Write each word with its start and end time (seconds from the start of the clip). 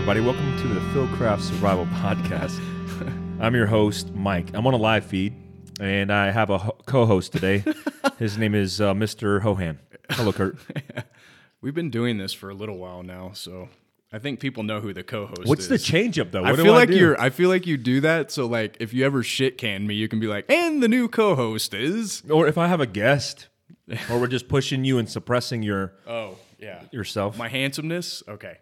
Everybody. 0.00 0.20
Welcome 0.20 0.56
to 0.62 0.68
the 0.68 0.80
Fieldcraft 0.80 1.42
Survival 1.42 1.84
Podcast. 1.86 2.58
I'm 3.40 3.54
your 3.54 3.66
host, 3.66 4.12
Mike. 4.14 4.48
I'm 4.54 4.66
on 4.66 4.72
a 4.72 4.78
live 4.78 5.04
feed, 5.04 5.34
and 5.78 6.10
I 6.10 6.30
have 6.30 6.48
a 6.48 6.56
ho- 6.56 6.76
co-host 6.86 7.32
today. 7.32 7.62
His 8.18 8.38
name 8.38 8.54
is 8.54 8.80
uh, 8.80 8.94
Mr. 8.94 9.42
Hohan. 9.42 9.76
Hello, 10.08 10.32
Kurt. 10.32 10.56
We've 11.60 11.74
been 11.74 11.90
doing 11.90 12.16
this 12.16 12.32
for 12.32 12.48
a 12.48 12.54
little 12.54 12.78
while 12.78 13.02
now, 13.02 13.32
so 13.34 13.68
I 14.10 14.18
think 14.18 14.40
people 14.40 14.62
know 14.62 14.80
who 14.80 14.94
the 14.94 15.02
co-host 15.02 15.42
is. 15.42 15.46
What's 15.46 15.62
is. 15.64 15.68
the 15.68 15.78
change 15.78 16.18
up 16.18 16.30
though? 16.32 16.44
I 16.44 16.50
What 16.52 16.56
do 16.56 16.62
feel 16.64 16.72
like 16.72 16.88
do? 16.88 16.96
you're. 16.96 17.20
I 17.20 17.28
feel 17.28 17.50
like 17.50 17.66
you 17.66 17.76
do 17.76 18.00
that. 18.00 18.32
So 18.32 18.46
like, 18.46 18.78
if 18.80 18.94
you 18.94 19.04
ever 19.04 19.22
shit 19.22 19.58
can 19.58 19.86
me, 19.86 19.94
you 19.94 20.08
can 20.08 20.18
be 20.18 20.26
like, 20.28 20.50
"And 20.50 20.82
the 20.82 20.88
new 20.88 21.08
co-host 21.08 21.74
is." 21.74 22.22
or 22.30 22.48
if 22.48 22.56
I 22.56 22.68
have 22.68 22.80
a 22.80 22.86
guest, 22.86 23.48
or 24.10 24.18
we're 24.18 24.28
just 24.28 24.48
pushing 24.48 24.82
you 24.84 24.96
and 24.98 25.08
suppressing 25.10 25.62
your 25.62 25.92
Oh 26.06 26.38
yeah, 26.58 26.84
yourself. 26.90 27.36
my 27.36 27.48
handsomeness. 27.48 28.22
Okay, 28.26 28.56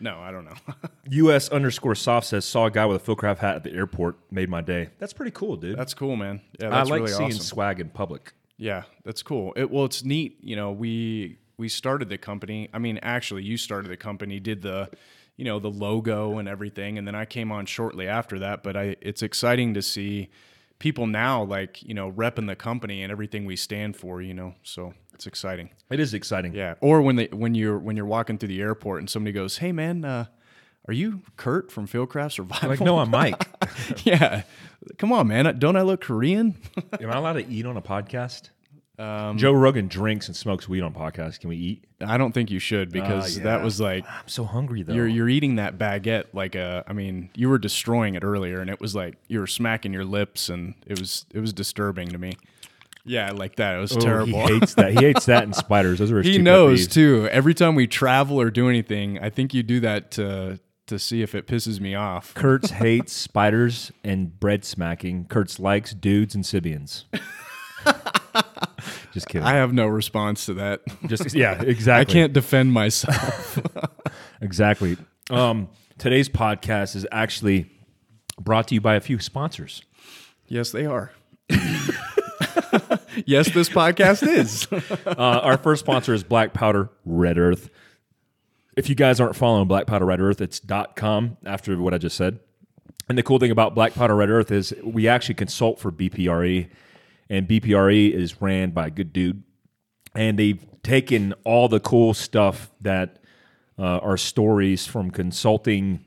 no, 0.00 0.18
I 0.18 0.30
don't 0.30 0.44
know. 0.44 0.56
US 1.10 1.48
underscore 1.48 1.94
soft 1.94 2.26
says 2.26 2.44
saw 2.44 2.66
a 2.66 2.70
guy 2.70 2.86
with 2.86 3.06
a 3.06 3.10
Fieldcraft 3.10 3.38
hat 3.38 3.56
at 3.56 3.64
the 3.64 3.72
airport. 3.72 4.16
Made 4.30 4.48
my 4.48 4.60
day. 4.60 4.90
That's 4.98 5.12
pretty 5.12 5.32
cool, 5.32 5.56
dude. 5.56 5.78
that's 5.78 5.94
cool, 5.94 6.16
man. 6.16 6.40
Yeah, 6.60 6.68
I 6.68 6.70
that's 6.70 6.90
like 6.90 7.00
really 7.02 7.12
seeing 7.12 7.30
awesome. 7.30 7.42
swag 7.42 7.80
in 7.80 7.90
public. 7.90 8.32
Yeah, 8.56 8.82
that's 9.04 9.22
cool. 9.22 9.52
It, 9.56 9.70
well, 9.70 9.84
it's 9.84 10.04
neat. 10.04 10.38
You 10.42 10.56
know, 10.56 10.72
we 10.72 11.38
we 11.58 11.68
started 11.68 12.08
the 12.08 12.18
company. 12.18 12.68
I 12.72 12.78
mean, 12.78 12.98
actually, 13.02 13.44
you 13.44 13.56
started 13.56 13.90
the 13.90 13.96
company, 13.96 14.40
did 14.40 14.62
the, 14.62 14.90
you 15.36 15.44
know, 15.44 15.58
the 15.58 15.70
logo 15.70 16.38
and 16.38 16.48
everything, 16.48 16.98
and 16.98 17.06
then 17.06 17.14
I 17.14 17.24
came 17.24 17.52
on 17.52 17.66
shortly 17.66 18.08
after 18.08 18.38
that. 18.40 18.62
But 18.62 18.76
I, 18.76 18.96
it's 19.00 19.22
exciting 19.22 19.74
to 19.74 19.82
see 19.82 20.28
people 20.78 21.06
now, 21.06 21.42
like 21.44 21.82
you 21.82 21.94
know, 21.94 22.10
repping 22.10 22.46
the 22.46 22.56
company 22.56 23.02
and 23.02 23.12
everything 23.12 23.44
we 23.44 23.56
stand 23.56 23.96
for. 23.96 24.20
You 24.20 24.34
know, 24.34 24.54
so 24.62 24.94
it's 25.18 25.26
exciting. 25.26 25.70
It 25.90 25.98
is 25.98 26.14
exciting. 26.14 26.54
Yeah. 26.54 26.74
Or 26.80 27.02
when 27.02 27.16
they 27.16 27.26
when 27.26 27.56
you're 27.56 27.76
when 27.76 27.96
you're 27.96 28.06
walking 28.06 28.38
through 28.38 28.50
the 28.50 28.60
airport 28.60 29.00
and 29.00 29.10
somebody 29.10 29.32
goes, 29.32 29.58
"Hey, 29.58 29.72
man." 29.72 30.04
uh 30.04 30.26
are 30.86 30.94
you 30.94 31.20
Kurt 31.36 31.70
from 31.70 31.86
Fieldcraft 31.86 32.32
Survival? 32.32 32.70
Like, 32.70 32.80
no, 32.80 32.98
I'm 32.98 33.10
Mike. 33.10 33.46
yeah. 34.04 34.44
Come 34.96 35.12
on, 35.12 35.26
man. 35.26 35.58
Don't 35.58 35.76
I 35.76 35.82
look 35.82 36.00
Korean? 36.00 36.56
Am 37.00 37.10
I 37.10 37.18
allowed 37.18 37.34
to 37.34 37.46
eat 37.46 37.66
on 37.66 37.76
a 37.76 37.82
podcast? 37.82 38.48
Um, 38.98 39.36
Joe 39.36 39.52
Rogan 39.52 39.88
drinks 39.88 40.28
and 40.28 40.36
smokes 40.36 40.66
weed 40.66 40.80
on 40.80 40.94
podcasts. 40.94 41.38
Can 41.38 41.50
we 41.50 41.56
eat? 41.56 41.84
I 42.00 42.16
don't 42.16 42.32
think 42.32 42.50
you 42.50 42.58
should 42.58 42.90
because 42.90 43.36
yeah. 43.36 43.44
that 43.44 43.62
was 43.62 43.80
like 43.80 44.04
I'm 44.08 44.28
so 44.28 44.44
hungry 44.44 44.82
though. 44.82 44.94
You're 44.94 45.06
you're 45.06 45.28
eating 45.28 45.56
that 45.56 45.78
baguette 45.78 46.24
like 46.32 46.54
a. 46.54 46.84
I 46.86 46.94
mean, 46.94 47.30
you 47.34 47.50
were 47.50 47.58
destroying 47.58 48.14
it 48.14 48.24
earlier, 48.24 48.60
and 48.60 48.70
it 48.70 48.80
was 48.80 48.94
like 48.94 49.16
you 49.28 49.40
were 49.40 49.46
smacking 49.46 49.92
your 49.92 50.04
lips, 50.04 50.48
and 50.48 50.74
it 50.86 50.98
was 50.98 51.26
it 51.34 51.40
was 51.40 51.52
disturbing 51.52 52.08
to 52.08 52.18
me. 52.18 52.38
Yeah, 53.04 53.30
like 53.32 53.56
that. 53.56 53.76
It 53.76 53.80
was 53.80 53.96
Oh, 53.96 54.00
terrible. 54.00 54.46
He 54.46 54.54
hates 54.58 54.74
that. 54.74 54.90
He 54.92 54.98
hates 55.04 55.26
that 55.26 55.44
and 55.44 55.54
spiders. 55.54 55.98
Those 55.98 56.12
are 56.12 56.18
his 56.18 56.26
He 56.26 56.38
knows 56.38 56.86
peeves. 56.86 56.92
too. 56.92 57.28
Every 57.32 57.54
time 57.54 57.74
we 57.74 57.86
travel 57.86 58.40
or 58.40 58.50
do 58.50 58.68
anything, 58.68 59.18
I 59.18 59.30
think 59.30 59.54
you 59.54 59.62
do 59.62 59.80
that 59.80 60.10
to 60.12 60.60
to 60.88 60.98
see 60.98 61.20
if 61.22 61.34
it 61.34 61.46
pisses 61.46 61.80
me 61.80 61.94
off. 61.94 62.32
Kurtz 62.34 62.70
hates 62.72 63.12
spiders 63.12 63.92
and 64.04 64.38
bread 64.40 64.64
smacking. 64.64 65.26
Kurtz 65.26 65.58
likes 65.58 65.92
dudes 65.94 66.34
and 66.34 66.44
Sibians. 66.44 67.04
Just 69.12 69.28
kidding. 69.28 69.46
I 69.46 69.54
have 69.54 69.72
no 69.72 69.86
response 69.86 70.46
to 70.46 70.54
that. 70.54 70.80
Just 71.06 71.34
yeah, 71.34 71.60
exactly. 71.62 72.00
I 72.00 72.04
can't 72.12 72.32
defend 72.32 72.72
myself. 72.72 73.58
exactly. 74.40 74.96
Um, 75.30 75.68
today's 75.98 76.28
podcast 76.28 76.94
is 76.94 77.06
actually 77.10 77.70
brought 78.40 78.68
to 78.68 78.74
you 78.74 78.80
by 78.80 78.94
a 78.94 79.00
few 79.00 79.18
sponsors. 79.18 79.82
yes, 80.46 80.70
they 80.70 80.86
are. 80.86 81.10
Yes, 83.26 83.52
this 83.52 83.68
podcast 83.68 84.26
is. 84.26 84.66
Uh, 85.06 85.40
our 85.42 85.58
first 85.58 85.80
sponsor 85.80 86.14
is 86.14 86.22
Black 86.22 86.52
Powder 86.52 86.90
Red 87.04 87.38
Earth. 87.38 87.70
If 88.76 88.88
you 88.88 88.94
guys 88.94 89.20
aren't 89.20 89.34
following 89.36 89.66
Black 89.66 89.86
Powder 89.86 90.04
Red 90.04 90.20
Earth, 90.20 90.40
it's 90.40 90.60
.com 90.94 91.36
after 91.44 91.76
what 91.78 91.94
I 91.94 91.98
just 91.98 92.16
said. 92.16 92.38
And 93.08 93.16
the 93.16 93.22
cool 93.22 93.38
thing 93.38 93.50
about 93.50 93.74
Black 93.74 93.94
Powder 93.94 94.14
Red 94.14 94.30
Earth 94.30 94.50
is 94.52 94.72
we 94.84 95.08
actually 95.08 95.34
consult 95.34 95.80
for 95.80 95.90
BPRE, 95.90 96.68
and 97.28 97.48
BPRE 97.48 98.12
is 98.12 98.40
ran 98.40 98.70
by 98.70 98.88
a 98.88 98.90
good 98.90 99.12
dude, 99.12 99.42
and 100.14 100.38
they've 100.38 100.64
taken 100.82 101.34
all 101.44 101.68
the 101.68 101.80
cool 101.80 102.14
stuff 102.14 102.70
that 102.80 103.18
uh, 103.78 103.98
are 103.98 104.16
stories 104.16 104.86
from 104.86 105.10
consulting 105.10 106.04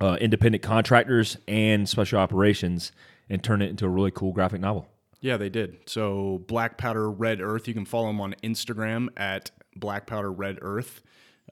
uh, 0.00 0.16
independent 0.20 0.62
contractors 0.62 1.36
and 1.46 1.88
special 1.88 2.18
operations 2.18 2.92
and 3.28 3.42
turned 3.42 3.62
it 3.62 3.70
into 3.70 3.84
a 3.84 3.88
really 3.88 4.10
cool 4.10 4.32
graphic 4.32 4.60
novel. 4.60 4.88
Yeah, 5.22 5.38
they 5.38 5.48
did. 5.48 5.78
So 5.86 6.42
Black 6.46 6.76
Powder 6.76 7.10
Red 7.10 7.40
Earth, 7.40 7.66
you 7.66 7.72
can 7.74 7.86
follow 7.86 8.08
them 8.08 8.20
on 8.20 8.34
Instagram 8.42 9.08
at 9.16 9.50
Black 9.74 10.06
Powder 10.06 10.30
Red 10.30 10.58
Earth. 10.60 11.00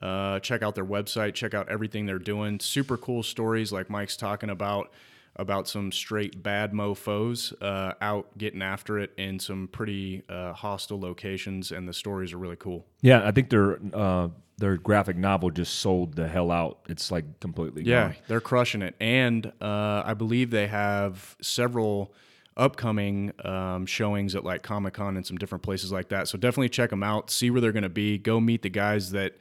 Uh, 0.01 0.39
check 0.39 0.61
out 0.61 0.75
their 0.75 0.85
website. 0.85 1.33
Check 1.33 1.53
out 1.53 1.67
everything 1.69 2.05
they're 2.05 2.19
doing. 2.19 2.59
Super 2.59 2.97
cool 2.97 3.23
stories, 3.23 3.71
like 3.71 3.89
Mike's 3.89 4.17
talking 4.17 4.49
about, 4.49 4.91
about 5.37 5.67
some 5.67 5.91
straight 5.91 6.43
bad 6.43 6.73
mofo's 6.73 7.53
uh, 7.61 7.93
out 8.01 8.37
getting 8.37 8.61
after 8.61 8.99
it 8.99 9.11
in 9.17 9.39
some 9.39 9.67
pretty 9.71 10.23
uh, 10.27 10.53
hostile 10.53 10.99
locations, 10.99 11.71
and 11.71 11.87
the 11.87 11.93
stories 11.93 12.33
are 12.33 12.37
really 12.37 12.55
cool. 12.57 12.85
Yeah, 13.01 13.25
I 13.25 13.31
think 13.31 13.49
their 13.49 13.79
uh, 13.93 14.27
their 14.57 14.75
graphic 14.77 15.15
novel 15.17 15.49
just 15.49 15.75
sold 15.79 16.15
the 16.15 16.27
hell 16.27 16.51
out. 16.51 16.79
It's 16.89 17.09
like 17.11 17.39
completely 17.39 17.83
Yeah, 17.83 18.07
gone. 18.09 18.15
they're 18.27 18.41
crushing 18.41 18.81
it, 18.81 18.95
and 18.99 19.45
uh, 19.61 20.03
I 20.05 20.13
believe 20.13 20.49
they 20.51 20.67
have 20.67 21.35
several 21.41 22.13
upcoming 22.61 23.31
um, 23.43 23.85
showings 23.85 24.35
at 24.35 24.43
like 24.45 24.61
Comic 24.63 24.93
Con 24.93 25.17
and 25.17 25.25
some 25.25 25.37
different 25.37 25.63
places 25.63 25.91
like 25.91 26.09
that. 26.09 26.27
So 26.27 26.37
definitely 26.37 26.69
check 26.69 26.89
them 26.91 27.03
out. 27.03 27.29
See 27.29 27.49
where 27.49 27.59
they're 27.61 27.71
going 27.71 27.83
to 27.83 27.89
be. 27.89 28.17
Go 28.17 28.39
meet 28.39 28.61
the 28.61 28.69
guys 28.69 29.11
that 29.11 29.33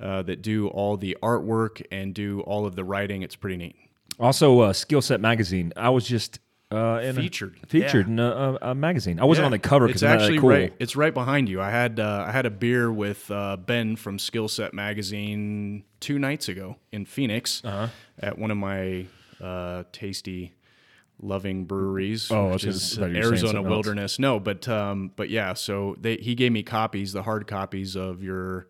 uh, 0.00 0.22
that 0.22 0.42
do 0.42 0.68
all 0.68 0.96
the 0.96 1.16
artwork 1.22 1.82
and 1.92 2.14
do 2.14 2.40
all 2.40 2.66
of 2.66 2.74
the 2.74 2.82
writing. 2.84 3.22
It's 3.22 3.36
pretty 3.36 3.56
neat. 3.56 3.76
Also, 4.18 4.60
uh, 4.60 4.72
Skill 4.72 5.02
Set 5.02 5.20
magazine. 5.20 5.72
I 5.76 5.90
was 5.90 6.06
just 6.06 6.38
uh, 6.72 7.00
in 7.02 7.10
a- 7.18 7.20
Featured. 7.20 7.58
featured 7.68 8.08
in 8.08 8.18
a, 8.18 8.30
a, 8.62 8.70
a 8.70 8.74
magazine. 8.74 9.20
I 9.20 9.24
wasn't 9.26 9.44
on 9.44 9.52
the 9.52 9.58
cover 9.58 9.84
It's 9.86 10.00
because 10.00 10.02
it's 10.14 10.22
actually 10.22 10.38
cool. 10.38 10.48
right. 10.50 10.72
It's 10.78 10.96
right 10.96 11.12
behind 11.14 11.48
you. 11.48 11.60
I 11.60 11.70
had 11.70 12.00
uh, 12.00 12.24
I 12.26 12.32
had 12.32 12.46
a 12.46 12.50
beer 12.50 12.90
with 12.92 13.30
uh, 13.30 13.56
Ben 13.58 13.94
from 13.96 14.18
Skill 14.18 14.48
Set 14.48 14.72
Magazine 14.74 15.84
two 16.00 16.18
nights 16.18 16.48
ago 16.48 16.76
in 16.90 17.04
Phoenix 17.04 17.62
Uh-huh. 17.64 17.88
at 18.18 18.38
one 18.38 18.50
of 18.50 18.56
my 18.56 19.06
uh, 19.40 19.84
tasty, 19.92 20.52
loving 21.22 21.64
breweries, 21.64 22.30
Oh, 22.30 22.50
which 22.52 22.64
is 22.64 22.94
gonna- 22.96 23.06
I 23.06 23.08
thought 23.08 23.14
you 23.14 23.16
were 23.16 23.22
saying 23.22 23.32
Arizona 23.32 23.52
something 23.52 23.64
else. 23.64 23.70
Wilderness. 23.86 24.18
No, 24.18 24.40
but 24.40 24.68
um, 24.68 25.12
but 25.16 25.30
yeah. 25.30 25.54
So 25.54 25.96
they 26.00 26.16
he 26.16 26.34
gave 26.34 26.52
me 26.52 26.62
copies, 26.62 27.12
the 27.12 27.22
hard 27.22 27.46
copies 27.46 27.96
of 27.96 28.22
your 28.22 28.66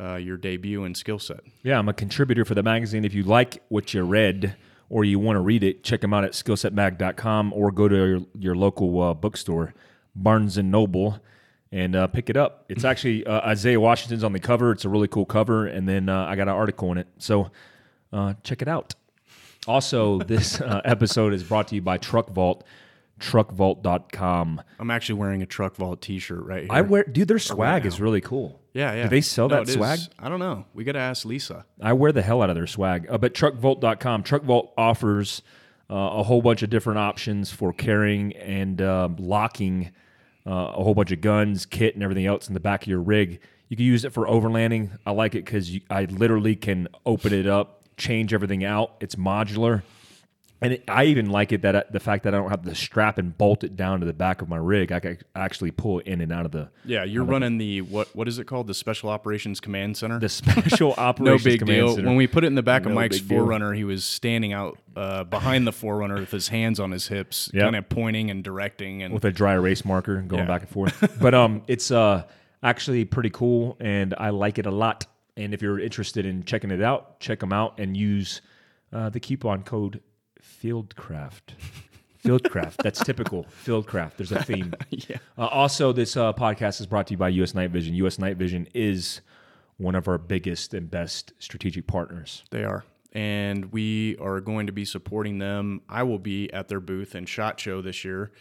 uh, 0.00 0.14
your 0.16 0.36
debut 0.36 0.84
and 0.84 0.96
Skill 0.96 1.18
Set. 1.18 1.40
Yeah, 1.62 1.78
I'm 1.78 1.88
a 1.88 1.92
contributor 1.92 2.44
for 2.44 2.54
the 2.54 2.62
magazine. 2.62 3.04
If 3.04 3.14
you 3.14 3.24
like 3.24 3.62
what 3.68 3.92
you 3.92 4.02
read 4.02 4.54
or 4.88 5.04
you 5.04 5.18
want 5.18 5.36
to 5.36 5.40
read 5.40 5.64
it, 5.64 5.82
check 5.82 6.00
them 6.00 6.14
out 6.14 6.24
at 6.24 6.32
skillsetmag.com 6.32 7.52
or 7.52 7.70
go 7.72 7.88
to 7.88 7.94
your, 7.96 8.20
your 8.38 8.54
local 8.54 9.02
uh, 9.02 9.12
bookstore, 9.14 9.74
Barnes 10.14 10.56
and 10.56 10.70
Noble, 10.70 11.20
and 11.72 11.96
uh, 11.96 12.06
pick 12.06 12.30
it 12.30 12.36
up. 12.36 12.64
It's 12.68 12.84
actually 12.90 13.26
uh, 13.26 13.40
Isaiah 13.40 13.80
Washington's 13.80 14.22
on 14.24 14.32
the 14.32 14.38
cover. 14.40 14.70
It's 14.72 14.84
a 14.84 14.88
really 14.88 15.08
cool 15.08 15.26
cover, 15.26 15.66
and 15.66 15.88
then 15.88 16.08
uh, 16.08 16.24
I 16.26 16.36
got 16.36 16.42
an 16.48 16.54
article 16.54 16.92
in 16.92 16.98
it. 16.98 17.08
So 17.18 17.50
uh, 18.12 18.34
check 18.44 18.62
it 18.62 18.68
out. 18.68 18.94
Also, 19.66 20.18
this 20.20 20.60
uh, 20.60 20.80
episode 20.84 21.32
is 21.34 21.42
brought 21.42 21.68
to 21.68 21.74
you 21.74 21.82
by 21.82 21.98
Truck 21.98 22.30
Vault, 22.30 22.64
truckvault.com. 23.20 24.62
I'm 24.78 24.90
actually 24.90 25.18
wearing 25.18 25.42
a 25.42 25.46
Truck 25.46 25.76
Vault 25.76 26.00
T-shirt 26.00 26.44
right 26.44 26.62
here. 26.62 26.68
I 26.72 26.80
wear, 26.82 27.04
dude, 27.04 27.28
their 27.28 27.38
swag 27.38 27.86
is 27.86 28.00
really 28.00 28.20
cool. 28.20 28.60
yeah, 28.72 28.94
yeah. 28.94 29.02
Do 29.04 29.08
they 29.08 29.20
sell 29.20 29.48
No, 29.48 29.56
that 29.56 29.62
it 29.62 29.68
is. 29.70 29.74
swag? 29.74 29.98
I 30.18 30.28
don't 30.28 30.38
know. 30.38 30.64
We 30.74 30.84
got 30.84 30.92
to 30.92 30.98
ask 31.00 31.24
Lisa. 31.24 31.66
I 31.80 31.92
wear 31.92 32.12
the 32.12 32.22
hell 32.22 32.42
out 32.42 32.50
of 32.50 32.56
their 32.56 32.66
swag. 32.66 33.06
Uh, 33.10 33.18
but 33.18 33.34
truckvault.com, 33.34 34.22
Truckvault 34.22 34.70
offers 34.76 35.42
uh, 35.90 35.94
a 35.94 36.22
whole 36.22 36.42
bunch 36.42 36.62
of 36.62 36.70
different 36.70 36.98
options 36.98 37.50
for 37.50 37.72
carrying 37.72 38.34
and 38.36 38.80
uh, 38.80 39.08
locking 39.18 39.90
uh, 40.46 40.72
a 40.76 40.82
whole 40.84 40.94
bunch 40.94 41.12
of 41.12 41.20
guns, 41.20 41.66
kit, 41.66 41.94
and 41.94 42.02
everything 42.02 42.26
else 42.26 42.48
in 42.48 42.54
the 42.54 42.60
back 42.60 42.82
of 42.82 42.88
your 42.88 43.00
rig. 43.00 43.40
You 43.68 43.76
can 43.76 43.84
use 43.84 44.04
it 44.06 44.14
for 44.14 44.26
overlanding. 44.26 44.96
I 45.04 45.10
like 45.10 45.34
it 45.34 45.44
because 45.44 45.70
I 45.90 46.04
literally 46.06 46.56
can 46.56 46.88
open 47.04 47.34
it 47.34 47.46
up, 47.46 47.77
change 47.98 48.32
everything 48.32 48.64
out. 48.64 48.92
It's 49.00 49.16
modular. 49.16 49.82
And 50.60 50.72
it, 50.72 50.82
I 50.88 51.04
even 51.04 51.30
like 51.30 51.52
it 51.52 51.62
that 51.62 51.76
I, 51.76 51.84
the 51.88 52.00
fact 52.00 52.24
that 52.24 52.34
I 52.34 52.38
don't 52.38 52.50
have 52.50 52.62
to 52.64 52.74
strap 52.74 53.16
and 53.18 53.36
bolt 53.38 53.62
it 53.62 53.76
down 53.76 54.00
to 54.00 54.06
the 54.06 54.12
back 54.12 54.42
of 54.42 54.48
my 54.48 54.56
rig. 54.56 54.90
I 54.90 54.98
can 54.98 55.18
actually 55.36 55.70
pull 55.70 56.00
it 56.00 56.08
in 56.08 56.20
and 56.20 56.32
out 56.32 56.46
of 56.46 56.50
the 56.50 56.68
Yeah, 56.84 57.04
you're 57.04 57.22
running 57.22 57.58
the 57.58 57.82
what? 57.82 58.08
What 58.16 58.26
is 58.26 58.40
it 58.40 58.48
called? 58.48 58.66
The 58.66 58.74
Special 58.74 59.08
Operations 59.08 59.60
Command 59.60 59.96
Center. 59.96 60.18
the 60.18 60.28
special 60.28 60.94
Operations. 60.98 61.44
no 61.44 61.50
big 61.52 61.60
command 61.60 61.78
deal. 61.86 61.94
center. 61.94 62.08
When 62.08 62.16
we 62.16 62.26
put 62.26 62.42
it 62.42 62.48
in 62.48 62.56
the 62.56 62.64
back 62.64 62.82
No 62.82 62.88
of 62.88 62.96
Mike's 62.96 63.20
big 63.20 63.28
deal. 63.28 63.38
Forerunner, 63.44 63.72
he 63.72 63.84
was 63.84 64.04
standing 64.04 64.52
out 64.52 64.76
uh, 64.96 65.22
behind 65.22 65.64
the 65.64 65.70
Forerunner 65.72 66.16
with 66.18 66.32
his 66.32 66.48
hands 66.48 66.80
on 66.80 66.90
his 66.90 67.06
hips, 67.06 67.52
Yep. 67.54 67.62
kind 67.62 67.76
of 67.76 67.88
pointing 67.88 68.28
and 68.28 68.42
directing. 68.42 69.04
And 69.04 69.14
with 69.14 69.24
a 69.26 69.30
dry 69.30 69.52
erase 69.54 69.84
marker 69.84 70.20
going 70.22 70.40
Yeah. 70.42 70.48
back 70.48 70.62
and 70.62 70.70
forth. 70.70 71.18
but 71.20 71.34
um, 71.34 71.62
it's 71.68 71.92
uh 71.92 72.24
actually 72.64 73.04
pretty 73.04 73.30
cool, 73.30 73.76
and 73.78 74.12
I 74.18 74.30
like 74.30 74.58
it 74.58 74.66
a 74.66 74.72
lot. 74.72 75.06
And 75.38 75.54
if 75.54 75.62
you're 75.62 75.80
interested 75.80 76.26
in 76.26 76.44
checking 76.44 76.70
it 76.70 76.82
out, 76.82 77.18
check 77.20 77.40
them 77.40 77.52
out 77.52 77.78
and 77.78 77.96
use 77.96 78.42
uh, 78.92 79.08
the 79.08 79.20
coupon 79.20 79.62
code 79.62 80.02
Fieldcraft. 80.42 81.54
Fieldcraft. 82.24 82.76
That's 82.82 83.02
typical. 83.02 83.46
Fieldcraft. 83.64 84.16
There's 84.16 84.32
a 84.32 84.42
theme. 84.50 84.74
yeah, 84.90 85.18
Uh, 85.38 85.46
also, 85.46 85.92
this 85.92 86.16
uh, 86.16 86.32
podcast 86.32 86.80
is 86.80 86.86
brought 86.86 87.06
to 87.06 87.14
you 87.14 87.18
by 87.18 87.28
U.S. 87.30 87.54
Night 87.54 87.70
Vision. 87.70 87.94
U.S. 87.94 88.18
Night 88.18 88.36
Vision 88.36 88.66
is 88.74 89.20
one 89.76 89.94
of 89.94 90.08
our 90.08 90.18
biggest 90.18 90.74
and 90.74 90.90
best 90.90 91.32
strategic 91.38 91.86
partners. 91.86 92.42
they 92.50 92.64
are. 92.64 92.84
and 93.12 93.70
we 93.72 94.16
are 94.18 94.40
going 94.40 94.66
to 94.66 94.72
be 94.72 94.84
supporting 94.84 95.38
them. 95.38 95.80
I 95.88 96.02
will 96.02 96.18
be 96.18 96.52
at 96.52 96.66
their 96.66 96.80
booth 96.80 97.14
and 97.14 97.28
shot 97.28 97.60
show 97.60 97.80
this 97.80 98.04
year 98.04 98.32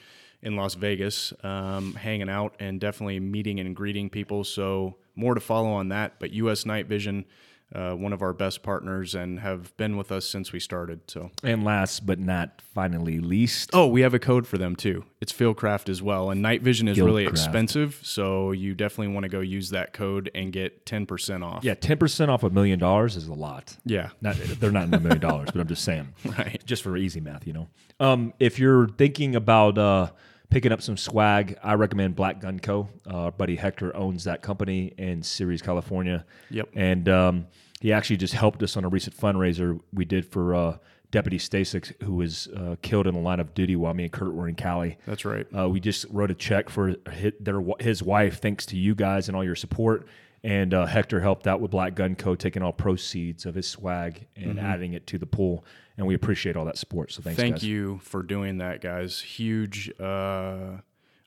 in 0.41 0.55
Las 0.55 0.73
Vegas, 0.73 1.31
um, 1.43 1.93
hanging 1.93 2.29
out 2.29 2.55
and 2.59 2.79
definitely 2.81 3.19
meeting 3.19 3.59
and 3.59 3.75
greeting 3.75 4.09
people. 4.09 4.43
So 4.43 4.97
more 5.17 5.33
to 5.33 5.41
follow 5.41 5.71
on 5.71 5.89
that. 5.89 6.19
But 6.19 6.31
U.S. 6.31 6.65
Night 6.65 6.87
Vision 6.87 7.25
uh, 7.73 7.93
one 7.93 8.13
of 8.13 8.21
our 8.21 8.33
best 8.33 8.63
partners 8.63 9.13
and 9.13 9.39
have 9.39 9.75
been 9.75 9.97
with 9.97 10.11
us 10.11 10.25
since 10.25 10.53
we 10.53 10.59
started. 10.59 11.01
So, 11.07 11.31
and 11.43 11.65
last 11.65 12.05
but 12.05 12.19
not 12.19 12.61
finally 12.73 13.19
least, 13.19 13.71
oh, 13.73 13.87
we 13.87 14.01
have 14.01 14.13
a 14.13 14.19
code 14.19 14.47
for 14.47 14.57
them 14.57 14.75
too. 14.75 15.03
It's 15.19 15.33
Fieldcraft 15.33 15.89
as 15.89 16.01
well, 16.01 16.29
and 16.29 16.41
Night 16.41 16.61
Vision 16.61 16.87
is 16.87 16.99
really 16.99 17.25
expensive, 17.25 17.99
so 18.03 18.51
you 18.51 18.73
definitely 18.73 19.13
want 19.13 19.25
to 19.25 19.29
go 19.29 19.41
use 19.41 19.71
that 19.71 19.91
code 19.91 20.31
and 20.33 20.53
get 20.53 20.85
ten 20.85 21.05
percent 21.05 21.43
off. 21.43 21.63
Yeah, 21.63 21.73
ten 21.73 21.97
percent 21.97 22.31
off 22.31 22.43
a 22.43 22.49
million 22.49 22.79
dollars 22.79 23.15
is 23.15 23.27
a 23.27 23.33
lot. 23.33 23.75
Yeah, 23.83 24.09
not, 24.21 24.37
they're 24.37 24.71
not 24.71 24.85
in 24.85 24.93
a 24.93 24.99
million 24.99 25.21
dollars, 25.21 25.49
but 25.51 25.59
I'm 25.59 25.67
just 25.67 25.83
saying, 25.83 26.13
right? 26.37 26.61
Just 26.65 26.83
for 26.83 26.95
easy 26.95 27.19
math, 27.19 27.45
you 27.45 27.53
know. 27.53 27.67
Um, 27.99 28.33
if 28.39 28.59
you're 28.59 28.87
thinking 28.87 29.35
about 29.35 29.77
uh, 29.77 30.11
picking 30.49 30.71
up 30.71 30.81
some 30.81 30.97
swag, 30.97 31.57
I 31.63 31.73
recommend 31.73 32.15
Black 32.15 32.39
Gun 32.39 32.59
Co. 32.59 32.87
Uh, 33.05 33.15
our 33.15 33.31
buddy 33.31 33.55
Hector 33.55 33.95
owns 33.95 34.23
that 34.25 34.41
company 34.41 34.93
in 34.97 35.21
Ceres, 35.21 35.61
California. 35.61 36.25
Yep. 36.49 36.69
And 36.73 37.09
um, 37.09 37.47
he 37.81 37.91
actually 37.93 38.17
just 38.17 38.33
helped 38.33 38.63
us 38.63 38.77
on 38.77 38.85
a 38.85 38.89
recent 38.89 39.15
fundraiser 39.15 39.79
we 39.93 40.05
did 40.05 40.25
for 40.25 40.55
uh, 40.55 40.77
Deputy 41.11 41.37
Stasyuk, 41.37 42.01
who 42.03 42.15
was 42.15 42.47
uh, 42.47 42.75
killed 42.81 43.07
in 43.07 43.13
the 43.13 43.21
line 43.21 43.39
of 43.39 43.53
duty 43.53 43.75
while 43.75 43.93
me 43.93 44.03
and 44.03 44.11
Kurt 44.11 44.33
were 44.33 44.47
in 44.47 44.55
Cali. 44.55 44.97
That's 45.05 45.25
right. 45.25 45.47
Uh, 45.57 45.69
we 45.69 45.79
just 45.79 46.05
wrote 46.09 46.31
a 46.31 46.35
check 46.35 46.69
for 46.69 46.95
his, 47.11 47.33
their, 47.39 47.61
his 47.79 48.03
wife, 48.03 48.41
thanks 48.41 48.65
to 48.67 48.77
you 48.77 48.95
guys 48.95 49.27
and 49.27 49.35
all 49.35 49.43
your 49.43 49.55
support. 49.55 50.07
And 50.43 50.73
uh, 50.73 50.85
Hector 50.85 51.19
helped 51.19 51.47
out 51.47 51.61
with 51.61 51.71
Black 51.71 51.95
Gun 51.95 52.15
Co. 52.15 52.35
taking 52.35 52.61
all 52.61 52.71
proceeds 52.71 53.45
of 53.45 53.55
his 53.55 53.67
swag 53.67 54.27
and 54.35 54.55
mm-hmm. 54.55 54.65
adding 54.65 54.93
it 54.93 55.07
to 55.07 55.17
the 55.17 55.25
pool. 55.25 55.65
And 55.97 56.05
we 56.05 56.13
appreciate 56.13 56.55
all 56.55 56.65
that 56.65 56.77
support. 56.77 57.11
So 57.11 57.23
thanks, 57.23 57.39
Thank 57.39 57.55
guys. 57.55 57.63
you 57.63 57.99
for 58.03 58.21
doing 58.21 58.59
that, 58.59 58.81
guys. 58.81 59.19
Huge, 59.19 59.91
uh, 59.99 60.77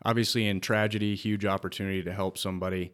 obviously 0.05 0.46
in 0.46 0.61
tragedy, 0.61 1.17
huge 1.17 1.44
opportunity 1.44 2.05
to 2.05 2.12
help 2.12 2.38
somebody, 2.38 2.93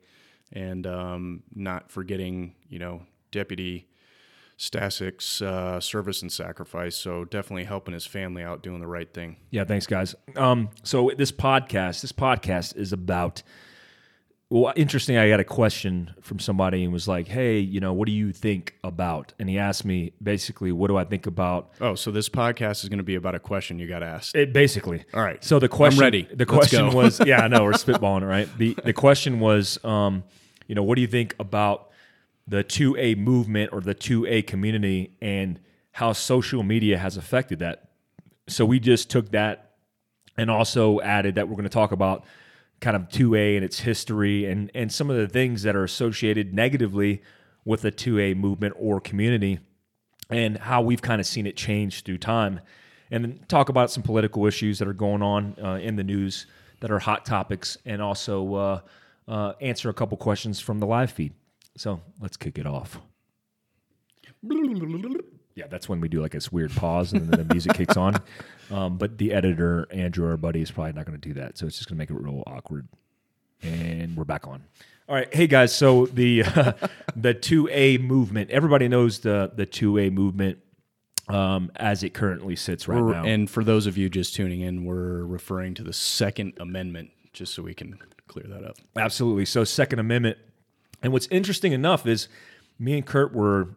and 0.52 0.86
um, 0.86 1.42
not 1.54 1.90
forgetting, 1.90 2.54
you 2.68 2.78
know, 2.78 3.02
Deputy 3.30 3.88
Stasyuk's 4.58 5.42
uh, 5.42 5.80
service 5.80 6.22
and 6.22 6.32
sacrifice. 6.32 6.96
So 6.96 7.24
definitely 7.24 7.64
helping 7.64 7.92
his 7.92 8.06
family 8.06 8.42
out, 8.42 8.62
doing 8.62 8.80
the 8.80 8.86
right 8.86 9.12
thing. 9.12 9.36
Yeah, 9.50 9.64
thanks, 9.64 9.86
guys. 9.86 10.14
Um, 10.34 10.70
so 10.82 11.10
this 11.16 11.32
podcast, 11.32 12.00
this 12.00 12.12
podcast 12.12 12.76
is 12.76 12.92
about 12.92 13.42
well, 14.48 14.72
interesting. 14.76 15.16
I 15.16 15.28
got 15.28 15.40
a 15.40 15.44
question 15.44 16.14
from 16.20 16.38
somebody 16.38 16.84
and 16.84 16.92
was 16.92 17.08
like, 17.08 17.26
"Hey, 17.26 17.58
you 17.58 17.80
know, 17.80 17.92
what 17.92 18.06
do 18.06 18.12
you 18.12 18.32
think 18.32 18.76
about?" 18.84 19.32
And 19.40 19.48
he 19.48 19.58
asked 19.58 19.84
me 19.84 20.12
basically, 20.22 20.70
"What 20.70 20.86
do 20.86 20.96
I 20.96 21.04
think 21.04 21.26
about?" 21.26 21.72
Oh, 21.80 21.96
so 21.96 22.12
this 22.12 22.28
podcast 22.28 22.84
is 22.84 22.88
going 22.88 22.98
to 22.98 23.04
be 23.04 23.16
about 23.16 23.34
a 23.34 23.40
question 23.40 23.80
you 23.80 23.88
got 23.88 24.04
asked. 24.04 24.36
It 24.36 24.52
basically. 24.52 25.04
All 25.12 25.22
right. 25.22 25.42
So 25.42 25.58
the 25.58 25.68
question, 25.68 25.98
I'm 26.00 26.04
ready. 26.04 26.28
The 26.32 26.46
question 26.46 26.92
was, 26.92 27.20
yeah, 27.26 27.42
I 27.42 27.48
know 27.48 27.64
we're 27.64 27.72
spitballing 27.72 28.22
it, 28.22 28.26
right? 28.26 28.48
The 28.56 28.76
the 28.84 28.92
question 28.92 29.40
was, 29.40 29.84
um, 29.84 30.22
you 30.68 30.76
know, 30.76 30.84
what 30.84 30.94
do 30.94 31.00
you 31.00 31.08
think 31.08 31.34
about 31.40 31.90
the 32.46 32.62
two 32.62 32.96
A 32.98 33.16
movement 33.16 33.72
or 33.72 33.80
the 33.80 33.94
two 33.94 34.26
A 34.26 34.42
community 34.42 35.16
and 35.20 35.58
how 35.90 36.12
social 36.12 36.62
media 36.62 36.98
has 36.98 37.16
affected 37.16 37.58
that? 37.58 37.90
So 38.46 38.64
we 38.64 38.78
just 38.78 39.10
took 39.10 39.32
that 39.32 39.72
and 40.36 40.52
also 40.52 41.00
added 41.00 41.34
that 41.34 41.48
we're 41.48 41.56
going 41.56 41.64
to 41.64 41.68
talk 41.68 41.90
about 41.90 42.24
kind 42.80 42.96
of 42.96 43.08
2A 43.08 43.56
and 43.56 43.64
its 43.64 43.80
history 43.80 44.44
and, 44.44 44.70
and 44.74 44.92
some 44.92 45.10
of 45.10 45.16
the 45.16 45.28
things 45.28 45.62
that 45.62 45.74
are 45.74 45.84
associated 45.84 46.54
negatively 46.54 47.22
with 47.64 47.82
the 47.82 47.90
2A 47.90 48.36
movement 48.36 48.74
or 48.78 49.00
community 49.00 49.58
and 50.30 50.58
how 50.58 50.82
we've 50.82 51.02
kind 51.02 51.20
of 51.20 51.26
seen 51.26 51.46
it 51.46 51.56
change 51.56 52.02
through 52.02 52.18
time. 52.18 52.60
And 53.10 53.24
then 53.24 53.40
talk 53.48 53.68
about 53.68 53.90
some 53.90 54.02
political 54.02 54.46
issues 54.46 54.78
that 54.78 54.88
are 54.88 54.92
going 54.92 55.22
on 55.22 55.56
uh, 55.62 55.74
in 55.74 55.96
the 55.96 56.04
news 56.04 56.46
that 56.80 56.90
are 56.90 56.98
hot 56.98 57.24
topics 57.24 57.78
and 57.84 58.02
also 58.02 58.54
uh, 58.54 58.80
uh, 59.28 59.52
answer 59.60 59.88
a 59.88 59.94
couple 59.94 60.16
questions 60.18 60.60
from 60.60 60.80
the 60.80 60.86
live 60.86 61.10
feed. 61.10 61.32
So 61.76 62.00
let's 62.20 62.36
kick 62.36 62.58
it 62.58 62.66
off. 62.66 63.00
Yeah, 65.56 65.66
that's 65.68 65.88
when 65.88 66.00
we 66.00 66.08
do 66.08 66.20
like 66.20 66.32
this 66.32 66.52
weird 66.52 66.70
pause 66.70 67.12
and 67.14 67.28
then 67.28 67.48
the 67.48 67.52
music 67.52 67.74
kicks 67.74 67.96
on. 67.96 68.16
Um, 68.68 68.98
but 68.98 69.16
the 69.16 69.32
editor, 69.32 69.86
Andrew, 69.92 70.28
our 70.28 70.36
buddy, 70.36 70.60
is 70.60 70.72
probably 70.72 70.92
not 70.92 71.06
going 71.06 71.16
to 71.16 71.28
do 71.28 71.34
that. 71.34 71.56
So 71.56 71.68
it's 71.68 71.76
just 71.76 71.88
going 71.88 71.94
to 71.96 71.98
make 72.00 72.10
it 72.10 72.14
real 72.20 72.42
awkward. 72.48 72.88
And 73.62 74.16
we're 74.16 74.24
back 74.24 74.48
on. 74.48 74.64
All 75.08 75.14
right, 75.14 75.32
hey 75.32 75.46
guys. 75.46 75.72
So 75.72 76.06
the 76.06 76.42
uh, 76.42 76.72
the 77.16 77.32
two 77.32 77.68
A 77.70 77.98
movement. 77.98 78.50
Everybody 78.50 78.88
knows 78.88 79.20
the 79.20 79.52
the 79.54 79.66
two 79.66 79.98
A 80.00 80.10
movement 80.10 80.58
um, 81.28 81.70
as 81.76 82.02
it 82.02 82.12
currently 82.12 82.56
sits 82.56 82.88
right 82.88 83.00
we're, 83.00 83.12
now. 83.12 83.24
And 83.24 83.48
for 83.48 83.62
those 83.62 83.86
of 83.86 83.96
you 83.96 84.08
just 84.08 84.34
tuning 84.34 84.62
in, 84.62 84.84
we're 84.84 85.22
referring 85.24 85.74
to 85.74 85.84
the 85.84 85.92
Second 85.92 86.54
Amendment, 86.58 87.10
just 87.32 87.54
so 87.54 87.62
we 87.62 87.72
can 87.72 87.98
clear 88.26 88.46
that 88.48 88.64
up. 88.64 88.78
Absolutely. 88.96 89.44
So 89.44 89.62
Second 89.62 90.00
Amendment. 90.00 90.38
And 91.02 91.12
what's 91.12 91.28
interesting 91.28 91.72
enough 91.72 92.04
is 92.04 92.26
me 92.80 92.94
and 92.94 93.06
Kurt 93.06 93.32
were 93.32 93.76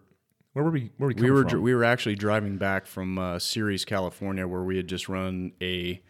where 0.59 0.65
were 0.65 0.71
we? 0.71 0.91
Where 0.97 1.07
were 1.07 1.13
we, 1.15 1.21
we 1.21 1.31
were 1.31 1.47
from? 1.47 1.61
we 1.61 1.73
were 1.73 1.85
actually 1.85 2.15
driving 2.15 2.57
back 2.57 2.85
from 2.85 3.17
uh, 3.17 3.39
Ceres, 3.39 3.85
California, 3.85 4.45
where 4.45 4.63
we 4.63 4.75
had 4.75 4.87
just 4.87 5.07
run 5.07 5.53
a 5.61 6.01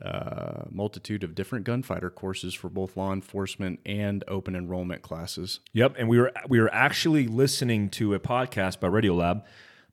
uh, 0.00 0.62
multitude 0.70 1.24
of 1.24 1.34
different 1.34 1.64
gunfighter 1.64 2.08
courses 2.08 2.54
for 2.54 2.68
both 2.68 2.96
law 2.96 3.12
enforcement 3.12 3.80
and 3.84 4.22
open 4.28 4.54
enrollment 4.54 5.02
classes. 5.02 5.58
Yep, 5.72 5.96
and 5.98 6.08
we 6.08 6.20
were 6.20 6.32
we 6.48 6.60
were 6.60 6.72
actually 6.72 7.26
listening 7.26 7.90
to 7.90 8.14
a 8.14 8.20
podcast 8.20 8.78
by 8.78 8.86
Radiolab 8.86 9.42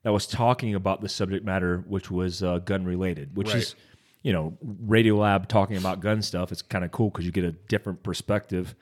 that 0.04 0.12
was 0.12 0.28
talking 0.28 0.76
about 0.76 1.00
the 1.00 1.08
subject 1.08 1.44
matter, 1.44 1.84
which 1.88 2.08
was 2.08 2.42
uh, 2.42 2.58
gun 2.58 2.84
related, 2.84 3.36
which 3.36 3.48
right. 3.48 3.56
is 3.56 3.74
you 4.22 4.32
know 4.32 4.56
Radiolab 4.86 5.48
talking 5.48 5.76
about 5.76 5.98
gun 5.98 6.22
stuff. 6.22 6.52
It's 6.52 6.62
kind 6.62 6.84
of 6.84 6.92
cool 6.92 7.10
because 7.10 7.26
you 7.26 7.32
get 7.32 7.44
a 7.44 7.52
different 7.52 8.04
perspective, 8.04 8.76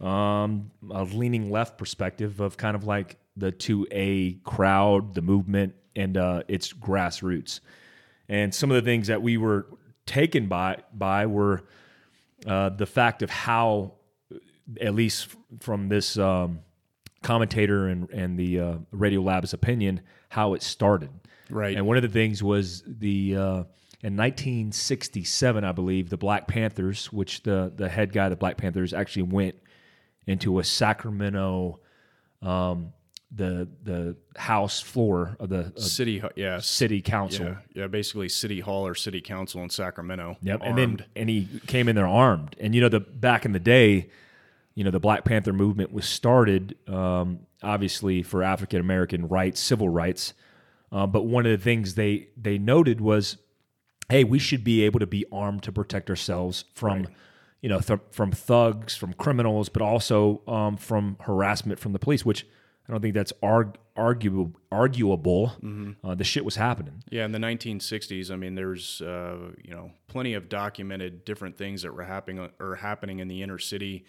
um, 0.00 0.70
a 0.90 1.04
leaning 1.04 1.50
left 1.50 1.78
perspective 1.78 2.40
of 2.40 2.56
kind 2.56 2.76
of 2.76 2.84
like 2.84 3.16
the 3.36 3.52
2A 3.52 4.42
crowd, 4.42 5.14
the 5.14 5.22
movement, 5.22 5.74
and 5.96 6.16
uh, 6.16 6.42
its 6.48 6.72
grassroots. 6.72 7.60
And 8.28 8.54
some 8.54 8.70
of 8.70 8.76
the 8.76 8.82
things 8.82 9.08
that 9.08 9.22
we 9.22 9.36
were 9.36 9.66
taken 10.06 10.46
by 10.46 10.78
by 10.92 11.26
were 11.26 11.62
uh, 12.46 12.70
the 12.70 12.86
fact 12.86 13.22
of 13.22 13.30
how, 13.30 13.94
at 14.80 14.94
least 14.94 15.28
from 15.60 15.88
this 15.88 16.18
um, 16.18 16.60
commentator 17.22 17.88
and 17.88 18.08
and 18.10 18.38
the 18.38 18.60
uh, 18.60 18.74
Radiolab's 18.92 19.52
opinion, 19.52 20.00
how 20.28 20.54
it 20.54 20.62
started. 20.62 21.10
Right. 21.50 21.76
And 21.76 21.86
one 21.86 21.96
of 21.96 22.02
the 22.02 22.08
things 22.08 22.42
was 22.42 22.82
the 22.86 23.36
uh, 23.36 23.64
in 24.02 24.16
1967, 24.16 25.64
I 25.64 25.72
believe, 25.72 26.10
the 26.10 26.16
Black 26.16 26.48
Panthers, 26.48 27.12
which 27.12 27.42
the 27.42 27.72
the 27.74 27.88
head 27.88 28.12
guy 28.12 28.24
of 28.24 28.30
the 28.30 28.36
Black 28.36 28.56
Panthers 28.56 28.94
actually 28.94 29.22
went 29.22 29.56
into 30.26 30.58
a 30.58 30.64
Sacramento 30.64 31.80
um, 32.42 32.92
the 33.34 33.68
the 33.82 34.16
house 34.36 34.80
floor 34.80 35.36
of 35.40 35.48
the 35.48 35.72
city 35.76 36.22
yeah 36.36 36.60
city 36.60 37.00
council 37.00 37.46
yeah, 37.46 37.56
yeah 37.74 37.86
basically 37.86 38.28
city 38.28 38.60
hall 38.60 38.86
or 38.86 38.94
city 38.94 39.20
council 39.20 39.62
in 39.62 39.70
Sacramento 39.70 40.36
yep 40.40 40.60
armed. 40.62 40.78
and 40.78 40.98
then 40.98 41.06
and 41.16 41.28
he 41.28 41.48
came 41.66 41.88
in 41.88 41.96
there 41.96 42.06
armed 42.06 42.54
and 42.60 42.74
you 42.74 42.80
know 42.80 42.88
the 42.88 43.00
back 43.00 43.44
in 43.44 43.52
the 43.52 43.58
day 43.58 44.08
you 44.74 44.84
know 44.84 44.90
the 44.90 45.00
Black 45.00 45.24
Panther 45.24 45.52
movement 45.52 45.92
was 45.92 46.06
started 46.08 46.76
um, 46.88 47.40
obviously 47.62 48.22
for 48.22 48.42
African 48.42 48.80
American 48.80 49.26
rights 49.26 49.60
civil 49.60 49.88
rights 49.88 50.32
uh, 50.92 51.06
but 51.06 51.22
one 51.22 51.44
of 51.44 51.50
the 51.50 51.62
things 51.62 51.94
they 51.94 52.28
they 52.36 52.56
noted 52.56 53.00
was 53.00 53.38
hey 54.10 54.22
we 54.22 54.38
should 54.38 54.62
be 54.62 54.84
able 54.84 55.00
to 55.00 55.06
be 55.06 55.24
armed 55.32 55.62
to 55.64 55.72
protect 55.72 56.08
ourselves 56.08 56.66
from 56.74 57.02
right. 57.02 57.08
You 57.64 57.70
know 57.70 57.80
th- 57.80 58.00
from 58.10 58.30
thugs 58.30 58.94
from 58.94 59.14
criminals 59.14 59.70
but 59.70 59.80
also 59.80 60.42
um, 60.46 60.76
from 60.76 61.16
harassment 61.20 61.80
from 61.80 61.94
the 61.94 61.98
police 61.98 62.22
which 62.22 62.46
I 62.86 62.92
don't 62.92 63.00
think 63.00 63.14
that's 63.14 63.32
arg- 63.42 63.78
arguable. 63.96 64.52
Arguable. 64.70 65.52
Mm-hmm. 65.62 66.06
Uh, 66.06 66.14
the 66.14 66.24
shit 66.24 66.44
was 66.44 66.56
happening. 66.56 67.02
Yeah, 67.10 67.24
in 67.24 67.32
the 67.32 67.38
1960s, 67.38 68.30
I 68.30 68.36
mean, 68.36 68.54
there's 68.54 69.00
uh, 69.00 69.52
you 69.62 69.70
know 69.70 69.92
plenty 70.06 70.34
of 70.34 70.50
documented 70.50 71.24
different 71.24 71.56
things 71.56 71.80
that 71.82 71.94
were 71.94 72.04
happening 72.04 72.50
or 72.60 72.76
happening 72.76 73.20
in 73.20 73.28
the 73.28 73.42
inner 73.42 73.58
city. 73.58 74.04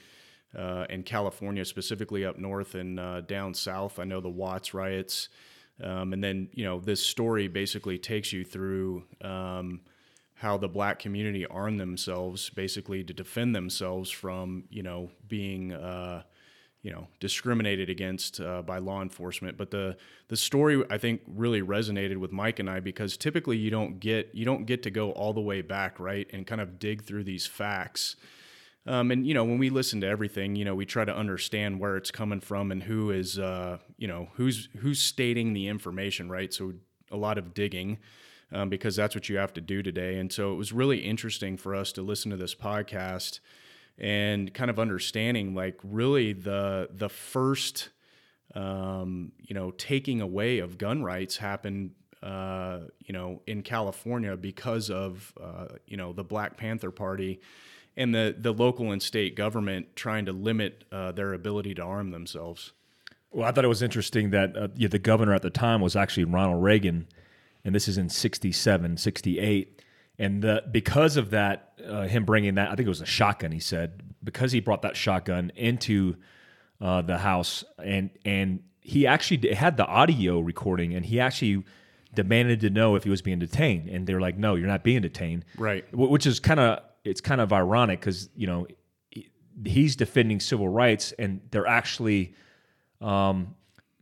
Uh, 0.58 0.86
in 0.90 1.04
California, 1.04 1.66
specifically 1.66 2.26
up 2.26 2.38
north 2.38 2.76
and 2.76 3.00
uh, 3.00 3.22
down 3.22 3.54
south, 3.54 4.00
I 4.00 4.06
know 4.06 4.22
the 4.22 4.30
Watts 4.30 4.74
riots, 4.74 5.28
um, 5.84 6.14
and 6.14 6.24
then 6.24 6.50
you 6.54 6.66
know 6.66 6.80
this 6.80 7.06
story 7.06 7.48
basically 7.48 7.98
takes 7.98 8.34
you 8.34 8.44
through 8.44 9.04
um, 9.22 9.82
how 10.36 10.58
the 10.58 10.68
black 10.68 11.00
community 11.00 11.46
armed 11.46 11.80
themselves 11.80 12.50
basically 12.50 13.04
to 13.04 13.14
defend 13.14 13.56
themselves 13.56 14.10
from 14.10 14.66
you 14.70 14.84
know 14.84 15.10
being 15.28 15.74
uh, 15.74 16.24
you 16.82 16.92
know 16.92 17.08
discriminated 17.20 17.90
against 17.90 18.40
uh, 18.40 18.62
by 18.62 18.78
law 18.78 19.02
enforcement 19.02 19.58
but 19.58 19.72
the 19.72 19.96
the 20.28 20.38
story 20.38 20.84
i 20.90 20.98
think 20.98 21.22
really 21.28 21.62
resonated 21.62 22.18
with 22.18 22.32
mike 22.32 22.60
and 22.60 22.70
i 22.70 22.80
because 22.80 23.18
typically 23.18 23.58
you 23.58 23.72
don't 23.72 24.00
get 24.00 24.30
you 24.34 24.46
don't 24.46 24.66
get 24.66 24.84
to 24.84 24.92
go 24.92 25.12
all 25.12 25.34
the 25.34 25.42
way 25.42 25.62
back 25.62 26.00
right 26.00 26.30
and 26.34 26.46
kind 26.46 26.62
of 26.62 26.80
dig 26.80 27.04
through 27.04 27.24
these 27.24 27.46
facts 27.48 28.16
Um, 28.88 29.12
and 29.12 29.26
you 29.26 29.34
know, 29.34 29.44
when 29.44 29.58
we 29.58 29.70
listen 29.72 30.02
to 30.02 30.08
everything, 30.08 30.56
you 30.56 30.64
know, 30.64 30.76
we 30.76 30.86
try 30.86 31.06
to 31.06 31.16
understand 31.16 31.80
where 31.80 31.98
it's 31.98 32.12
coming 32.12 32.40
from 32.40 32.72
and 32.72 32.84
who 32.84 33.10
is, 33.12 33.40
uh, 33.40 33.80
you 33.98 34.08
know, 34.08 34.30
who's 34.36 34.70
who's 34.78 35.00
stating 35.00 35.54
the 35.54 35.68
information, 35.68 36.30
right? 36.30 36.54
So 36.54 36.74
a 37.12 37.18
lot 37.18 37.38
of 37.40 37.54
digging. 37.56 37.98
Um, 38.52 38.70
because 38.70 38.96
that's 38.96 39.16
what 39.16 39.28
you 39.28 39.38
have 39.38 39.54
to 39.54 39.62
do 39.62 39.82
today. 39.82 40.20
And 40.20 40.32
so 40.32 40.54
it 40.54 40.56
was 40.56 40.72
really 40.72 41.00
interesting 41.00 41.58
for 41.58 41.74
us 41.74 41.92
to 41.94 42.04
listen 42.04 42.30
to 42.30 42.38
this 42.38 42.54
podcast 42.54 43.40
and 43.98 44.54
kind 44.54 44.70
of 44.70 44.80
understanding 44.80 45.56
like 45.56 45.80
really 45.84 46.34
the 46.34 46.90
the 46.92 47.10
first 47.10 47.90
um, 48.54 49.32
you 49.40 49.54
know 49.54 49.72
taking 49.72 50.22
away 50.22 50.60
of 50.60 50.78
gun 50.78 51.04
rights 51.04 51.38
happened 51.38 51.92
uh, 52.22 52.80
you 53.00 53.14
know 53.14 53.42
in 53.48 53.62
California 53.62 54.36
because 54.36 54.90
of 54.90 55.34
uh, 55.42 55.68
you 55.86 55.98
know 55.98 56.14
the 56.14 56.24
Black 56.24 56.58
Panther 56.58 56.92
Party 56.92 57.40
and 57.96 58.14
the 58.14 58.36
the 58.38 58.52
local 58.52 58.92
and 58.92 59.02
state 59.02 59.36
government 59.36 59.96
trying 59.96 60.26
to 60.26 60.34
limit 60.34 60.84
uh, 60.92 61.12
their 61.12 61.34
ability 61.34 61.74
to 61.76 61.84
arm 61.84 62.12
themselves. 62.12 62.74
Well, 63.32 63.48
I 63.48 63.52
thought 63.52 63.66
it 63.66 63.70
was 63.70 63.82
interesting 63.82 64.32
that 64.32 64.58
uh, 64.58 64.68
yeah, 64.76 64.88
the 64.88 65.00
governor 65.00 65.34
at 65.34 65.42
the 65.42 65.50
time 65.50 65.82
was 65.82 65.96
actually 65.96 66.26
Ronald 66.26 66.64
Reagan, 66.64 67.08
and 67.66 67.76
this 67.76 67.88
is 67.88 67.98
in 67.98 68.08
67, 68.08 68.98
68. 68.98 69.82
And 70.18 70.42
the, 70.42 70.64
because 70.72 71.18
of 71.18 71.32
that, 71.32 71.74
uh, 71.86 72.04
him 72.04 72.24
bringing 72.24 72.56
that, 72.56 72.72
I 72.72 72.76
think 72.76 72.86
it 72.86 72.90
was 72.90 73.02
a 73.02 73.06
shotgun, 73.06 73.52
he 73.52 73.60
said, 73.60 74.02
because 74.24 74.54
he 74.54 74.62
brought 74.62 74.84
that 74.84 74.96
shotgun 74.96 75.52
into 75.56 76.16
uh, 76.80 77.02
the 77.02 77.18
house, 77.18 77.64
and 77.84 78.10
and 78.26 78.62
he 78.82 79.08
actually 79.08 79.54
had 79.54 79.78
the 79.78 79.86
audio 79.86 80.40
recording, 80.40 80.94
and 80.94 81.06
he 81.06 81.20
actually 81.20 81.64
demanded 82.14 82.60
to 82.62 82.70
know 82.70 82.96
if 82.96 83.04
he 83.04 83.10
was 83.10 83.22
being 83.22 83.40
detained, 83.40 83.90
and 83.90 84.06
they're 84.06 84.22
like, 84.22 84.38
"No, 84.38 84.56
you're 84.56 84.68
not 84.68 84.84
being 84.84 85.02
detained." 85.02 85.46
Right. 85.58 85.86
Which 85.94 86.26
is 86.26 86.40
kind 86.40 86.60
of 86.60 86.80
it's 87.04 87.22
kind 87.22 87.40
of 87.40 87.54
ironic 87.54 88.02
because 88.02 88.30
you 88.36 88.48
know 88.48 88.68
he's 89.64 89.96
defending 89.96 90.40
civil 90.40 90.68
rights, 90.68 91.14
and 91.14 91.42
they're 91.52 91.68
actually 91.68 92.34
um, 93.00 93.56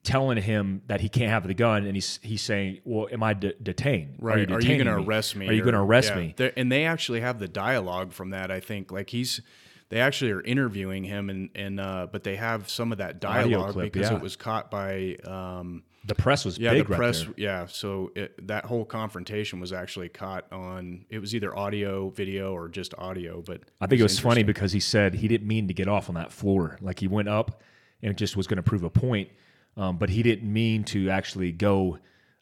telling 0.04 0.38
him 0.38 0.82
that 0.88 1.02
he 1.02 1.10
can't 1.10 1.30
have 1.30 1.48
the 1.48 1.54
gun, 1.54 1.86
and 1.86 1.96
he's 1.96 2.20
he's 2.22 2.42
saying, 2.42 2.80
"Well, 2.84 3.08
am 3.12 3.24
I 3.24 3.34
de- 3.34 3.54
detained? 3.54 4.18
Right? 4.20 4.52
Are 4.52 4.62
you, 4.62 4.76
going 4.84 4.86
to 4.86 4.96
arrest 4.96 5.36
me? 5.36 5.48
Are 5.48 5.54
you 5.54 5.62
going 5.62 5.74
to 5.74 5.80
arrest 5.80 6.10
yeah. 6.10 6.16
me?" 6.18 6.34
They're- 6.36 6.54
And 6.58 6.72
they 6.72 6.86
actually 6.86 7.22
have 7.22 7.40
the 7.40 7.48
dialogue 7.48 8.12
from 8.12 8.32
that. 8.32 8.52
I 8.52 8.60
think 8.60 8.92
like 8.92 9.10
he's. 9.10 9.42
They 9.90 10.00
actually 10.00 10.32
are 10.32 10.42
interviewing 10.42 11.04
him, 11.04 11.30
and 11.30 11.50
and 11.54 11.80
uh, 11.80 12.08
but 12.12 12.24
they 12.24 12.36
have 12.36 12.68
some 12.68 12.92
of 12.92 12.98
that 12.98 13.20
dialogue 13.20 13.74
clip, 13.74 13.94
because 13.94 14.10
yeah. 14.10 14.16
it 14.18 14.24
was 14.24 14.36
caught 14.36 14.72
by 14.72 15.18
um, 15.24 15.84
The 16.06 16.16
press 16.16 16.46
was 16.46 16.58
yeah 16.58 16.72
big 16.72 16.88
the 16.88 16.94
right 16.94 16.98
press 16.98 17.24
there. 17.24 17.34
yeah 17.38 17.66
so 17.68 18.12
it, 18.16 18.48
that 18.48 18.66
whole 18.66 18.86
confrontation 18.86 19.60
was 19.60 19.72
actually 19.72 20.10
caught 20.10 20.52
on 20.52 21.06
it 21.12 21.20
was 21.20 21.36
either 21.36 21.56
audio 21.56 22.10
video 22.10 22.54
or 22.54 22.70
just 22.70 22.96
audio 22.98 23.44
but 23.46 23.62
I 23.82 23.86
think 23.86 24.00
it 24.00 24.04
was 24.04 24.18
funny 24.18 24.42
because 24.42 24.72
he 24.72 24.80
said 24.80 25.14
he 25.14 25.28
didn't 25.28 25.48
mean 25.48 25.68
to 25.68 25.76
get 25.76 25.88
off 25.88 26.10
on 26.10 26.16
that 26.16 26.32
floor. 26.32 26.78
Like 26.82 27.00
he 27.00 27.08
went 27.08 27.30
up 27.30 27.62
and 28.02 28.18
just 28.18 28.36
was 28.36 28.48
going 28.48 28.58
to 28.58 28.64
prove 28.64 28.84
a 28.84 28.90
point, 28.90 29.30
um, 29.78 29.98
but 29.98 30.10
he 30.10 30.24
didn't 30.24 30.52
mean 30.52 30.84
to 30.86 31.10
actually 31.10 31.52
go 31.52 31.98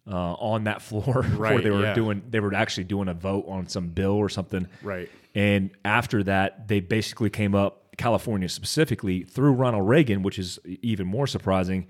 uh, 0.07 0.33
on 0.33 0.65
that 0.65 0.81
floor 0.87 1.23
where 1.23 1.23
Right, 1.23 1.63
they 1.63 1.69
were 1.71 1.81
yeah. 1.81 1.93
doing. 1.93 2.23
They 2.29 2.39
were 2.39 2.53
actually 2.53 2.85
doing 2.85 3.07
a 3.07 3.13
vote 3.13 3.45
on 3.47 3.67
some 3.67 3.89
bill 3.89 4.13
or 4.13 4.29
something. 4.29 4.67
Right. 4.83 5.09
And 5.33 5.71
after 5.85 6.23
that, 6.23 6.67
they 6.67 6.81
basically 6.81 7.29
came 7.29 7.55
up 7.55 7.95
California 7.97 8.49
specifically 8.49 9.23
through 9.23 9.53
Ronald 9.53 9.87
Reagan, 9.87 10.23
which 10.23 10.39
is 10.39 10.59
even 10.65 11.07
more 11.07 11.27
surprising, 11.27 11.87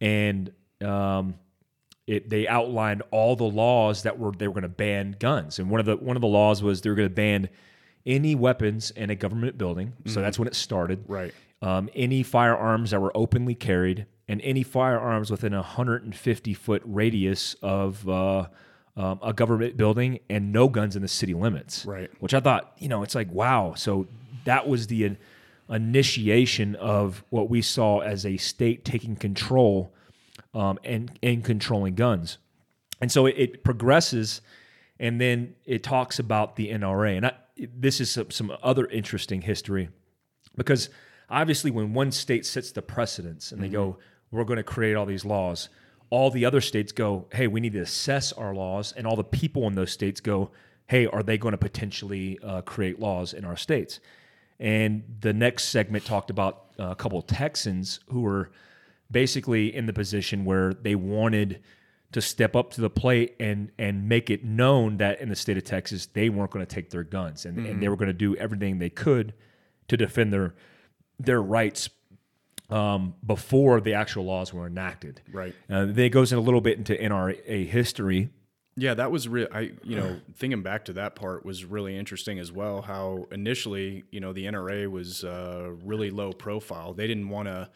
and. 0.00 0.52
Um, 0.82 1.34
it, 2.06 2.28
they 2.28 2.48
outlined 2.48 3.02
all 3.12 3.36
the 3.36 3.44
laws 3.44 4.02
that 4.02 4.18
were 4.18 4.32
they 4.32 4.48
were 4.48 4.54
going 4.54 4.62
to 4.62 4.68
ban 4.68 5.14
guns, 5.20 5.60
and 5.60 5.70
one 5.70 5.78
of 5.78 5.86
the 5.86 5.96
one 5.96 6.16
of 6.16 6.22
the 6.22 6.26
laws 6.26 6.60
was 6.60 6.80
they 6.80 6.90
were 6.90 6.96
going 6.96 7.08
to 7.08 7.14
ban 7.14 7.48
any 8.06 8.34
weapons 8.34 8.90
in 8.90 9.10
a 9.10 9.14
government 9.14 9.56
building. 9.58 9.92
So 10.06 10.20
that's 10.20 10.38
when 10.38 10.48
it 10.48 10.56
started. 10.56 11.04
Right. 11.06 11.32
Um, 11.62 11.88
any 11.94 12.22
firearms 12.22 12.90
that 12.90 13.00
were 13.00 13.16
openly 13.16 13.54
carried, 13.54 14.06
and 14.30 14.40
any 14.42 14.62
firearms 14.62 15.28
within 15.28 15.52
a 15.52 15.56
150 15.56 16.54
foot 16.54 16.82
radius 16.84 17.56
of 17.62 18.08
uh, 18.08 18.46
um, 18.96 19.18
a 19.24 19.32
government 19.32 19.76
building, 19.76 20.20
and 20.30 20.52
no 20.52 20.68
guns 20.68 20.94
in 20.94 21.02
the 21.02 21.08
city 21.08 21.34
limits. 21.34 21.84
Right. 21.84 22.08
Which 22.20 22.32
I 22.32 22.38
thought, 22.38 22.72
you 22.78 22.88
know, 22.88 23.02
it's 23.02 23.16
like 23.16 23.30
wow. 23.32 23.74
So 23.74 24.06
that 24.44 24.68
was 24.68 24.86
the 24.86 25.04
in- 25.04 25.18
initiation 25.68 26.76
of 26.76 27.24
what 27.30 27.50
we 27.50 27.60
saw 27.60 28.00
as 28.02 28.24
a 28.24 28.36
state 28.36 28.84
taking 28.84 29.16
control 29.16 29.92
um, 30.54 30.78
and 30.84 31.18
and 31.24 31.44
controlling 31.44 31.96
guns. 31.96 32.38
And 33.00 33.10
so 33.10 33.26
it, 33.26 33.34
it 33.36 33.64
progresses, 33.64 34.42
and 35.00 35.20
then 35.20 35.56
it 35.64 35.82
talks 35.82 36.20
about 36.20 36.54
the 36.54 36.70
NRA. 36.70 37.16
And 37.16 37.26
I, 37.26 37.32
this 37.56 38.00
is 38.00 38.10
some, 38.10 38.30
some 38.30 38.56
other 38.62 38.86
interesting 38.86 39.42
history 39.42 39.88
because 40.56 40.88
obviously, 41.28 41.72
when 41.72 41.94
one 41.94 42.12
state 42.12 42.46
sets 42.46 42.70
the 42.70 42.82
precedence 42.82 43.50
and 43.50 43.60
they 43.60 43.68
go, 43.68 43.98
we're 44.30 44.44
going 44.44 44.58
to 44.58 44.62
create 44.62 44.94
all 44.94 45.06
these 45.06 45.24
laws, 45.24 45.68
all 46.10 46.30
the 46.30 46.44
other 46.44 46.60
states 46.60 46.92
go, 46.92 47.26
hey, 47.32 47.46
we 47.46 47.60
need 47.60 47.72
to 47.72 47.80
assess 47.80 48.32
our 48.32 48.54
laws. 48.54 48.92
And 48.96 49.06
all 49.06 49.16
the 49.16 49.24
people 49.24 49.66
in 49.66 49.74
those 49.74 49.92
states 49.92 50.20
go, 50.20 50.50
hey, 50.88 51.06
are 51.06 51.22
they 51.22 51.38
going 51.38 51.52
to 51.52 51.58
potentially 51.58 52.38
uh, 52.42 52.62
create 52.62 52.98
laws 52.98 53.32
in 53.32 53.44
our 53.44 53.56
states? 53.56 54.00
And 54.58 55.04
the 55.20 55.32
next 55.32 55.64
segment 55.66 56.04
talked 56.04 56.30
about 56.30 56.66
uh, 56.78 56.88
a 56.90 56.94
couple 56.94 57.18
of 57.18 57.26
Texans 57.26 58.00
who 58.08 58.22
were 58.22 58.50
basically 59.10 59.74
in 59.74 59.86
the 59.86 59.92
position 59.92 60.44
where 60.44 60.74
they 60.74 60.94
wanted 60.94 61.62
to 62.12 62.20
step 62.20 62.56
up 62.56 62.72
to 62.72 62.80
the 62.80 62.90
plate 62.90 63.36
and 63.38 63.70
and 63.78 64.08
make 64.08 64.30
it 64.30 64.44
known 64.44 64.96
that 64.96 65.20
in 65.20 65.28
the 65.28 65.36
state 65.36 65.56
of 65.56 65.64
Texas 65.64 66.06
they 66.06 66.28
weren't 66.28 66.50
going 66.50 66.64
to 66.64 66.74
take 66.74 66.90
their 66.90 67.04
guns 67.04 67.46
and, 67.46 67.64
and 67.66 67.80
they 67.80 67.88
were 67.88 67.96
going 67.96 68.08
to 68.08 68.12
do 68.12 68.34
everything 68.36 68.78
they 68.78 68.90
could 68.90 69.32
to 69.88 69.96
defend 69.96 70.32
their 70.32 70.54
their 71.18 71.40
rights 71.40 71.88
um, 72.70 73.14
before 73.26 73.80
the 73.80 73.94
actual 73.94 74.24
laws 74.24 74.52
were 74.54 74.66
enacted. 74.66 75.20
Right. 75.32 75.54
Uh, 75.68 75.86
then 75.86 75.98
it 75.98 76.10
goes 76.10 76.32
in 76.32 76.38
a 76.38 76.42
little 76.42 76.60
bit 76.60 76.78
into 76.78 76.94
NRA 76.94 77.66
history. 77.66 78.30
Yeah, 78.76 78.94
that 78.94 79.10
was 79.10 79.28
real. 79.28 79.48
I, 79.52 79.72
you 79.82 79.96
know, 79.96 80.20
thinking 80.36 80.62
back 80.62 80.86
to 80.86 80.94
that 80.94 81.14
part 81.14 81.44
was 81.44 81.64
really 81.64 81.96
interesting 81.96 82.38
as 82.38 82.52
well. 82.52 82.82
How 82.82 83.26
initially, 83.30 84.04
you 84.10 84.20
know, 84.20 84.32
the 84.32 84.46
NRA 84.46 84.90
was 84.90 85.24
uh, 85.24 85.72
really 85.84 86.10
low 86.10 86.32
profile. 86.32 86.94
They 86.94 87.06
didn't 87.06 87.28
want 87.28 87.48
to 87.48 87.68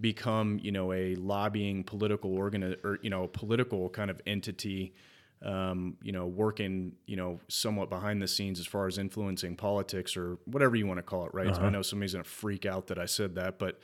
become, 0.00 0.58
you 0.62 0.72
know, 0.72 0.92
a 0.92 1.14
lobbying 1.16 1.84
political 1.84 2.34
organ 2.34 2.76
or 2.82 2.98
you 3.02 3.10
know, 3.10 3.28
political 3.28 3.88
kind 3.90 4.10
of 4.10 4.20
entity. 4.26 4.94
Um, 5.40 5.96
you 6.02 6.10
know, 6.10 6.26
working, 6.26 6.96
you 7.06 7.14
know, 7.14 7.38
somewhat 7.46 7.88
behind 7.88 8.20
the 8.20 8.26
scenes 8.26 8.58
as 8.58 8.66
far 8.66 8.88
as 8.88 8.98
influencing 8.98 9.54
politics 9.54 10.16
or 10.16 10.38
whatever 10.46 10.74
you 10.74 10.84
want 10.84 10.98
to 10.98 11.02
call 11.04 11.26
it, 11.26 11.30
right? 11.32 11.54
So 11.54 11.62
I 11.62 11.70
know 11.70 11.80
somebody's 11.80 12.14
gonna 12.14 12.24
freak 12.24 12.66
out 12.66 12.88
that 12.88 12.98
I 12.98 13.06
said 13.06 13.36
that, 13.36 13.56
but, 13.56 13.78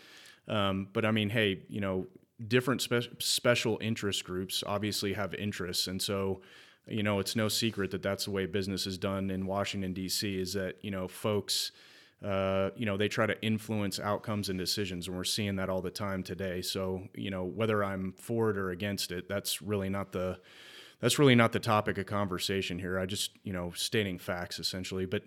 um, 0.48 0.88
but 0.92 1.04
I 1.04 1.10
mean, 1.10 1.30
hey, 1.30 1.62
you 1.68 1.80
know, 1.80 2.06
different 2.46 2.82
spe- 2.82 3.20
special 3.20 3.78
interest 3.80 4.24
groups 4.24 4.62
obviously 4.66 5.12
have 5.12 5.34
interests, 5.34 5.86
and 5.86 6.00
so 6.00 6.40
you 6.86 7.02
know 7.02 7.18
it's 7.18 7.36
no 7.36 7.48
secret 7.48 7.90
that 7.92 8.02
that's 8.02 8.26
the 8.26 8.30
way 8.30 8.46
business 8.46 8.86
is 8.86 8.98
done 8.98 9.30
in 9.30 9.46
Washington 9.46 9.92
D.C. 9.92 10.38
Is 10.38 10.52
that 10.54 10.76
you 10.82 10.90
know 10.90 11.08
folks. 11.08 11.72
Uh, 12.24 12.70
you 12.74 12.86
know 12.86 12.96
they 12.96 13.08
try 13.08 13.26
to 13.26 13.38
influence 13.42 14.00
outcomes 14.00 14.48
and 14.48 14.58
decisions, 14.58 15.08
and 15.08 15.16
we're 15.16 15.24
seeing 15.24 15.56
that 15.56 15.68
all 15.68 15.82
the 15.82 15.90
time 15.90 16.22
today. 16.22 16.62
So 16.62 17.02
you 17.14 17.30
know 17.30 17.44
whether 17.44 17.84
I'm 17.84 18.12
for 18.12 18.48
it 18.50 18.56
or 18.56 18.70
against 18.70 19.12
it, 19.12 19.28
that's 19.28 19.60
really 19.60 19.90
not 19.90 20.12
the 20.12 20.38
that's 21.00 21.18
really 21.18 21.34
not 21.34 21.52
the 21.52 21.60
topic 21.60 21.98
of 21.98 22.06
conversation 22.06 22.78
here. 22.78 22.98
I 22.98 23.04
just 23.04 23.32
you 23.42 23.52
know 23.52 23.72
stating 23.74 24.18
facts 24.18 24.58
essentially, 24.58 25.04
but 25.04 25.22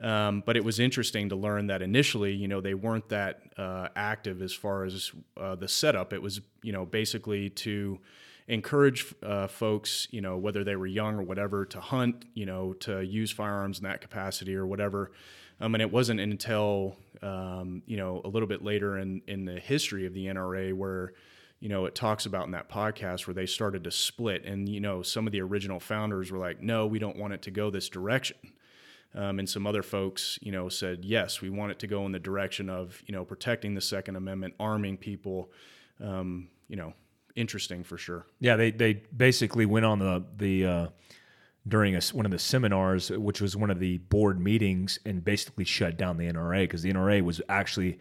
um, 0.00 0.42
but 0.46 0.56
it 0.56 0.64
was 0.64 0.80
interesting 0.80 1.28
to 1.28 1.36
learn 1.36 1.66
that 1.66 1.82
initially, 1.82 2.32
you 2.32 2.48
know, 2.48 2.60
they 2.60 2.74
weren't 2.74 3.08
that 3.10 3.42
uh, 3.58 3.88
active 3.94 4.40
as 4.40 4.52
far 4.52 4.84
as 4.84 5.12
uh, 5.36 5.54
the 5.54 5.68
setup. 5.68 6.12
It 6.12 6.22
was, 6.22 6.40
you 6.62 6.72
know, 6.72 6.86
basically 6.86 7.50
to 7.50 7.98
encourage 8.48 9.14
uh, 9.22 9.46
folks, 9.46 10.08
you 10.10 10.20
know, 10.20 10.36
whether 10.38 10.64
they 10.64 10.74
were 10.74 10.86
young 10.86 11.16
or 11.16 11.22
whatever, 11.22 11.66
to 11.66 11.80
hunt, 11.80 12.24
you 12.34 12.46
know, 12.46 12.72
to 12.74 13.02
use 13.02 13.30
firearms 13.30 13.78
in 13.78 13.84
that 13.84 14.00
capacity 14.00 14.54
or 14.54 14.66
whatever. 14.66 15.12
Um, 15.60 15.74
and 15.74 15.82
it 15.82 15.92
wasn't 15.92 16.20
until, 16.20 16.96
um, 17.22 17.82
you 17.86 17.98
know, 17.98 18.22
a 18.24 18.28
little 18.28 18.48
bit 18.48 18.64
later 18.64 18.98
in, 18.98 19.20
in 19.26 19.44
the 19.44 19.60
history 19.60 20.06
of 20.06 20.14
the 20.14 20.26
NRA 20.26 20.72
where, 20.72 21.12
you 21.60 21.68
know, 21.68 21.84
it 21.84 21.94
talks 21.94 22.24
about 22.24 22.46
in 22.46 22.52
that 22.52 22.70
podcast 22.70 23.26
where 23.26 23.34
they 23.34 23.44
started 23.44 23.84
to 23.84 23.90
split. 23.90 24.46
And, 24.46 24.66
you 24.66 24.80
know, 24.80 25.02
some 25.02 25.26
of 25.26 25.32
the 25.32 25.42
original 25.42 25.78
founders 25.78 26.32
were 26.32 26.38
like, 26.38 26.62
no, 26.62 26.86
we 26.86 26.98
don't 26.98 27.18
want 27.18 27.34
it 27.34 27.42
to 27.42 27.50
go 27.50 27.68
this 27.68 27.90
direction. 27.90 28.38
Um, 29.14 29.40
and 29.40 29.48
some 29.48 29.66
other 29.66 29.82
folks, 29.82 30.38
you 30.40 30.52
know, 30.52 30.68
said 30.68 31.04
yes, 31.04 31.40
we 31.40 31.50
want 31.50 31.72
it 31.72 31.78
to 31.80 31.86
go 31.86 32.06
in 32.06 32.12
the 32.12 32.20
direction 32.20 32.70
of, 32.70 33.02
you 33.06 33.12
know, 33.12 33.24
protecting 33.24 33.74
the 33.74 33.80
Second 33.80 34.16
Amendment, 34.16 34.54
arming 34.60 34.96
people. 34.96 35.50
Um, 36.00 36.48
you 36.68 36.76
know, 36.76 36.94
interesting 37.34 37.82
for 37.82 37.98
sure. 37.98 38.26
Yeah, 38.38 38.56
they 38.56 38.70
they 38.70 39.02
basically 39.16 39.66
went 39.66 39.84
on 39.84 39.98
the 39.98 40.24
the 40.36 40.66
uh, 40.66 40.86
during 41.66 41.96
a 41.96 42.00
one 42.12 42.24
of 42.24 42.32
the 42.32 42.38
seminars, 42.38 43.10
which 43.10 43.40
was 43.40 43.56
one 43.56 43.70
of 43.70 43.80
the 43.80 43.98
board 43.98 44.40
meetings, 44.40 44.98
and 45.04 45.24
basically 45.24 45.64
shut 45.64 45.96
down 45.96 46.16
the 46.16 46.30
NRA 46.30 46.62
because 46.62 46.82
the 46.82 46.92
NRA 46.92 47.22
was 47.22 47.40
actually 47.48 47.98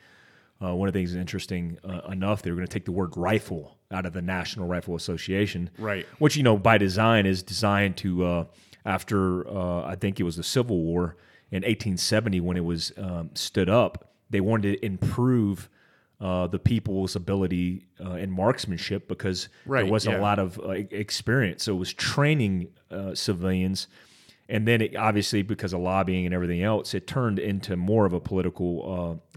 uh, 0.63 0.75
one 0.75 0.87
of 0.87 0.93
the 0.93 0.99
things 0.99 1.15
interesting 1.15 1.77
uh, 1.83 2.01
enough. 2.11 2.41
They 2.41 2.51
were 2.51 2.57
going 2.57 2.67
to 2.67 2.73
take 2.73 2.85
the 2.85 2.91
word 2.91 3.15
rifle 3.17 3.77
out 3.91 4.05
of 4.05 4.13
the 4.13 4.21
National 4.21 4.67
Rifle 4.67 4.95
Association, 4.95 5.71
Right. 5.77 6.05
Which 6.19 6.37
you 6.37 6.43
know 6.43 6.57
by 6.57 6.77
design 6.77 7.25
is 7.25 7.41
designed 7.41 7.97
to 7.97 8.25
uh, 8.25 8.45
after 8.89 9.47
uh, 9.47 9.85
I 9.85 9.95
think 9.95 10.19
it 10.19 10.23
was 10.23 10.35
the 10.35 10.43
Civil 10.43 10.79
War. 10.81 11.15
in 11.51 11.61
1870 11.61 12.41
when 12.41 12.57
it 12.57 12.65
was 12.65 12.91
um, 12.97 13.29
stood 13.35 13.69
up. 13.69 14.11
They 14.29 14.41
wanted 14.41 14.73
to 14.73 14.85
improve 14.85 15.69
uh, 16.19 16.47
the 16.47 16.59
people's 16.59 17.15
ability 17.15 17.87
uh, 18.03 18.13
in 18.13 18.29
marksmanship 18.31 19.07
because 19.07 19.49
Right, 19.65 19.83
there 19.83 19.91
wasn't 19.91 20.15
yeah. 20.15 20.21
a 20.21 20.23
lot 20.23 20.39
of 20.39 20.59
uh, 20.59 20.71
experience. 20.71 21.63
So 21.63 21.75
it 21.75 21.77
was 21.77 21.93
training 21.93 22.69
uh, 22.91 23.15
civilians. 23.15 23.87
And 24.49 24.67
then 24.67 24.81
it, 24.81 24.95
obviously, 24.95 25.43
because 25.43 25.73
of 25.73 25.79
lobbying 25.81 26.25
and 26.25 26.33
everything 26.33 26.63
else, 26.63 26.93
it 26.93 27.05
turned 27.07 27.39
into 27.39 27.77
more 27.77 28.05
of 28.05 28.13
a 28.13 28.19
political 28.19 28.71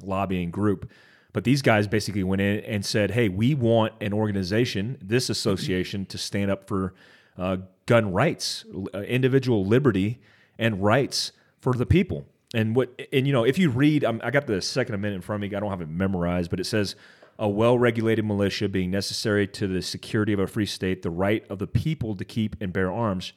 uh, 0.03 0.05
lobbying 0.05 0.51
group. 0.51 0.91
But 1.35 1.45
these 1.45 1.63
guys 1.63 1.87
basically 1.87 2.25
went 2.25 2.43
in 2.43 2.61
and 2.61 2.85
said, 2.85 3.11
hey, 3.11 3.29
we 3.29 3.55
want 3.55 3.93
an 4.01 4.13
organization, 4.13 4.99
this 5.01 5.31
association, 5.31 6.05
to 6.07 6.19
stand 6.19 6.51
up 6.51 6.67
for 6.67 6.95
uh, 7.39 7.59
gun 7.87 8.13
rights, 8.13 8.65
uh, 8.95 9.01
individual 9.01 9.65
liberty, 9.65 10.21
and 10.59 10.83
rights 10.83 11.33
for 11.61 11.73
the 11.73 11.87
people. 11.87 12.27
And 12.55 12.77
what, 12.77 13.01
and 13.13 13.27
you 13.27 13.33
know, 13.33 13.45
if 13.45 13.59
you 13.59 13.71
read, 13.71 14.05
um, 14.05 14.21
I 14.23 14.31
got 14.31 14.47
the 14.47 14.61
Second 14.61 14.95
Amendment 14.95 15.17
in 15.17 15.23
front 15.23 15.43
of 15.43 15.51
me. 15.51 15.57
I 15.57 15.61
don't 15.61 15.71
have 15.71 15.81
it 15.81 15.89
memorized, 15.89 16.51
but 16.51 16.61
it 16.61 16.65
says, 16.65 16.97
"A 17.39 17.49
well-regulated 17.49 18.25
militia 18.25 18.69
being 18.69 18.91
necessary 18.91 19.47
to 19.49 19.67
the 19.67 19.81
security 19.81 20.33
of 20.33 20.39
a 20.39 20.47
free 20.47 20.67
state, 20.67 21.03
the 21.03 21.11
right 21.11 21.45
of 21.51 21.59
the 21.59 21.67
people 21.67 22.15
to 22.17 22.25
keep 22.25 22.57
and 22.61 22.73
bear 22.73 22.93
arms, 22.93 23.33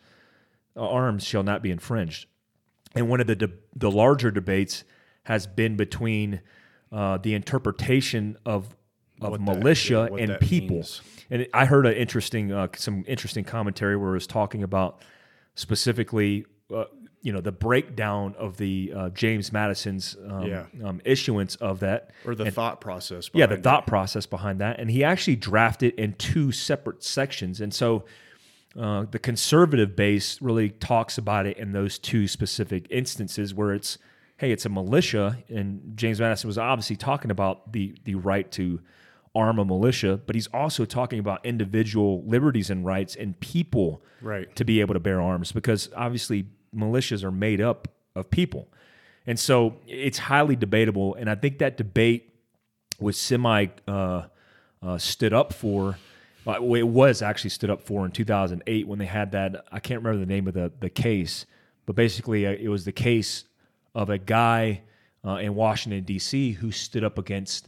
uh, 0.75 0.87
arms 0.87 1.23
shall 1.23 1.43
not 1.43 1.63
be 1.63 1.71
infringed." 1.71 2.27
And 2.93 3.09
one 3.09 3.21
of 3.21 3.27
the 3.27 3.35
de- 3.35 3.53
the 3.75 3.91
larger 3.91 4.31
debates 4.31 4.83
has 5.23 5.47
been 5.47 5.75
between 5.75 6.41
uh, 6.91 7.17
the 7.17 7.33
interpretation 7.33 8.37
of 8.45 8.75
of 9.21 9.31
What 9.31 9.45
that- 9.45 9.57
militia 9.57 10.09
yeah, 10.11 10.17
and 10.21 10.29
that 10.31 10.41
people. 10.41 10.75
means. 10.77 11.01
And 11.31 11.47
I 11.53 11.65
heard 11.65 11.85
an 11.87 11.93
interesting, 11.93 12.51
uh, 12.51 12.67
some 12.75 13.03
interesting 13.07 13.43
commentary 13.43 13.95
where 13.97 14.11
it 14.11 14.13
was 14.13 14.27
talking 14.27 14.61
about 14.63 15.01
specifically, 15.55 16.45
uh, 16.73 16.85
you 17.21 17.33
know, 17.33 17.41
the 17.41 17.51
breakdown 17.51 18.35
of 18.37 18.57
the 18.57 18.93
uh, 18.95 19.09
James 19.09 19.51
Madison's 19.51 20.15
um, 20.29 20.45
Yeah. 20.45 20.65
um, 20.83 21.01
issuance 21.05 21.55
of 21.55 21.79
that. 21.79 22.11
or 22.25 22.35
the 22.35 22.51
thought 22.51 22.79
process. 22.81 23.29
Yeah, 23.33 23.47
the 23.47 23.55
it. 23.55 23.63
thought 23.63 23.87
process 23.87 24.25
behind 24.27 24.59
that, 24.61 24.79
and 24.79 24.91
he 24.91 25.03
actually 25.03 25.35
drafted 25.37 25.93
in 25.95 26.13
two 26.13 26.51
separate 26.51 27.03
sections, 27.03 27.61
and 27.61 27.73
so 27.73 28.05
uh, 28.77 29.05
the 29.09 29.17
conservative 29.19 29.95
base 29.95 30.39
really 30.41 30.69
talks 30.69 31.17
about 31.17 31.45
it 31.47 31.57
in 31.57 31.71
those 31.71 31.97
two 31.97 32.27
specific 32.27 32.85
instances 32.91 33.53
where 33.53 33.73
it's, 33.73 33.97
hey, 34.37 34.51
it's 34.51 34.65
a 34.65 34.69
militia, 34.69 35.37
and 35.49 35.93
James 35.95 36.19
Madison 36.19 36.47
was 36.49 36.57
obviously 36.57 36.97
talking 36.97 37.31
about 37.31 37.71
the 37.71 37.95
the 38.03 38.15
right 38.15 38.51
to 38.51 38.81
arm 39.35 39.59
a 39.59 39.65
militia, 39.65 40.19
but 40.25 40.35
he's 40.35 40.47
also 40.47 40.85
talking 40.85 41.19
about 41.19 41.45
individual 41.45 42.23
liberties 42.25 42.69
and 42.69 42.85
rights 42.85 43.15
and 43.15 43.39
people 43.39 44.01
Right. 44.21 44.53
to 44.55 44.63
be 44.65 44.79
able 44.81 44.93
to 44.93 44.99
bear 44.99 45.21
arms 45.21 45.51
because 45.51 45.89
obviously 45.95 46.47
militias 46.75 47.23
are 47.23 47.31
made 47.31 47.61
up 47.61 47.87
of 48.15 48.29
people. 48.29 48.67
And 49.27 49.39
so 49.39 49.75
it's 49.87 50.17
highly 50.17 50.55
debatable. 50.55 51.15
And 51.15 51.29
I 51.29 51.35
think 51.35 51.59
that 51.59 51.77
debate 51.77 52.33
was 52.99 53.17
semi 53.17 53.67
uh, 53.87 54.23
uh, 54.81 54.97
stood 54.97 55.33
up 55.33 55.53
for. 55.53 55.97
Uh, 56.47 56.57
well, 56.61 56.79
it 56.79 56.87
was 56.87 57.21
actually 57.23 57.49
stood 57.49 57.69
up 57.71 57.81
for 57.81 58.05
in 58.05 58.11
2008 58.11 58.87
when 58.87 58.99
they 58.99 59.05
had 59.05 59.31
that. 59.31 59.65
I 59.71 59.79
can't 59.79 60.01
remember 60.01 60.19
the 60.23 60.31
name 60.31 60.47
of 60.47 60.53
the, 60.53 60.71
the 60.79 60.89
case, 60.91 61.45
but 61.87 61.95
basically 61.95 62.45
uh, 62.45 62.51
it 62.51 62.69
was 62.69 62.85
the 62.85 62.91
case 62.91 63.45
of 63.95 64.09
a 64.11 64.17
guy 64.19 64.81
uh, 65.25 65.37
in 65.37 65.55
Washington, 65.55 66.03
D.C., 66.03 66.51
who 66.51 66.71
stood 66.71 67.03
up 67.03 67.17
against 67.17 67.67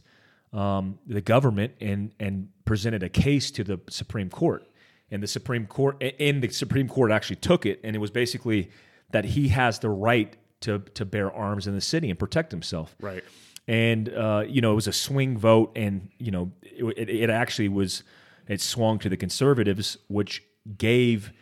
um, 0.52 0.98
the 1.06 1.20
government 1.20 1.72
and, 1.80 2.10
and 2.18 2.48
presented 2.64 3.02
a 3.02 3.08
case 3.08 3.50
to 3.52 3.64
the 3.64 3.80
Supreme 3.90 4.30
Court. 4.30 4.64
And 5.10 5.22
the 5.22 5.26
Supreme 5.26 5.66
Court, 5.66 6.02
and 6.20 6.42
the 6.42 6.50
Supreme 6.50 6.86
Court 6.88 7.10
actually 7.10 7.36
took 7.36 7.64
it, 7.64 7.80
and 7.82 7.96
it 7.96 7.98
was 7.98 8.10
basically 8.10 8.70
that 9.10 9.24
he 9.24 9.48
has 9.48 9.78
the 9.78 9.88
right 9.88 10.36
to, 10.60 10.80
to 10.94 11.04
bear 11.06 11.32
arms 11.32 11.66
in 11.66 11.74
the 11.74 11.80
city 11.80 12.10
and 12.10 12.18
protect 12.18 12.50
himself 12.50 12.94
Right. 13.00 13.24
and 13.66 14.08
uh, 14.10 14.44
you 14.46 14.60
know 14.60 14.72
it 14.72 14.74
was 14.74 14.86
a 14.88 14.92
swing 14.92 15.38
vote, 15.38 15.72
and 15.76 16.10
you 16.18 16.30
know 16.30 16.50
it, 16.62 17.08
it 17.08 17.30
actually 17.30 17.68
was 17.68 18.02
it 18.48 18.60
swung 18.60 18.98
to 18.98 19.08
the 19.08 19.16
conservatives, 19.16 19.96
which 20.08 20.42
gave 20.76 21.32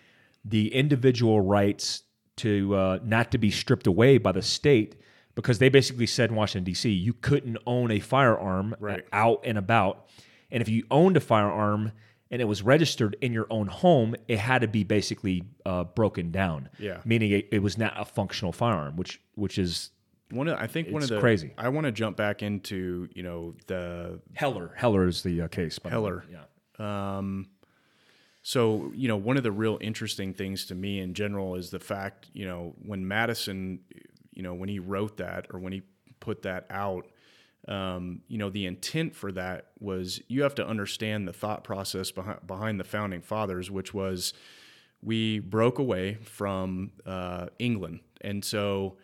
the 0.44 0.72
individual 0.72 1.40
rights 1.40 2.02
to 2.36 2.74
uh, 2.76 2.98
not 3.02 3.30
to 3.32 3.38
be 3.38 3.50
stripped 3.50 3.86
away 3.88 4.18
by 4.18 4.30
the 4.32 4.42
state 4.42 4.94
because 5.36 5.60
they 5.60 5.68
basically 5.68 6.06
said 6.06 6.30
in 6.30 6.36
Washington 6.36 6.64
D.C. 6.64 6.90
you 6.90 7.12
couldn't 7.12 7.58
own 7.66 7.92
a 7.92 8.00
firearm 8.00 8.74
Right. 8.80 9.06
out 9.12 9.42
and 9.44 9.56
about, 9.56 10.06
and 10.50 10.60
if 10.60 10.68
you 10.68 10.84
owned 10.90 11.16
a 11.16 11.20
firearm 11.20 11.92
and 12.32 12.42
it 12.42 12.46
was 12.46 12.60
registered 12.62 13.16
in 13.20 13.32
your 13.32 13.46
own 13.50 13.68
home, 13.68 14.16
it 14.26 14.38
had 14.40 14.62
to 14.62 14.66
be 14.68 14.82
basically 14.82 15.44
uh, 15.64 15.84
broken 15.84 16.32
down. 16.32 16.68
Yeah. 16.80 16.98
meaning 17.04 17.30
it, 17.30 17.46
it 17.52 17.60
was 17.62 17.78
not 17.78 17.92
a 17.96 18.04
functional 18.04 18.50
firearm, 18.52 18.96
which 18.96 19.20
which 19.36 19.58
is 19.58 19.90
One 20.30 20.48
of 20.48 20.58
I 20.58 20.66
think 20.66 20.88
one 20.90 21.04
of 21.04 21.08
the 21.08 21.20
crazy. 21.20 21.52
I 21.56 21.68
want 21.68 21.84
to 21.86 21.92
jump 21.92 22.16
back 22.16 22.42
into 22.42 23.08
you 23.14 23.22
know 23.22 23.54
the 23.68 24.18
Heller. 24.34 24.72
Heller 24.74 25.06
is 25.06 25.22
the 25.22 25.42
uh, 25.42 25.48
case. 25.48 25.78
by 25.78 25.90
the 25.90 26.00
way. 26.00 26.10
Heller. 26.10 26.24
Yeah. 26.32 27.18
Um, 27.18 27.46
so 28.42 28.90
you 28.94 29.08
know, 29.08 29.16
one 29.16 29.36
of 29.36 29.42
the 29.42 29.52
real 29.52 29.78
interesting 29.80 30.32
things 30.34 30.66
to 30.66 30.74
me 30.74 31.00
in 31.00 31.14
general 31.14 31.54
is 31.56 31.70
the 31.70 31.78
fact 31.80 32.28
you 32.32 32.46
know 32.46 32.74
when 32.84 33.06
Madison, 33.06 33.80
you 34.36 34.42
know, 34.42 34.54
when 34.54 34.68
he 34.68 34.78
wrote 34.78 35.16
that 35.16 35.46
or 35.52 35.58
when 35.58 35.72
he 35.72 35.82
put 36.20 36.42
that 36.42 36.66
out, 36.70 37.06
um, 37.68 38.20
you 38.28 38.38
know, 38.38 38.50
the 38.50 38.66
intent 38.66 39.16
for 39.16 39.32
that 39.32 39.68
was 39.80 40.20
you 40.28 40.42
have 40.42 40.54
to 40.56 40.66
understand 40.66 41.26
the 41.26 41.32
thought 41.32 41.64
process 41.64 42.12
behind 42.12 42.46
behind 42.46 42.78
the 42.78 42.84
founding 42.84 43.22
fathers, 43.22 43.70
which 43.70 43.92
was 43.92 44.34
we 45.02 45.40
broke 45.40 45.78
away 45.78 46.14
from 46.14 46.92
uh, 47.04 47.46
England, 47.58 48.00
and 48.20 48.44
so 48.44 48.96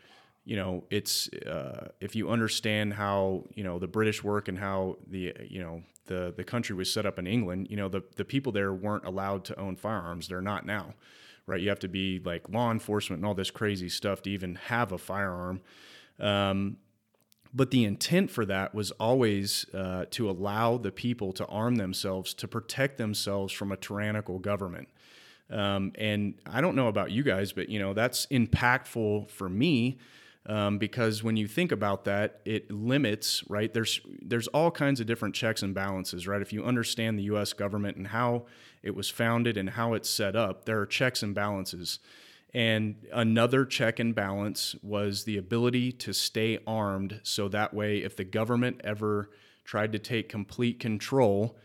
you 0.44 0.56
know 0.56 0.84
it's 0.90 1.28
uh, 1.46 1.88
if 2.00 2.14
you 2.14 2.30
understand 2.30 2.94
how 2.94 3.44
you 3.54 3.64
know 3.64 3.78
the 3.78 3.88
British 3.88 4.22
work 4.22 4.48
and 4.48 4.58
how 4.58 4.96
the 5.08 5.34
you 5.48 5.60
know 5.60 5.82
the 6.06 6.32
the 6.36 6.44
country 6.44 6.76
was 6.76 6.92
set 6.92 7.04
up 7.04 7.18
in 7.18 7.26
England, 7.26 7.66
you 7.68 7.76
know 7.76 7.88
the 7.88 8.02
the 8.16 8.24
people 8.24 8.52
there 8.52 8.72
weren't 8.72 9.04
allowed 9.04 9.44
to 9.46 9.58
own 9.58 9.74
firearms. 9.74 10.28
They're 10.28 10.40
not 10.40 10.64
now, 10.64 10.94
right? 11.46 11.60
You 11.60 11.68
have 11.68 11.80
to 11.80 11.88
be 11.88 12.20
like 12.24 12.48
law 12.48 12.70
enforcement 12.70 13.20
and 13.20 13.26
all 13.26 13.34
this 13.34 13.50
crazy 13.50 13.88
stuff 13.88 14.22
to 14.22 14.30
even 14.30 14.56
have 14.66 14.92
a 14.92 14.98
firearm. 14.98 15.60
Um, 16.20 16.76
but 17.54 17.70
the 17.70 17.84
intent 17.84 18.30
for 18.30 18.46
that 18.46 18.74
was 18.74 18.92
always 18.92 19.66
uh, 19.74 20.06
to 20.10 20.30
allow 20.30 20.78
the 20.78 20.90
people 20.90 21.32
to 21.34 21.46
arm 21.46 21.76
themselves 21.76 22.32
to 22.34 22.48
protect 22.48 22.96
themselves 22.96 23.52
from 23.52 23.72
a 23.72 23.76
tyrannical 23.76 24.38
government. 24.38 24.88
Um, 25.50 25.92
and 25.96 26.34
I 26.46 26.62
don't 26.62 26.76
know 26.76 26.88
about 26.88 27.10
you 27.10 27.22
guys, 27.22 27.52
but 27.52 27.68
you 27.68 27.78
know 27.78 27.92
that's 27.92 28.26
impactful 28.26 29.30
for 29.30 29.50
me 29.50 29.98
um, 30.46 30.78
because 30.78 31.22
when 31.22 31.36
you 31.36 31.46
think 31.46 31.72
about 31.72 32.04
that, 32.04 32.40
it 32.44 32.70
limits 32.70 33.44
right. 33.48 33.72
There's 33.72 34.00
there's 34.22 34.48
all 34.48 34.70
kinds 34.70 34.98
of 35.00 35.06
different 35.06 35.34
checks 35.34 35.62
and 35.62 35.74
balances, 35.74 36.26
right? 36.26 36.40
If 36.40 36.52
you 36.52 36.64
understand 36.64 37.18
the 37.18 37.24
U.S. 37.24 37.52
government 37.52 37.98
and 37.98 38.06
how 38.06 38.46
it 38.82 38.94
was 38.94 39.08
founded 39.08 39.56
and 39.56 39.70
how 39.70 39.94
it's 39.94 40.10
set 40.10 40.36
up, 40.36 40.64
there 40.64 40.80
are 40.80 40.86
checks 40.86 41.22
and 41.22 41.34
balances. 41.34 41.98
And 42.54 43.06
another 43.12 43.64
check 43.64 43.98
and 43.98 44.14
balance 44.14 44.76
was 44.82 45.24
the 45.24 45.38
ability 45.38 45.92
to 45.92 46.12
stay 46.12 46.58
armed, 46.66 47.20
so 47.22 47.48
that 47.48 47.72
way, 47.72 47.98
if 47.98 48.16
the 48.16 48.24
government 48.24 48.82
ever 48.84 49.30
tried 49.64 49.92
to 49.92 49.98
take 49.98 50.28
complete 50.28 50.78
control, 50.78 51.56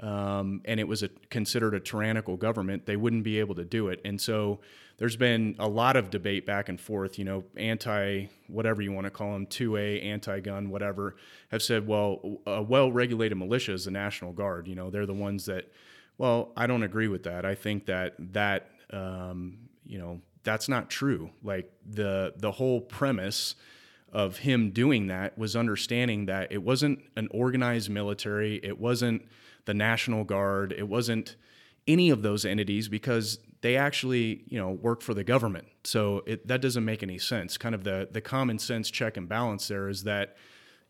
um, 0.00 0.60
and 0.66 0.80
it 0.80 0.88
was 0.88 1.02
a, 1.02 1.08
considered 1.30 1.72
a 1.72 1.80
tyrannical 1.80 2.36
government, 2.36 2.84
they 2.84 2.96
wouldn't 2.96 3.24
be 3.24 3.38
able 3.38 3.54
to 3.54 3.64
do 3.64 3.88
it. 3.88 4.00
And 4.04 4.20
so 4.20 4.60
there's 4.98 5.16
been 5.16 5.56
a 5.58 5.68
lot 5.68 5.96
of 5.96 6.10
debate 6.10 6.44
back 6.44 6.68
and 6.68 6.80
forth, 6.80 7.18
you 7.18 7.24
know, 7.24 7.44
anti, 7.56 8.26
whatever 8.48 8.82
you 8.82 8.92
want 8.92 9.06
to 9.06 9.10
call 9.10 9.32
them, 9.32 9.46
2A, 9.46 10.04
anti 10.04 10.40
gun, 10.40 10.68
whatever, 10.68 11.16
have 11.50 11.62
said, 11.62 11.86
well, 11.86 12.40
a 12.46 12.62
well 12.62 12.92
regulated 12.92 13.38
militia 13.38 13.72
is 13.72 13.86
the 13.86 13.90
National 13.90 14.32
Guard. 14.32 14.68
You 14.68 14.74
know, 14.74 14.90
they're 14.90 15.06
the 15.06 15.14
ones 15.14 15.46
that, 15.46 15.70
well, 16.18 16.52
I 16.56 16.66
don't 16.66 16.82
agree 16.82 17.08
with 17.08 17.24
that. 17.24 17.44
I 17.44 17.54
think 17.54 17.86
that 17.86 18.14
that, 18.32 18.70
um, 18.90 19.58
you 19.84 19.98
know, 19.98 20.20
that's 20.44 20.68
not 20.68 20.90
true. 20.90 21.30
Like 21.42 21.72
the 21.84 22.34
the 22.36 22.52
whole 22.52 22.80
premise 22.80 23.56
of 24.12 24.38
him 24.38 24.70
doing 24.70 25.08
that 25.08 25.36
was 25.36 25.56
understanding 25.56 26.26
that 26.26 26.52
it 26.52 26.62
wasn't 26.62 27.00
an 27.16 27.28
organized 27.32 27.90
military, 27.90 28.60
it 28.62 28.78
wasn't 28.78 29.26
the 29.64 29.74
National 29.74 30.22
Guard, 30.22 30.72
it 30.72 30.88
wasn't 30.88 31.34
any 31.88 32.10
of 32.10 32.22
those 32.22 32.44
entities 32.44 32.88
because 32.88 33.38
they 33.60 33.76
actually, 33.76 34.44
you 34.46 34.58
know, 34.58 34.70
work 34.70 35.02
for 35.02 35.14
the 35.14 35.24
government. 35.24 35.66
So 35.82 36.22
it, 36.26 36.46
that 36.46 36.60
doesn't 36.60 36.84
make 36.84 37.02
any 37.02 37.18
sense. 37.18 37.58
Kind 37.58 37.74
of 37.74 37.82
the 37.82 38.08
the 38.10 38.20
common 38.20 38.58
sense 38.58 38.90
check 38.90 39.16
and 39.16 39.28
balance 39.28 39.66
there 39.66 39.88
is 39.88 40.04
that, 40.04 40.36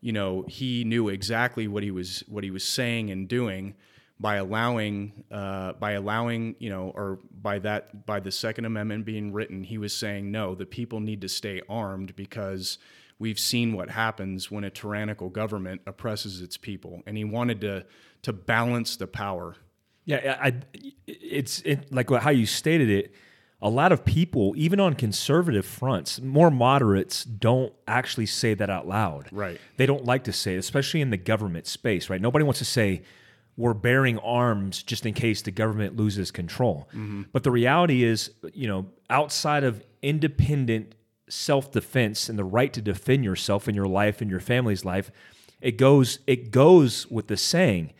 you 0.01 0.11
know, 0.11 0.45
he 0.47 0.83
knew 0.83 1.09
exactly 1.09 1.67
what 1.67 1.81
he 1.81 1.89
was 1.89 2.23
what 2.27 2.43
he 2.43 2.51
was 2.51 2.63
saying 2.63 3.09
and 3.09 3.27
doing 3.27 3.75
by 4.19 4.35
allowing 4.37 5.23
uh, 5.31 5.73
by 5.73 5.91
allowing 5.91 6.55
you 6.59 6.69
know 6.69 6.91
or 6.95 7.19
by 7.41 7.59
that 7.59 8.05
by 8.05 8.19
the 8.19 8.31
second 8.31 8.65
amendment 8.65 9.05
being 9.05 9.33
written 9.33 9.63
he 9.63 9.77
was 9.77 9.95
saying 9.95 10.31
no 10.31 10.55
the 10.55 10.65
people 10.65 10.99
need 10.99 11.21
to 11.21 11.29
stay 11.29 11.61
armed 11.67 12.15
because 12.15 12.77
we've 13.19 13.39
seen 13.39 13.73
what 13.73 13.89
happens 13.89 14.49
when 14.49 14.63
a 14.63 14.69
tyrannical 14.69 15.29
government 15.29 15.81
oppresses 15.85 16.41
its 16.41 16.57
people 16.57 17.01
and 17.05 17.17
he 17.17 17.23
wanted 17.25 17.59
to 17.61 17.85
to 18.21 18.31
balance 18.33 18.95
the 18.95 19.07
power 19.07 19.55
Yeah, 20.05 20.37
I, 20.41 20.53
it's 21.07 21.61
it, 21.61 21.91
like 21.91 22.09
how 22.09 22.29
you 22.31 22.45
stated 22.45 22.89
it. 22.89 23.13
a 23.61 23.69
lot 23.69 23.91
of 23.91 24.05
people, 24.05 24.53
even 24.55 24.79
on 24.79 24.93
conservative 24.93 25.65
fronts, 25.65 26.21
more 26.21 26.51
moderates 26.51 27.23
don't 27.23 27.73
actually 27.87 28.25
say 28.27 28.53
that 28.53 28.69
out 28.69 28.87
loud. 28.87 29.27
Right. 29.31 29.59
They 29.77 29.85
don't 29.85 30.05
like 30.05 30.23
to 30.25 30.33
say 30.33 30.55
it, 30.55 30.57
especially 30.59 31.01
in 31.01 31.09
the 31.09 31.17
government 31.17 31.65
space, 31.67 32.09
right? 32.09 32.21
Nobody 32.21 32.43
wants 32.45 32.59
to 32.59 32.65
say 32.65 33.01
we're 33.57 33.73
bearing 33.73 34.17
arms 34.19 34.83
just 34.83 35.05
in 35.05 35.13
case 35.13 35.41
the 35.41 35.51
government 35.51 35.95
loses 35.95 36.31
control. 36.31 36.89
Mm-hmm. 36.89 37.23
But 37.31 37.43
the 37.43 37.51
reality 37.51 38.03
is, 38.03 38.31
you 38.53 38.67
know, 38.67 38.87
outside 39.09 39.63
of 39.63 39.83
independent 40.01 40.95
self-defense 41.29 42.29
and 42.29 42.37
the 42.37 42.43
right 42.43 42.71
to 42.73 42.81
defend 42.81 43.23
yourself 43.23 43.67
and 43.67 43.75
your 43.75 43.87
life 43.87 44.21
and 44.21 44.29
your 44.29 44.39
family's 44.39 44.83
life, 44.85 45.09
it 45.61 45.77
goes 45.77 46.19
it 46.27 46.51
goes 46.51 47.07
with 47.07 47.27
the 47.27 47.37
saying 47.37 47.93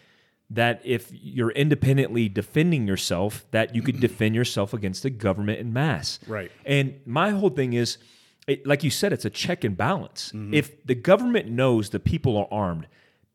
that 0.50 0.80
if 0.84 1.10
you're 1.12 1.52
independently 1.52 2.30
defending 2.30 2.88
yourself, 2.88 3.46
that 3.52 3.74
you 3.74 3.82
could 3.82 4.00
defend 4.02 4.36
yourself 4.36 4.74
against 4.74 5.04
the 5.04 5.10
government 5.10 5.60
in 5.60 5.74
mass. 5.74 6.20
Right. 6.28 6.52
And 6.66 7.00
my 7.06 7.32
whole 7.32 7.50
thing 7.50 7.74
is, 7.74 7.98
it, 8.48 8.68
like 8.68 8.84
you 8.84 8.92
said, 8.92 9.12
it's 9.12 9.26
a 9.26 9.30
check 9.30 9.64
and 9.64 9.76
balance. 9.76 10.28
Mm-hmm. 10.28 10.54
If 10.54 10.86
the 10.86 10.94
government 10.94 11.50
knows 11.50 11.90
the 11.90 12.00
people 12.00 12.38
are 12.38 12.48
armed, 12.52 12.88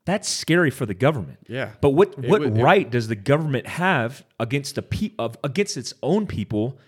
that's 0.05 0.27
scary 0.27 0.71
for 0.71 0.85
the 0.85 0.93
government. 0.93 1.39
Yeah. 1.47 1.71
But 1.81 1.91
what 1.91 2.17
what 2.17 2.41
would- 2.41 2.57
right 2.57 2.89
does 2.89 3.07
the 3.07 3.15
government 3.15 3.67
have 3.67 4.25
against 4.39 4.75
the 4.75 4.81
pe- 4.81 5.11
of 5.19 5.37
against 5.43 5.77
its 5.77 5.93
own 6.01 6.27
people 6.27 6.79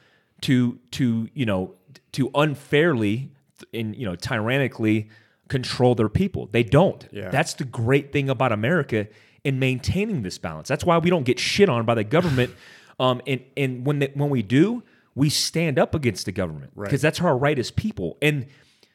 to 0.42 0.80
to 0.92 1.30
you 1.34 1.46
know 1.46 1.76
to 2.14 2.30
unfairly 2.36 3.32
and 3.74 3.96
you 3.96 4.06
know 4.06 4.16
tyrannically 4.16 5.10
control 5.48 5.96
their 5.96 6.10
people? 6.10 6.48
They 6.52 6.64
don't. 6.64 7.08
Yeah. 7.12 7.30
That's 7.30 7.54
the 7.54 7.66
great 7.66 8.12
thing 8.12 8.30
about 8.30 8.52
America 8.52 9.08
in 9.44 9.60
maintaining 9.60 10.22
this 10.24 10.38
balance. 10.38 10.68
That's 10.68 10.86
why 10.86 10.98
we 10.98 11.10
don't 11.10 11.24
get 11.26 11.38
shit 11.40 11.70
on 11.70 11.86
by 11.86 11.96
the 11.96 12.04
government. 12.04 12.54
Um, 13.00 13.22
and 13.26 13.42
and 13.58 13.88
when 13.88 13.98
the, 14.00 14.12
when 14.14 14.30
we 14.30 14.44
do, 14.44 14.84
we 15.16 15.28
stand 15.32 15.80
up 15.80 15.96
against 15.96 16.28
the 16.28 16.32
government 16.32 16.72
Right. 16.76 16.86
because 16.88 17.02
that's 17.02 17.20
our 17.22 17.36
right 17.36 17.58
as 17.58 17.72
people. 17.72 18.20
And 18.22 18.46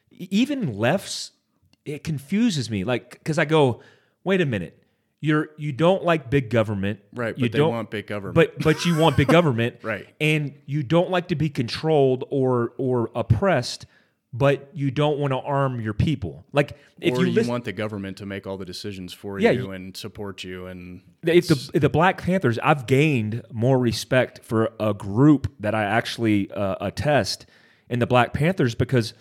even 0.09 0.77
lefts, 0.77 1.31
it 1.83 2.05
confuses 2.05 2.69
me. 2.69 2.85
Like 2.85 3.11
because 3.19 3.37
I 3.37 3.43
go, 3.43 3.81
wait 4.23 4.41
a 4.41 4.45
minute, 4.45 4.81
you're 5.21 5.49
you 5.57 5.71
don't 5.71 6.03
like 6.03 6.29
big 6.29 6.49
government, 6.49 6.99
Right, 7.13 7.37
You 7.37 7.49
but 7.49 7.57
don't 7.57 7.71
want 7.73 7.91
big 7.91 8.07
government. 8.07 8.35
but 8.35 8.59
but 8.63 8.85
you 8.85 8.97
want 8.97 9.17
big 9.17 9.27
government, 9.37 9.77
Right. 9.83 10.07
And 10.21 10.53
you 10.65 10.83
don't 10.83 11.09
like 11.09 11.27
to 11.29 11.35
be 11.35 11.49
controlled 11.49 12.23
or 12.29 12.73
or 12.77 13.09
oppressed, 13.15 13.85
but 14.31 14.69
you 14.73 14.91
don't 14.91 15.17
want 15.19 15.31
to 15.33 15.39
arm 15.39 15.81
your 15.81 15.93
people. 15.93 16.45
Like 16.53 16.77
if 17.01 17.17
or 17.17 17.25
you, 17.25 17.49
want 17.49 17.65
the 17.65 17.73
government 17.73 18.17
to 18.17 18.25
make 18.25 18.47
all 18.47 18.57
the 18.57 18.65
decisions 18.65 19.11
for 19.13 19.39
Yeah, 19.39 19.51
you 19.51 19.63
you- 19.63 19.71
and 19.71 19.97
support 19.97 20.43
you 20.43 20.67
and 20.67 21.01
if 21.25 21.47
the 21.49 21.79
the 21.79 21.89
Black 21.89 22.21
Panthers, 22.21 22.57
I've 22.59 22.87
gained 22.87 23.43
more 23.51 23.77
respect 23.77 24.39
for 24.43 24.71
a 24.79 24.93
group 24.93 25.51
that 25.59 25.75
I 25.75 25.83
actually 25.83 26.49
uh, 26.51 26.75
attest 26.79 27.45
in 27.89 27.99
the 27.99 28.07
Black 28.07 28.31
Panthers 28.31 28.73
because 28.73 29.13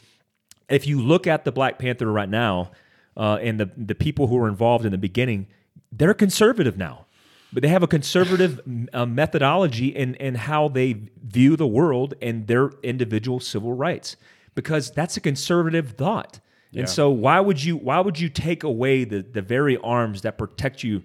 if 0.68 0.86
you 0.86 1.00
look 1.02 1.26
at 1.26 1.44
the 1.44 1.50
Black 1.50 1.78
Panther 1.80 2.06
right 2.12 2.28
now 2.28 2.70
uh, 3.18 3.38
and 3.42 3.60
the 3.60 3.70
the 3.76 3.94
people 3.94 4.28
who 4.28 4.36
were 4.36 4.48
involved 4.48 4.86
in 4.86 4.92
the 4.92 4.98
beginning, 4.98 5.48
they're 5.92 6.14
conservative 6.14 6.78
now, 6.78 7.06
but 7.52 7.62
they 7.62 7.68
have 7.68 7.82
a 7.82 7.88
conservative 7.88 8.60
uh, 8.94 9.04
methodology 9.04 9.88
in 9.88 10.14
in 10.14 10.36
how 10.36 10.68
they 10.68 10.96
view 11.22 11.56
the 11.56 11.66
world 11.66 12.14
and 12.22 12.46
their 12.46 12.70
individual 12.82 13.40
civil 13.40 13.74
rights 13.74 14.16
because 14.54 14.90
that's 14.92 15.16
a 15.16 15.20
conservative 15.20 15.92
thought. 15.92 16.40
Yeah. 16.70 16.80
And 16.80 16.88
so 16.88 17.10
why 17.10 17.40
would 17.40 17.62
you 17.62 17.76
why 17.76 18.00
would 18.00 18.18
you 18.20 18.28
take 18.28 18.62
away 18.62 19.04
the 19.04 19.22
the 19.22 19.42
very 19.42 19.76
arms 19.78 20.22
that 20.22 20.38
protect 20.38 20.84
you 20.84 21.02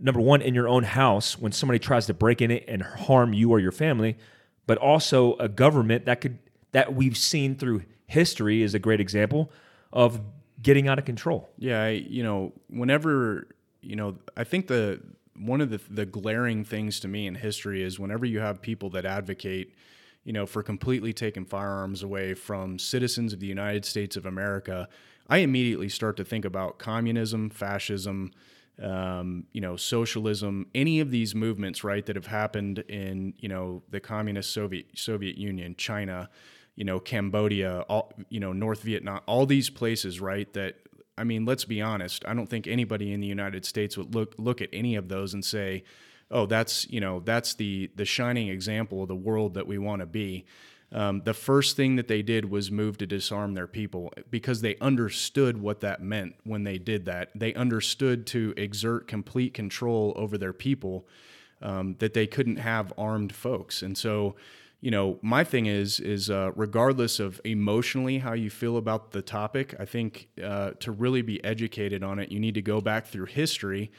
number 0.00 0.20
one 0.20 0.40
in 0.40 0.54
your 0.54 0.66
own 0.68 0.82
house 0.82 1.38
when 1.38 1.52
somebody 1.52 1.78
tries 1.78 2.06
to 2.06 2.14
break 2.14 2.40
in 2.40 2.50
it 2.50 2.64
and 2.66 2.82
harm 2.82 3.34
you 3.34 3.50
or 3.50 3.60
your 3.60 3.72
family, 3.72 4.16
but 4.66 4.78
also 4.78 5.36
a 5.36 5.48
government 5.48 6.06
that 6.06 6.20
could 6.20 6.38
that 6.72 6.94
we've 6.94 7.16
seen 7.16 7.56
through 7.56 7.82
history 8.06 8.62
is 8.62 8.74
a 8.74 8.78
great 8.78 9.00
example 9.00 9.52
of 9.92 10.20
getting 10.62 10.88
out 10.88 10.98
of 10.98 11.04
control. 11.04 11.48
Yeah, 11.58 11.82
I, 11.82 11.88
you 11.90 12.22
know, 12.22 12.52
whenever 12.68 13.48
you 13.82 13.96
know, 13.96 14.16
I 14.36 14.44
think 14.44 14.66
the 14.66 15.00
one 15.36 15.60
of 15.60 15.70
the 15.70 15.80
the 15.90 16.06
glaring 16.06 16.64
things 16.64 17.00
to 17.00 17.08
me 17.08 17.26
in 17.26 17.34
history 17.34 17.82
is 17.82 17.98
whenever 17.98 18.26
you 18.26 18.40
have 18.40 18.60
people 18.60 18.90
that 18.90 19.04
advocate, 19.04 19.74
you 20.24 20.32
know, 20.32 20.46
for 20.46 20.62
completely 20.62 21.12
taking 21.12 21.44
firearms 21.44 22.02
away 22.02 22.34
from 22.34 22.78
citizens 22.78 23.32
of 23.32 23.40
the 23.40 23.46
United 23.46 23.84
States 23.84 24.16
of 24.16 24.26
America, 24.26 24.88
I 25.28 25.38
immediately 25.38 25.88
start 25.88 26.16
to 26.18 26.24
think 26.24 26.44
about 26.44 26.78
communism, 26.78 27.50
fascism, 27.50 28.32
um, 28.82 29.44
you 29.52 29.60
know, 29.60 29.76
socialism, 29.76 30.66
any 30.74 31.00
of 31.00 31.10
these 31.10 31.34
movements, 31.34 31.84
right, 31.84 32.04
that 32.06 32.16
have 32.16 32.26
happened 32.26 32.80
in, 32.80 33.34
you 33.38 33.48
know, 33.48 33.82
the 33.90 34.00
communist 34.00 34.52
Soviet 34.52 34.86
Soviet 34.94 35.36
Union, 35.36 35.74
China, 35.76 36.28
you 36.80 36.84
know, 36.86 36.98
Cambodia, 36.98 37.80
all, 37.90 38.10
you 38.30 38.40
know, 38.40 38.54
North 38.54 38.82
Vietnam, 38.82 39.20
all 39.26 39.44
these 39.44 39.68
places, 39.68 40.18
right, 40.18 40.50
that 40.54 40.76
I 41.18 41.24
mean, 41.24 41.44
let's 41.44 41.66
be 41.66 41.82
honest, 41.82 42.24
I 42.26 42.32
don't 42.32 42.46
think 42.46 42.66
anybody 42.66 43.12
in 43.12 43.20
the 43.20 43.26
United 43.26 43.66
States 43.66 43.98
would 43.98 44.14
look 44.14 44.34
look 44.38 44.62
at 44.62 44.70
any 44.72 44.96
of 44.96 45.06
those 45.08 45.34
and 45.34 45.44
say, 45.44 45.84
"Oh, 46.30 46.46
that's, 46.46 46.88
you 46.88 46.98
know, 46.98 47.20
that's 47.20 47.52
the 47.52 47.90
the 47.96 48.06
shining 48.06 48.48
example 48.48 49.02
of 49.02 49.08
the 49.08 49.14
world 49.14 49.52
that 49.54 49.66
we 49.66 49.76
want 49.76 50.00
to 50.00 50.06
be." 50.06 50.46
Um, 50.90 51.20
the 51.22 51.34
first 51.34 51.76
thing 51.76 51.96
that 51.96 52.08
they 52.08 52.22
did 52.22 52.50
was 52.50 52.70
move 52.70 52.96
to 52.96 53.06
disarm 53.06 53.52
their 53.52 53.66
people 53.66 54.14
because 54.30 54.62
they 54.62 54.76
understood 54.80 55.60
what 55.60 55.80
that 55.80 56.00
meant 56.00 56.36
when 56.44 56.64
they 56.64 56.78
did 56.78 57.04
that. 57.04 57.28
They 57.34 57.52
understood 57.52 58.26
to 58.28 58.54
exert 58.56 59.06
complete 59.06 59.52
control 59.52 60.14
over 60.16 60.38
their 60.38 60.54
people, 60.54 61.06
um, 61.60 61.96
that 61.98 62.14
they 62.14 62.26
couldn't 62.26 62.56
have 62.56 62.90
armed 62.96 63.34
folks. 63.34 63.82
And 63.82 63.98
so, 63.98 64.34
you 64.80 64.90
know, 64.90 65.18
my 65.20 65.44
thing 65.44 65.66
is, 65.66 66.00
is 66.00 66.30
uh, 66.30 66.52
regardless 66.56 67.20
of 67.20 67.40
emotionally 67.44 68.18
how 68.18 68.32
you 68.32 68.48
feel 68.48 68.78
about 68.78 69.10
the 69.12 69.20
topic, 69.20 69.74
I 69.78 69.84
think 69.84 70.28
uh, 70.42 70.70
to 70.80 70.90
really 70.90 71.22
be 71.22 71.42
educated 71.44 72.02
on 72.02 72.18
it, 72.18 72.32
you 72.32 72.40
need 72.40 72.54
to 72.54 72.62
go 72.62 72.80
back 72.80 73.06
through 73.06 73.26
history 73.26 73.90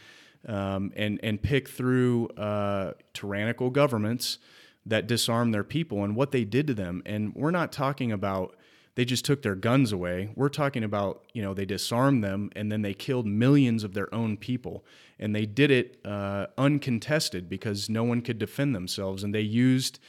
um, 0.48 0.92
and 0.96 1.20
and 1.22 1.42
pick 1.42 1.70
through 1.70 2.28
uh, 2.30 2.94
tyrannical 3.14 3.70
governments 3.70 4.40
that 4.86 5.08
disarm 5.08 5.52
their 5.52 5.64
people 5.64 6.04
and 6.04 6.16
what 6.16 6.32
they 6.32 6.44
did 6.44 6.68
to 6.68 6.74
them. 6.74 7.04
And 7.06 7.36
we're 7.36 7.52
not 7.52 7.72
talking 7.72 8.12
about 8.12 8.56
they 8.96 9.06
just 9.06 9.24
took 9.24 9.42
their 9.42 9.56
guns 9.56 9.92
away. 9.92 10.32
We're 10.36 10.50
talking 10.50 10.84
about 10.84 11.26
you 11.34 11.42
know 11.42 11.54
they 11.54 11.66
disarmed 11.66 12.24
them 12.24 12.50
and 12.56 12.72
then 12.72 12.82
they 12.82 12.94
killed 12.94 13.26
millions 13.28 13.84
of 13.84 13.94
their 13.94 14.14
own 14.14 14.38
people, 14.38 14.84
and 15.20 15.36
they 15.36 15.46
did 15.46 15.70
it 15.70 16.00
uh, 16.06 16.48
uncontested 16.58 17.48
because 17.50 17.90
no 17.90 18.04
one 18.04 18.22
could 18.22 18.40
defend 18.40 18.76
themselves, 18.76 19.24
and 19.24 19.34
they 19.34 19.42
used. 19.42 20.00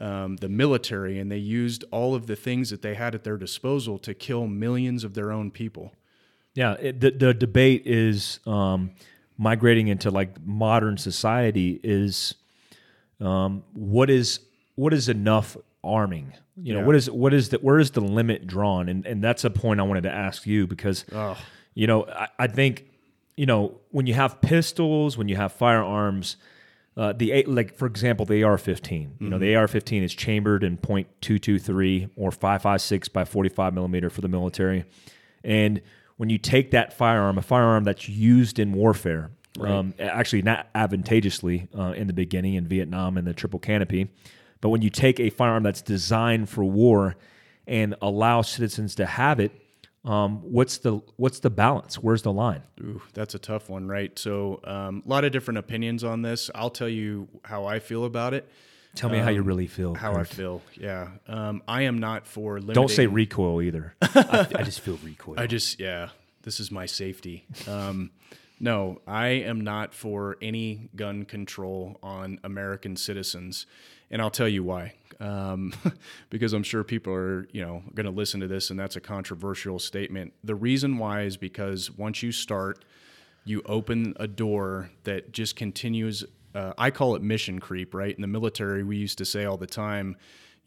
Um, 0.00 0.36
the 0.36 0.48
military 0.48 1.18
and 1.18 1.28
they 1.30 1.38
used 1.38 1.84
all 1.90 2.14
of 2.14 2.26
the 2.28 2.36
things 2.36 2.70
that 2.70 2.82
they 2.82 2.94
had 2.94 3.16
at 3.16 3.24
their 3.24 3.36
disposal 3.36 3.98
to 3.98 4.14
kill 4.14 4.46
millions 4.46 5.02
of 5.02 5.14
their 5.14 5.32
own 5.32 5.50
people. 5.50 5.92
Yeah, 6.54 6.74
it, 6.74 7.00
the 7.00 7.10
the 7.10 7.34
debate 7.34 7.82
is 7.84 8.38
um, 8.46 8.90
migrating 9.36 9.88
into 9.88 10.10
like 10.12 10.40
modern 10.46 10.98
society 10.98 11.80
is 11.82 12.34
um, 13.20 13.64
what 13.72 14.10
is 14.10 14.40
what 14.76 14.92
is 14.94 15.08
enough 15.08 15.56
arming? 15.82 16.32
You 16.56 16.74
know, 16.74 16.80
Yeah. 16.80 16.86
what 16.86 16.94
is 16.96 17.10
what 17.10 17.34
is 17.34 17.48
the 17.48 17.58
where 17.58 17.78
is 17.78 17.90
the 17.90 18.00
limit 18.00 18.46
drawn? 18.46 18.88
And 18.88 19.04
and 19.06 19.22
that's 19.22 19.44
a 19.44 19.50
point 19.50 19.80
I 19.80 19.82
wanted 19.82 20.02
to 20.04 20.12
ask 20.12 20.46
you 20.46 20.66
because 20.66 21.04
you 21.74 21.86
know 21.86 22.06
I, 22.06 22.28
I 22.38 22.46
think 22.46 22.84
you 23.36 23.46
know 23.46 23.80
when 23.90 24.06
you 24.06 24.14
have 24.14 24.40
pistols, 24.40 25.16
when 25.18 25.28
you 25.28 25.36
have 25.36 25.52
firearms. 25.52 26.36
Uh, 26.98 27.12
the 27.12 27.44
like 27.46 27.76
for 27.76 27.86
example 27.86 28.26
the 28.26 28.42
AR-15. 28.42 29.20
You 29.20 29.28
know 29.28 29.38
the 29.38 29.54
AR-15 29.54 30.02
is 30.02 30.12
chambered 30.12 30.64
in 30.64 30.78
.223 30.78 32.10
or 32.16 32.30
5.56 32.30 33.12
by 33.12 33.24
45 33.24 33.72
millimeter 33.72 34.10
for 34.10 34.20
the 34.20 34.28
military, 34.28 34.84
and 35.44 35.80
when 36.16 36.28
you 36.28 36.38
take 36.38 36.72
that 36.72 36.92
firearm, 36.92 37.38
a 37.38 37.42
firearm 37.42 37.84
that's 37.84 38.08
used 38.08 38.58
in 38.58 38.72
warfare, 38.72 39.30
um, 39.60 39.94
actually 40.00 40.42
not 40.42 40.66
advantageously 40.74 41.68
uh, 41.78 41.92
in 41.92 42.08
the 42.08 42.12
beginning 42.12 42.54
in 42.54 42.66
Vietnam 42.66 43.16
and 43.16 43.28
the 43.28 43.32
Triple 43.32 43.60
Canopy, 43.60 44.10
but 44.60 44.70
when 44.70 44.82
you 44.82 44.90
take 44.90 45.20
a 45.20 45.30
firearm 45.30 45.62
that's 45.62 45.82
designed 45.82 46.48
for 46.48 46.64
war 46.64 47.14
and 47.68 47.94
allow 48.02 48.42
citizens 48.42 48.96
to 48.96 49.06
have 49.06 49.38
it, 49.38 49.52
um, 50.04 50.40
what's 50.42 50.78
the 50.78 51.00
what's 51.16 51.40
the 51.40 51.50
balance? 51.50 51.96
Where's 51.96 52.22
the 52.22 52.32
line? 52.32 52.62
Ooh, 52.80 53.02
that's 53.14 53.34
a 53.34 53.38
tough 53.38 53.68
one, 53.68 53.88
right? 53.88 54.16
So, 54.18 54.60
um, 54.64 55.02
a 55.04 55.08
lot 55.08 55.24
of 55.24 55.32
different 55.32 55.58
opinions 55.58 56.04
on 56.04 56.22
this. 56.22 56.50
I'll 56.54 56.70
tell 56.70 56.88
you 56.88 57.28
how 57.44 57.66
I 57.66 57.78
feel 57.78 58.04
about 58.04 58.34
it. 58.34 58.48
Tell 58.94 59.10
me 59.10 59.18
how 59.18 59.30
you 59.30 59.42
really 59.42 59.66
feel. 59.66 59.90
Um, 59.90 59.94
How 59.94 60.14
I 60.14 60.24
feel, 60.24 60.60
yeah. 60.74 61.08
Um, 61.28 61.62
I 61.68 61.82
am 61.82 61.98
not 61.98 62.26
for 62.26 62.54
limiting. 62.54 62.74
Don't 62.74 62.90
say 62.90 63.06
recoil 63.06 63.62
either. 63.62 63.94
I, 64.02 64.46
I 64.56 64.62
just 64.62 64.80
feel 64.80 64.98
recoil. 65.04 65.38
I 65.38 65.46
just, 65.46 65.78
yeah, 65.78 66.08
this 66.42 66.58
is 66.58 66.72
my 66.72 66.86
safety. 66.86 67.46
Um, 67.68 68.10
no, 68.58 69.00
I 69.06 69.28
am 69.28 69.60
not 69.60 69.94
for 69.94 70.36
any 70.42 70.88
gun 70.96 71.26
control 71.26 71.98
on 72.02 72.40
American 72.42 72.96
citizens, 72.96 73.66
and 74.10 74.22
I'll 74.22 74.30
tell 74.30 74.48
you 74.48 74.62
why. 74.62 74.94
Um, 75.20 75.72
because 76.30 76.52
I'm 76.52 76.62
sure 76.62 76.84
people 76.84 77.12
are, 77.12 77.48
you 77.52 77.60
know, 77.60 77.82
going 77.94 78.06
to 78.06 78.12
listen 78.12 78.40
to 78.40 78.46
this, 78.46 78.70
and 78.70 78.78
that's 78.78 78.96
a 78.96 79.00
controversial 79.00 79.78
statement. 79.78 80.32
The 80.44 80.54
reason 80.54 80.98
why 80.98 81.22
is 81.22 81.36
because 81.36 81.90
once 81.90 82.22
you 82.22 82.32
start, 82.32 82.84
you 83.44 83.62
open 83.66 84.14
a 84.16 84.26
door 84.26 84.90
that 85.04 85.32
just 85.32 85.56
continues. 85.56 86.24
Uh, 86.54 86.72
I 86.78 86.90
call 86.90 87.14
it 87.14 87.22
mission 87.22 87.58
creep, 87.58 87.94
right? 87.94 88.14
In 88.14 88.20
the 88.20 88.28
military, 88.28 88.82
we 88.82 88.96
used 88.96 89.18
to 89.18 89.24
say 89.24 89.44
all 89.44 89.56
the 89.56 89.66
time, 89.66 90.16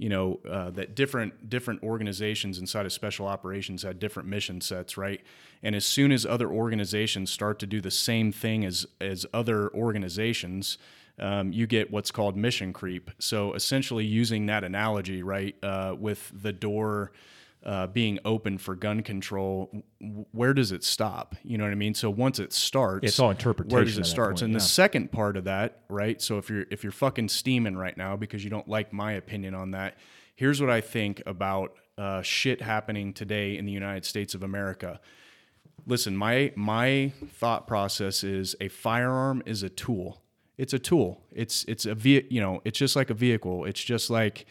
you 0.02 0.10
know 0.10 0.40
uh, 0.50 0.72
that 0.72 0.96
different 0.96 1.48
different 1.48 1.84
organizations 1.84 2.58
inside 2.58 2.88
of 2.88 2.92
special 2.92 3.28
operations 3.28 3.84
had 3.84 4.00
different 4.00 4.28
mission 4.28 4.60
sets 4.60 4.98
right 4.98 5.22
and 5.62 5.76
as 5.76 5.86
soon 5.86 6.12
as 6.12 6.26
other 6.26 6.50
organizations 6.50 7.30
start 7.32 7.60
to 7.60 7.68
do 7.68 7.80
the 7.80 7.92
same 7.92 8.32
thing 8.32 8.66
as 8.66 8.88
as 9.00 9.28
other 9.32 9.70
organizations 9.76 10.80
um, 11.20 11.52
you 11.52 11.68
get 11.68 11.92
what's 11.92 12.12
called 12.12 12.36
mission 12.36 12.74
creep 12.74 13.12
so 13.20 13.54
essentially 13.54 14.06
using 14.06 14.46
that 14.46 14.64
analogy 14.64 15.24
right 15.24 15.56
uh, 15.64 15.96
with 15.98 16.32
the 16.34 16.54
door 16.54 17.12
uh, 17.64 17.88
being 17.88 18.18
open 18.26 18.58
for 18.58 18.76
gun 18.76 19.04
control, 19.04 19.84
where 20.32 20.54
does 20.54 20.72
it 20.72 20.84
stop? 20.84 21.36
You 21.44 21.58
know 21.58 21.64
what 21.64 21.72
I 21.72 21.76
mean? 21.76 21.94
So 21.94 22.10
once 22.10 22.40
it 22.40 22.54
starts, 22.54 23.06
It's 23.06 23.20
all 23.20 23.30
interpretation. 23.30 23.76
Where 23.76 23.86
does 23.86 23.98
it 23.98 24.06
start? 24.06 24.32
point, 24.38 24.42
and 24.42 24.56
the 24.56 24.60
second 24.60 25.12
part 25.12 25.38
of 25.38 25.44
that, 25.44 25.82
right? 25.88 26.20
So 26.22 26.38
if 26.40 26.50
you're 26.50 26.66
if 26.72 26.84
you're 26.84 26.92
fucking 26.92 27.30
steaming 27.30 27.78
right 27.78 27.96
now 27.96 28.16
because 28.16 28.44
you 28.44 28.50
don't 28.50 28.68
like 28.68 28.92
my 28.92 29.14
opinion 29.14 29.54
on 29.54 29.72
that, 29.72 29.98
here's 30.36 30.60
what 30.60 30.72
I 30.72 30.82
think 30.82 31.22
about 31.28 31.76
uh, 31.98 32.24
shit 32.24 32.62
happening 32.62 33.14
today 33.14 33.58
in 33.58 33.66
the 33.66 33.72
United 33.72 34.06
States 34.06 34.34
of 34.34 34.42
America. 34.42 35.00
Listen, 35.86 36.18
my 36.18 36.52
my 36.56 37.14
thought 37.28 37.68
process 37.68 38.24
is 38.24 38.56
a 38.60 38.70
firearm 38.70 39.44
is 39.46 39.62
a 39.62 39.70
tool. 39.70 40.24
It's 40.58 40.74
a 40.74 40.80
tool. 40.80 41.22
It's 41.32 41.64
it's 41.66 41.86
a 41.86 41.96
ve- 41.96 42.28
you 42.30 42.42
know 42.42 42.62
it's 42.66 42.78
just 42.78 42.96
like 42.96 43.10
a 43.10 43.14
vehicle. 43.14 43.66
It's 43.66 43.84
just 43.84 44.10
like 44.10 44.46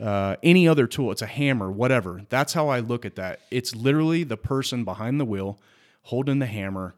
uh, 0.00 0.36
any 0.42 0.66
other 0.66 0.86
tool. 0.86 1.10
It's 1.12 1.22
a 1.22 1.26
hammer, 1.26 1.70
whatever. 1.70 2.22
That's 2.28 2.52
how 2.52 2.68
I 2.68 2.80
look 2.80 3.04
at 3.04 3.16
that. 3.16 3.40
It's 3.50 3.74
literally 3.74 4.24
the 4.24 4.36
person 4.36 4.84
behind 4.84 5.20
the 5.20 5.24
wheel 5.24 5.58
holding 6.02 6.38
the 6.38 6.46
hammer 6.46 6.94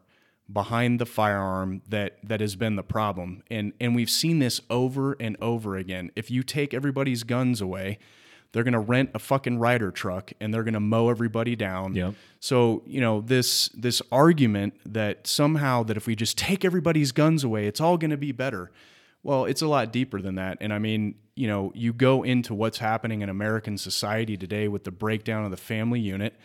behind 0.51 0.99
the 0.99 1.05
firearm 1.05 1.81
that 1.89 2.17
that 2.23 2.41
has 2.41 2.55
been 2.55 2.75
the 2.75 2.83
problem. 2.83 3.43
And 3.49 3.73
and 3.79 3.95
we've 3.95 4.09
seen 4.09 4.39
this 4.39 4.61
over 4.69 5.13
and 5.19 5.37
over 5.41 5.75
again. 5.75 6.11
If 6.15 6.29
you 6.31 6.43
take 6.43 6.73
everybody's 6.73 7.23
guns 7.23 7.61
away, 7.61 7.99
they're 8.53 8.63
going 8.63 8.73
to 8.73 8.79
rent 8.79 9.09
a 9.13 9.19
fucking 9.19 9.57
Ryder 9.59 9.91
truck 9.91 10.31
and 10.39 10.53
they're 10.53 10.63
going 10.63 10.75
to 10.75 10.79
mow 10.79 11.09
everybody 11.09 11.55
down. 11.55 11.95
Yep. 11.95 12.13
So, 12.39 12.83
you 12.85 13.01
know, 13.01 13.19
this 13.19 13.69
this 13.69 14.01
argument 14.11 14.75
that 14.85 15.27
somehow 15.27 15.83
that 15.83 15.97
if 15.97 16.07
we 16.07 16.15
just 16.15 16.37
take 16.37 16.63
everybody's 16.63 17.11
guns 17.11 17.43
away, 17.43 17.67
it's 17.67 17.81
all 17.81 17.97
going 17.97 18.11
to 18.11 18.17
be 18.17 18.31
better. 18.31 18.71
Well, 19.23 19.45
it's 19.45 19.61
a 19.61 19.67
lot 19.67 19.91
deeper 19.91 20.21
than 20.21 20.35
that. 20.35 20.57
And 20.61 20.71
I 20.71 20.79
mean, 20.79 21.15
you 21.35 21.47
know, 21.47 21.71
you 21.73 21.93
go 21.93 22.23
into 22.23 22.53
what's 22.53 22.77
happening 22.77 23.21
in 23.21 23.29
American 23.29 23.77
society 23.77 24.37
today 24.37 24.67
with 24.67 24.83
the 24.83 24.91
breakdown 24.91 25.45
of 25.45 25.51
the 25.51 25.57
family 25.57 25.99
unit, 25.99 26.35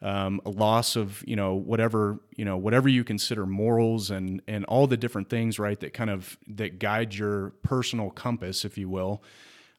um, 0.00 0.40
a 0.46 0.50
loss 0.50 0.96
of, 0.96 1.22
you 1.26 1.36
know, 1.36 1.54
whatever, 1.54 2.20
you 2.36 2.44
know, 2.44 2.56
whatever 2.56 2.88
you 2.88 3.04
consider 3.04 3.44
morals 3.44 4.10
and 4.10 4.40
and 4.48 4.64
all 4.64 4.86
the 4.86 4.96
different 4.96 5.28
things, 5.28 5.58
right, 5.58 5.78
that 5.80 5.92
kind 5.92 6.08
of 6.08 6.38
that 6.48 6.78
guide 6.78 7.14
your 7.14 7.50
personal 7.62 8.08
compass, 8.10 8.64
if 8.64 8.78
you 8.78 8.88
will. 8.88 9.22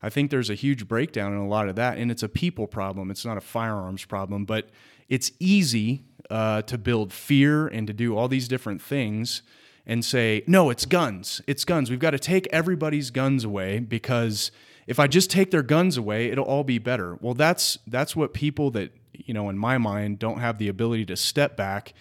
I 0.02 0.10
think 0.10 0.32
there's 0.32 0.50
a 0.50 0.56
huge 0.56 0.88
breakdown 0.88 1.34
in 1.34 1.40
a 1.40 1.48
lot 1.48 1.70
of 1.70 1.76
that, 1.76 1.98
and 1.98 2.10
it's 2.12 2.24
a 2.24 2.30
people 2.30 2.68
problem. 2.68 3.12
It's 3.12 3.26
not 3.26 3.38
a 3.38 3.42
firearms 3.42 4.06
problem, 4.06 4.46
but 4.46 4.70
it's 5.10 5.32
easy 5.40 6.04
uh, 6.30 6.64
to 6.64 6.78
build 6.78 7.14
fear 7.14 7.68
and 7.68 7.86
to 7.88 7.94
do 7.94 8.18
all 8.18 8.28
these 8.28 8.48
different 8.48 8.82
things 8.82 9.42
and 9.86 10.06
say, 10.06 10.44
no, 10.48 10.70
it's 10.70 10.86
guns. 10.86 11.42
It's 11.48 11.66
guns. 11.66 11.90
We've 11.90 12.00
got 12.00 12.12
to 12.12 12.20
take 12.20 12.48
everybody's 12.52 13.12
guns 13.12 13.44
away 13.44 13.80
because 13.80 14.52
if 14.88 15.00
I 15.00 15.08
just 15.08 15.30
take 15.30 15.52
their 15.52 15.64
guns 15.64 15.98
away, 15.98 16.32
it'll 16.32 16.46
all 16.46 16.64
be 16.64 16.80
better. 16.80 17.18
Well, 17.22 17.34
that's 17.34 17.78
that's 17.88 18.16
what 18.16 18.34
people 18.34 18.72
that 18.72 18.92
you 19.26 19.34
know, 19.34 19.50
in 19.50 19.58
my 19.58 19.78
mind, 19.78 20.20
don't 20.20 20.40
have 20.40 20.58
the 20.58 20.68
ability 20.68 21.06
to 21.06 21.16
step 21.16 21.56
back, 21.56 21.94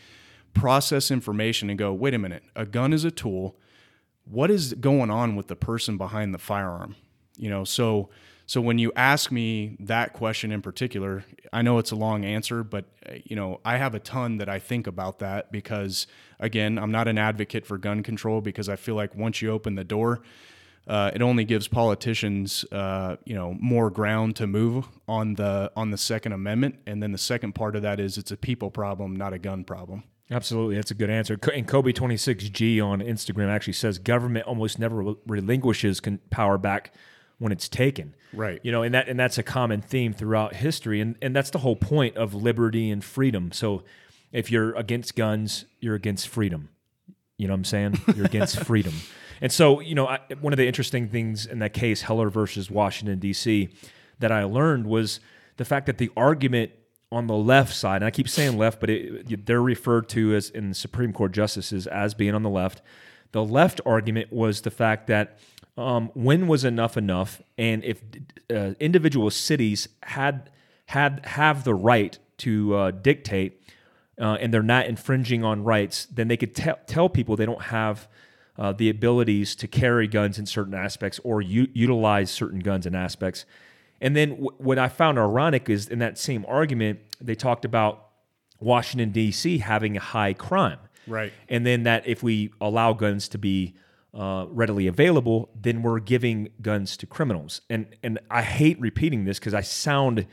process 0.54 1.10
information, 1.10 1.70
and 1.70 1.78
go, 1.78 1.92
wait 1.92 2.14
a 2.14 2.18
minute, 2.18 2.42
a 2.56 2.66
gun 2.66 2.92
is 2.92 3.04
a 3.04 3.10
tool. 3.10 3.56
What 4.24 4.50
is 4.50 4.74
going 4.74 5.10
on 5.10 5.36
with 5.36 5.48
the 5.48 5.56
person 5.56 5.96
behind 5.96 6.34
the 6.34 6.38
firearm? 6.38 6.96
You 7.40 7.48
know, 7.48 7.64
so 7.64 8.10
so 8.46 8.60
when 8.60 8.78
you 8.78 8.92
ask 8.96 9.30
me 9.30 9.76
that 9.80 10.12
question 10.12 10.52
in 10.52 10.60
particular, 10.60 11.24
I 11.52 11.62
know 11.62 11.78
it's 11.78 11.92
a 11.92 11.96
long 11.96 12.24
answer, 12.24 12.62
but 12.62 12.84
uh, 13.08 13.14
you 13.24 13.36
know, 13.36 13.60
I 13.64 13.76
have 13.76 13.94
a 13.94 14.00
ton 14.00 14.38
that 14.38 14.48
I 14.48 14.58
think 14.58 14.86
about 14.86 15.20
that 15.20 15.50
because 15.50 16.06
again, 16.38 16.78
I'm 16.78 16.90
not 16.90 17.08
an 17.08 17.16
advocate 17.16 17.64
for 17.64 17.78
gun 17.78 18.02
control 18.02 18.40
because 18.40 18.68
I 18.68 18.76
feel 18.76 18.94
like 18.94 19.14
once 19.14 19.40
you 19.40 19.50
open 19.52 19.76
the 19.76 19.84
door, 19.84 20.20
uh, 20.86 21.12
it 21.14 21.22
only 21.22 21.44
gives 21.44 21.68
politicians, 21.68 22.64
uh, 22.72 23.16
you 23.24 23.34
know, 23.34 23.56
more 23.60 23.88
ground 23.88 24.36
to 24.36 24.46
move 24.46 24.88
on 25.06 25.34
the 25.34 25.70
on 25.76 25.92
the 25.92 25.98
Second 25.98 26.32
Amendment, 26.32 26.74
and 26.86 27.02
then 27.02 27.12
the 27.12 27.18
second 27.18 27.54
part 27.54 27.76
of 27.76 27.82
that 27.82 28.00
is 28.00 28.18
it's 28.18 28.32
a 28.32 28.36
people 28.36 28.70
problem, 28.70 29.16
not 29.16 29.32
a 29.32 29.38
gun 29.38 29.64
problem. 29.64 30.02
Absolutely, 30.30 30.76
that's 30.76 30.90
a 30.90 30.94
good 30.94 31.10
answer. 31.10 31.38
And 31.54 31.66
Kobe 31.66 31.92
twenty 31.92 32.16
six 32.16 32.48
G 32.48 32.80
on 32.80 33.00
Instagram 33.00 33.48
actually 33.48 33.74
says 33.74 33.98
government 33.98 34.46
almost 34.46 34.78
never 34.78 35.14
relinquishes 35.26 36.00
power 36.30 36.58
back 36.58 36.92
when 37.40 37.50
it's 37.50 37.68
taken. 37.68 38.14
Right. 38.32 38.60
You 38.62 38.70
know, 38.70 38.84
and 38.84 38.94
that 38.94 39.08
and 39.08 39.18
that's 39.18 39.38
a 39.38 39.42
common 39.42 39.80
theme 39.80 40.12
throughout 40.12 40.54
history, 40.54 41.00
and 41.00 41.16
and 41.20 41.34
that's 41.34 41.50
the 41.50 41.58
whole 41.58 41.74
point 41.74 42.16
of 42.16 42.32
liberty 42.32 42.90
and 42.90 43.02
freedom. 43.02 43.50
So, 43.50 43.82
if 44.30 44.52
you're 44.52 44.72
against 44.76 45.16
guns, 45.16 45.64
you're 45.80 45.96
against 45.96 46.28
freedom. 46.28 46.68
You 47.36 47.48
know 47.48 47.54
what 47.54 47.58
I'm 47.58 47.64
saying? 47.64 48.00
You're 48.14 48.26
against 48.26 48.60
freedom. 48.64 48.94
And 49.40 49.50
so, 49.50 49.80
you 49.80 49.94
know, 49.94 50.06
I, 50.06 50.20
one 50.40 50.52
of 50.52 50.58
the 50.58 50.66
interesting 50.66 51.08
things 51.08 51.46
in 51.46 51.58
that 51.60 51.72
case, 51.72 52.02
Heller 52.02 52.28
versus 52.28 52.70
Washington 52.70 53.18
D.C., 53.18 53.70
that 54.18 54.30
I 54.30 54.44
learned 54.44 54.86
was 54.86 55.18
the 55.56 55.64
fact 55.64 55.86
that 55.86 55.96
the 55.96 56.10
argument 56.14 56.72
on 57.10 57.26
the 57.26 57.34
left 57.34 57.74
side, 57.74 57.96
and 57.96 58.04
I 58.04 58.10
keep 58.10 58.28
saying 58.28 58.58
left, 58.58 58.78
but 58.78 58.90
it, 58.90 59.46
they're 59.46 59.62
referred 59.62 60.08
to 60.10 60.34
as 60.34 60.50
in 60.50 60.68
the 60.68 60.74
Supreme 60.74 61.12
Court 61.12 61.32
justices 61.32 61.86
as 61.86 62.14
being 62.14 62.34
on 62.34 62.42
the 62.42 62.50
left. 62.50 62.82
The 63.32 63.42
left 63.42 63.80
argument 63.86 64.32
was 64.32 64.60
the 64.60 64.70
fact 64.70 65.06
that 65.06 65.38
um, 65.80 66.10
when 66.14 66.46
was 66.46 66.64
enough 66.64 66.96
enough, 66.96 67.40
and 67.56 67.82
if 67.84 68.02
uh, 68.50 68.74
individual 68.78 69.30
cities 69.30 69.88
had 70.02 70.50
had 70.86 71.24
have 71.24 71.64
the 71.64 71.74
right 71.74 72.18
to 72.38 72.74
uh, 72.74 72.90
dictate, 72.90 73.62
uh, 74.20 74.36
and 74.40 74.52
they're 74.52 74.62
not 74.62 74.86
infringing 74.86 75.42
on 75.42 75.64
rights, 75.64 76.06
then 76.06 76.28
they 76.28 76.36
could 76.36 76.54
tell 76.54 76.78
tell 76.86 77.08
people 77.08 77.34
they 77.34 77.46
don't 77.46 77.62
have 77.62 78.08
uh, 78.58 78.72
the 78.72 78.90
abilities 78.90 79.54
to 79.56 79.66
carry 79.66 80.06
guns 80.06 80.38
in 80.38 80.44
certain 80.44 80.74
aspects 80.74 81.18
or 81.24 81.40
u- 81.40 81.68
utilize 81.72 82.30
certain 82.30 82.60
guns 82.60 82.84
in 82.84 82.94
aspects. 82.94 83.46
And 84.02 84.14
then 84.14 84.30
w- 84.30 84.50
what 84.58 84.78
I 84.78 84.88
found 84.88 85.18
ironic 85.18 85.70
is 85.70 85.88
in 85.88 85.98
that 86.00 86.18
same 86.18 86.44
argument, 86.46 87.00
they 87.22 87.34
talked 87.34 87.64
about 87.64 88.08
Washington, 88.58 89.12
D.C. 89.12 89.58
having 89.58 89.96
a 89.96 90.00
high 90.00 90.34
crime. 90.34 90.78
Right. 91.06 91.32
And 91.48 91.64
then 91.64 91.84
that 91.84 92.06
if 92.06 92.22
we 92.22 92.52
allow 92.60 92.92
guns 92.92 93.28
to 93.28 93.38
be 93.38 93.74
uh, 94.14 94.46
readily 94.48 94.86
available, 94.86 95.50
then 95.54 95.82
we're 95.82 96.00
giving 96.00 96.50
guns 96.60 96.96
to 96.98 97.06
criminals. 97.06 97.60
And 97.70 97.86
and 98.02 98.18
I 98.30 98.42
hate 98.42 98.80
repeating 98.80 99.24
this 99.24 99.38
because 99.38 99.54
I 99.54 99.60
sound 99.60 100.26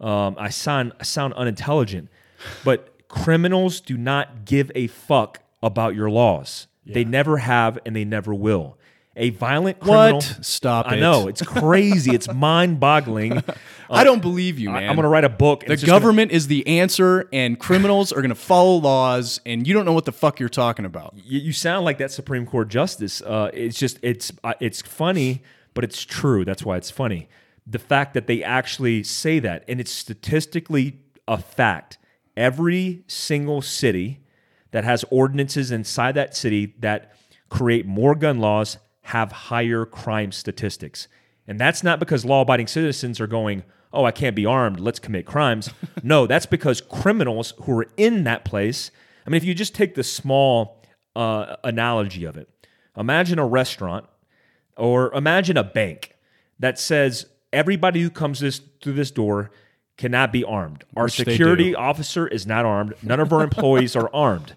um, 0.00 0.36
I 0.38 0.50
sound 0.50 0.92
I 1.00 1.04
sound 1.04 1.34
unintelligent, 1.34 2.08
but 2.64 3.08
criminals 3.08 3.80
do 3.80 3.96
not 3.96 4.44
give 4.44 4.70
a 4.74 4.86
fuck 4.88 5.40
about 5.62 5.94
your 5.94 6.10
laws. 6.10 6.66
They 6.86 7.04
never 7.04 7.38
have, 7.38 7.78
and 7.86 7.96
they 7.96 8.04
never 8.04 8.34
will. 8.34 8.76
A 9.16 9.30
violent 9.30 9.78
criminal. 9.78 10.16
What? 10.16 10.38
Stop 10.42 10.86
I 10.88 10.96
it. 10.96 11.00
know 11.00 11.28
it's 11.28 11.40
crazy. 11.42 12.12
it's 12.14 12.32
mind-boggling. 12.34 13.42
I 13.88 14.02
don't 14.02 14.20
believe 14.20 14.58
you, 14.58 14.70
man. 14.70 14.88
I'm 14.88 14.96
going 14.96 15.04
to 15.04 15.08
write 15.08 15.22
a 15.24 15.28
book. 15.28 15.62
and 15.62 15.70
The 15.70 15.74
it's 15.74 15.82
just 15.82 15.88
gonna- 15.90 16.00
government 16.00 16.32
is 16.32 16.48
the 16.48 16.66
answer, 16.66 17.28
and 17.32 17.58
criminals 17.58 18.10
are 18.12 18.16
going 18.22 18.30
to 18.30 18.34
follow 18.34 18.76
laws, 18.76 19.40
and 19.46 19.66
you 19.68 19.74
don't 19.74 19.84
know 19.84 19.92
what 19.92 20.04
the 20.04 20.12
fuck 20.12 20.40
you're 20.40 20.48
talking 20.48 20.84
about. 20.84 21.14
you, 21.16 21.38
you 21.38 21.52
sound 21.52 21.84
like 21.84 21.98
that 21.98 22.10
Supreme 22.10 22.44
Court 22.44 22.68
justice. 22.68 23.22
Uh, 23.22 23.50
it's 23.54 23.78
just 23.78 23.98
it's 24.02 24.32
uh, 24.42 24.54
it's 24.60 24.82
funny, 24.82 25.42
but 25.74 25.84
it's 25.84 26.02
true. 26.02 26.44
That's 26.44 26.64
why 26.64 26.76
it's 26.76 26.90
funny. 26.90 27.28
The 27.66 27.78
fact 27.78 28.14
that 28.14 28.26
they 28.26 28.42
actually 28.42 29.04
say 29.04 29.38
that, 29.38 29.64
and 29.68 29.80
it's 29.80 29.92
statistically 29.92 31.00
a 31.28 31.38
fact. 31.38 31.98
Every 32.36 33.04
single 33.06 33.62
city 33.62 34.20
that 34.72 34.82
has 34.82 35.04
ordinances 35.10 35.70
inside 35.70 36.12
that 36.16 36.34
city 36.36 36.74
that 36.80 37.12
create 37.48 37.86
more 37.86 38.16
gun 38.16 38.40
laws 38.40 38.78
have 39.04 39.32
higher 39.32 39.84
crime 39.84 40.32
statistics. 40.32 41.08
And 41.46 41.60
that's 41.60 41.82
not 41.82 42.00
because 42.00 42.24
law 42.24 42.40
abiding 42.40 42.68
citizens 42.68 43.20
are 43.20 43.26
going, 43.26 43.64
oh, 43.92 44.04
I 44.04 44.10
can't 44.12 44.34
be 44.34 44.46
armed, 44.46 44.80
let's 44.80 44.98
commit 44.98 45.26
crimes. 45.26 45.70
no, 46.02 46.26
that's 46.26 46.46
because 46.46 46.80
criminals 46.80 47.52
who 47.62 47.78
are 47.78 47.86
in 47.96 48.24
that 48.24 48.44
place. 48.44 48.90
I 49.26 49.30
mean, 49.30 49.36
if 49.36 49.44
you 49.44 49.54
just 49.54 49.74
take 49.74 49.94
the 49.94 50.02
small 50.02 50.82
uh, 51.14 51.56
analogy 51.62 52.24
of 52.24 52.36
it, 52.36 52.48
imagine 52.96 53.38
a 53.38 53.46
restaurant 53.46 54.06
or 54.76 55.12
imagine 55.14 55.56
a 55.56 55.64
bank 55.64 56.16
that 56.58 56.78
says 56.78 57.26
everybody 57.52 58.00
who 58.00 58.10
comes 58.10 58.40
this 58.40 58.60
through 58.82 58.94
this 58.94 59.10
door 59.10 59.50
cannot 59.98 60.32
be 60.32 60.42
armed. 60.42 60.84
Our 60.96 61.04
Which 61.04 61.16
security 61.16 61.74
officer 61.74 62.26
is 62.26 62.46
not 62.46 62.64
armed. 62.64 62.94
None 63.02 63.20
of 63.20 63.32
our 63.32 63.42
employees 63.44 63.94
are 63.94 64.10
armed. 64.14 64.56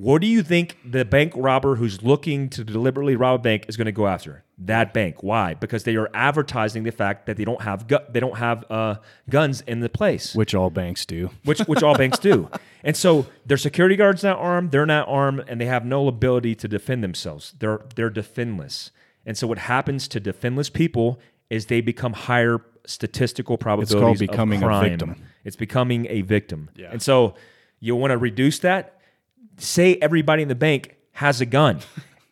What 0.00 0.22
do 0.22 0.26
you 0.26 0.42
think 0.42 0.78
the 0.82 1.04
bank 1.04 1.34
robber 1.36 1.76
who's 1.76 2.02
looking 2.02 2.48
to 2.50 2.64
deliberately 2.64 3.16
rob 3.16 3.40
a 3.40 3.42
bank 3.42 3.66
is 3.68 3.76
going 3.76 3.84
to 3.84 3.92
go 3.92 4.06
after? 4.06 4.44
That 4.56 4.94
bank. 4.94 5.22
Why? 5.22 5.52
Because 5.52 5.84
they 5.84 5.94
are 5.96 6.08
advertising 6.14 6.84
the 6.84 6.90
fact 6.90 7.26
that 7.26 7.36
they 7.36 7.44
don't 7.44 7.60
have 7.60 7.86
gu- 7.86 8.06
they 8.08 8.18
don't 8.18 8.38
have 8.38 8.64
uh, 8.70 8.94
guns 9.28 9.60
in 9.60 9.80
the 9.80 9.90
place 9.90 10.34
Which 10.34 10.54
all 10.54 10.70
banks 10.70 11.04
do. 11.04 11.28
which 11.44 11.58
which 11.60 11.82
all 11.82 11.94
banks 11.94 12.18
do. 12.18 12.48
And 12.82 12.96
so 12.96 13.26
their 13.44 13.58
security 13.58 13.94
guards 13.94 14.22
not 14.22 14.38
armed, 14.38 14.70
they're 14.70 14.86
not 14.86 15.06
armed, 15.06 15.44
and 15.48 15.60
they 15.60 15.66
have 15.66 15.84
no 15.84 16.08
ability 16.08 16.54
to 16.54 16.66
defend 16.66 17.04
themselves. 17.04 17.52
They're 17.58 17.82
they're 17.94 18.08
defendless. 18.08 18.90
And 19.26 19.36
so 19.36 19.46
what 19.46 19.58
happens 19.58 20.08
to 20.08 20.18
defenseless 20.18 20.70
people 20.70 21.20
is 21.50 21.66
they 21.66 21.82
become 21.82 22.14
higher 22.14 22.62
statistical 22.86 23.58
probabilities 23.58 23.92
It's 23.92 24.00
called 24.00 24.18
becoming 24.18 24.62
of 24.62 24.70
a 24.70 24.80
victim. 24.80 25.16
It's 25.44 25.56
becoming 25.56 26.06
a 26.08 26.22
victim. 26.22 26.70
Yeah. 26.74 26.88
And 26.90 27.02
so 27.02 27.34
you 27.80 27.96
want 27.96 28.12
to 28.12 28.16
reduce 28.16 28.60
that? 28.60 28.99
Say 29.58 29.96
everybody 29.96 30.42
in 30.42 30.48
the 30.48 30.54
bank 30.54 30.96
has 31.12 31.40
a 31.40 31.46
gun. 31.46 31.80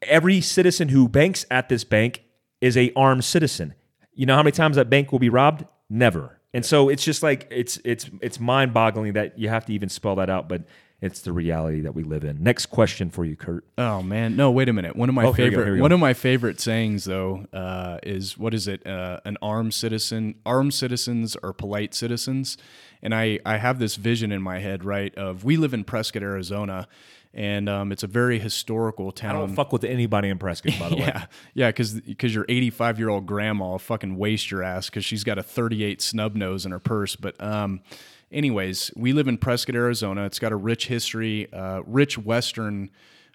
Every 0.03 0.41
citizen 0.41 0.89
who 0.89 1.09
banks 1.09 1.45
at 1.51 1.69
this 1.69 1.85
bank 1.85 2.23
is 2.61 2.77
a 2.77 2.93
armed 2.95 3.25
citizen. 3.25 3.75
You 4.15 4.27
know 4.27 4.35
how 4.35 4.43
many 4.43 4.53
times 4.53 4.77
that 4.77 4.89
bank 4.91 5.13
will 5.13 5.19
be 5.19 5.29
robbed? 5.29 5.65
Never. 5.91 6.41
And 6.55 6.65
so 6.65 6.89
it's 6.89 7.05
just 7.05 7.23
like 7.23 7.47
it's 7.51 7.79
it's 7.85 8.09
it's 8.23 8.41
mind-boggling 8.41 9.13
that 9.13 9.39
you 9.39 9.49
have 9.49 9.67
to 9.67 9.73
even 9.73 9.89
spell 9.89 10.17
that 10.17 10.31
out, 10.31 10.49
but 10.49 10.63
it's 11.01 11.21
the 11.21 11.33
reality 11.33 11.81
that 11.83 11.95
we 11.95 12.03
live 12.03 12.25
in. 12.25 12.43
Next 12.43 12.67
question 12.67 13.09
for 13.11 13.25
you, 13.25 13.37
Kurt. 13.37 13.65
Oh 13.79 14.03
man, 14.03 14.35
no! 14.37 14.51
Wait 14.51 14.69
a 14.69 14.73
minute. 14.73 14.97
One 14.97 15.09
of 15.09 15.15
my 15.15 15.27
Oh, 15.27 15.33
favorite 15.33 15.77
go. 15.77 15.83
one 15.83 15.93
of 15.93 16.01
my 16.01 16.13
favorite 16.15 16.61
sayings 16.61 17.05
though 17.05 17.47
uh, 17.53 17.99
is 18.03 18.37
what 18.37 18.53
is 18.55 18.67
it? 18.67 18.87
Uh, 18.87 19.21
an 19.25 19.37
armed 19.41 19.75
citizen. 19.75 20.35
Armed 20.45 20.75
citizens 20.75 21.37
are 21.37 21.53
polite 21.53 21.95
citizens, 21.95 22.57
and 23.03 23.15
I 23.15 23.39
I 23.47 23.59
have 23.59 23.79
this 23.79 23.97
vision 23.97 24.33
in 24.33 24.43
my 24.43 24.59
head 24.59 24.85
right 24.85 25.15
of 25.15 25.45
we 25.45 25.57
live 25.57 25.73
in 25.73 25.85
Prescott, 25.85 26.23
Arizona, 26.23 26.89
and 27.33 27.69
um, 27.69 27.93
it's 27.93 28.03
a 28.03 28.09
very 28.09 28.41
historical 28.41 29.13
town. 29.13 29.37
I 29.37 29.39
don't 29.39 29.55
fuck 29.55 29.73
with 29.73 29.85
anybody 29.85 30.29
in 30.31 30.39
Prescott, 30.39 30.75
by 30.81 30.89
the 30.89 30.97
way. 30.97 31.03
Yeah, 31.07 31.27
yeah, 31.55 31.71
because 31.71 32.35
your 32.35 32.45
85 32.49 32.99
year 32.99 33.09
old 33.09 33.25
grandma 33.27 33.71
will 33.71 33.79
fucking 33.79 34.17
waste 34.17 34.51
your 34.51 34.65
ass 34.65 34.91
because 34.91 35.05
she's 35.05 35.23
got 35.23 35.39
a 35.39 35.43
38 35.45 36.03
snub 36.03 36.35
nose 36.35 36.67
in 36.67 36.73
her 36.73 36.79
purse. 36.81 37.15
But 37.15 37.41
um, 37.43 37.81
anyways, 38.33 38.91
we 38.97 39.13
live 39.13 39.29
in 39.29 39.39
Prescott, 39.39 39.75
Arizona. 39.75 40.25
It's 40.25 40.39
got 40.39 40.53
a 40.53 40.57
rich 40.57 40.87
history, 40.87 41.53
uh, 41.53 41.83
rich 41.87 42.19
Western 42.19 42.91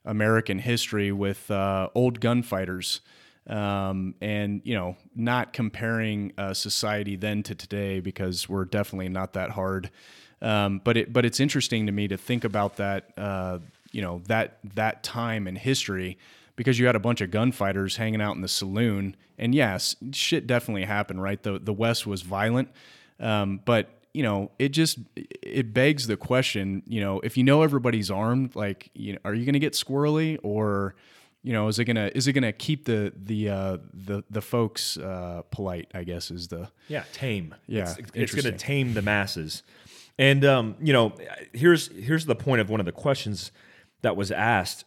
American 0.06 0.60
history 0.60 1.12
with 1.12 1.50
uh, 1.50 1.90
old 1.96 2.20
gunfighters. 2.20 3.02
Um, 3.46 4.16
and 4.22 4.62
you 4.64 4.74
know, 4.74 4.96
not 5.16 5.52
comparing 5.52 6.32
uh, 6.38 6.54
society 6.54 7.18
then 7.18 7.44
to 7.44 7.56
today 7.56 8.00
because 8.00 8.48
we're 8.48 8.66
definitely 8.66 9.10
not 9.10 9.34
that 9.34 9.50
hard. 9.52 9.92
Um, 10.42 10.80
but 10.84 10.98
it 10.98 11.14
but 11.14 11.26
it's 11.26 11.40
interesting 11.40 11.86
to 11.88 11.92
me 11.92 12.08
to 12.08 12.18
think 12.18 12.44
about 12.44 12.78
that. 12.78 13.12
Uh, 13.18 13.60
you 13.92 14.02
know 14.02 14.22
that 14.28 14.58
that 14.76 15.04
time 15.04 15.48
in 15.48 15.56
history 15.56 16.18
because 16.56 16.78
you 16.78 16.86
had 16.86 16.96
a 16.96 17.00
bunch 17.00 17.22
of 17.22 17.32
gunfighters 17.32 17.96
hanging 17.96 18.22
out 18.22 18.36
in 18.36 18.42
the 18.42 18.48
saloon, 18.48 19.16
and 19.38 19.56
yes, 19.56 19.96
shit 20.12 20.48
definitely 20.48 20.84
happened. 20.84 21.22
Right, 21.22 21.42
the 21.42 21.60
the 21.60 21.74
West 21.74 22.06
was 22.06 22.22
violent, 22.22 22.70
um, 23.20 23.62
but 23.64 24.03
you 24.14 24.24
know 24.24 24.52
it 24.60 24.70
just 24.70 25.00
it 25.16 25.74
begs 25.74 26.08
the 26.08 26.18
question. 26.18 26.84
You 26.86 27.02
know, 27.02 27.20
if 27.22 27.38
you 27.38 27.44
know 27.44 27.64
everybody's 27.64 28.12
armed, 28.12 28.56
like, 28.56 28.90
you 28.94 29.14
know, 29.14 29.20
are 29.26 29.34
you 29.34 29.46
going 29.46 29.54
to 29.54 29.60
get 29.60 29.74
squirrely 29.74 30.38
or 30.44 30.96
you 31.44 31.52
know, 31.52 31.68
is 31.68 31.78
it 31.78 31.84
gonna 31.84 32.10
is 32.16 32.26
it 32.28 32.34
gonna 32.34 32.54
keep 32.54 32.86
the 32.86 33.12
the 33.16 33.50
uh, 33.50 33.78
the 33.94 34.24
the 34.30 34.42
folks 34.42 34.98
uh, 34.98 35.42
polite? 35.52 35.92
I 35.94 36.06
guess 36.06 36.32
is 36.32 36.48
the 36.48 36.70
Yeah, 36.88 37.04
tame. 37.12 37.54
Yeah, 37.68 37.94
it's, 38.00 38.34
it's 38.34 38.44
to 38.44 38.52
tame 38.54 38.94
the 38.94 39.02
masses. 39.02 39.62
And 40.18 40.46
um, 40.46 40.76
you 40.82 40.94
know, 40.94 41.14
here's 41.52 41.88
here's 41.88 42.26
the 42.26 42.36
point 42.36 42.62
of 42.62 42.70
one 42.70 42.80
of 42.80 42.86
the 42.86 42.94
questions 42.94 43.52
that 44.04 44.16
was 44.16 44.32
asked 44.32 44.86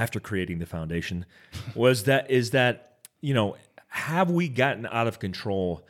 after 0.00 0.18
creating 0.18 0.58
the 0.58 0.66
foundation 0.66 1.26
was 1.76 2.04
that 2.04 2.28
is 2.28 2.50
that 2.50 2.98
you 3.20 3.34
know 3.34 3.56
have 3.88 4.30
we 4.30 4.48
gotten 4.48 4.86
out 4.86 5.06
of 5.06 5.20
control? 5.20 5.86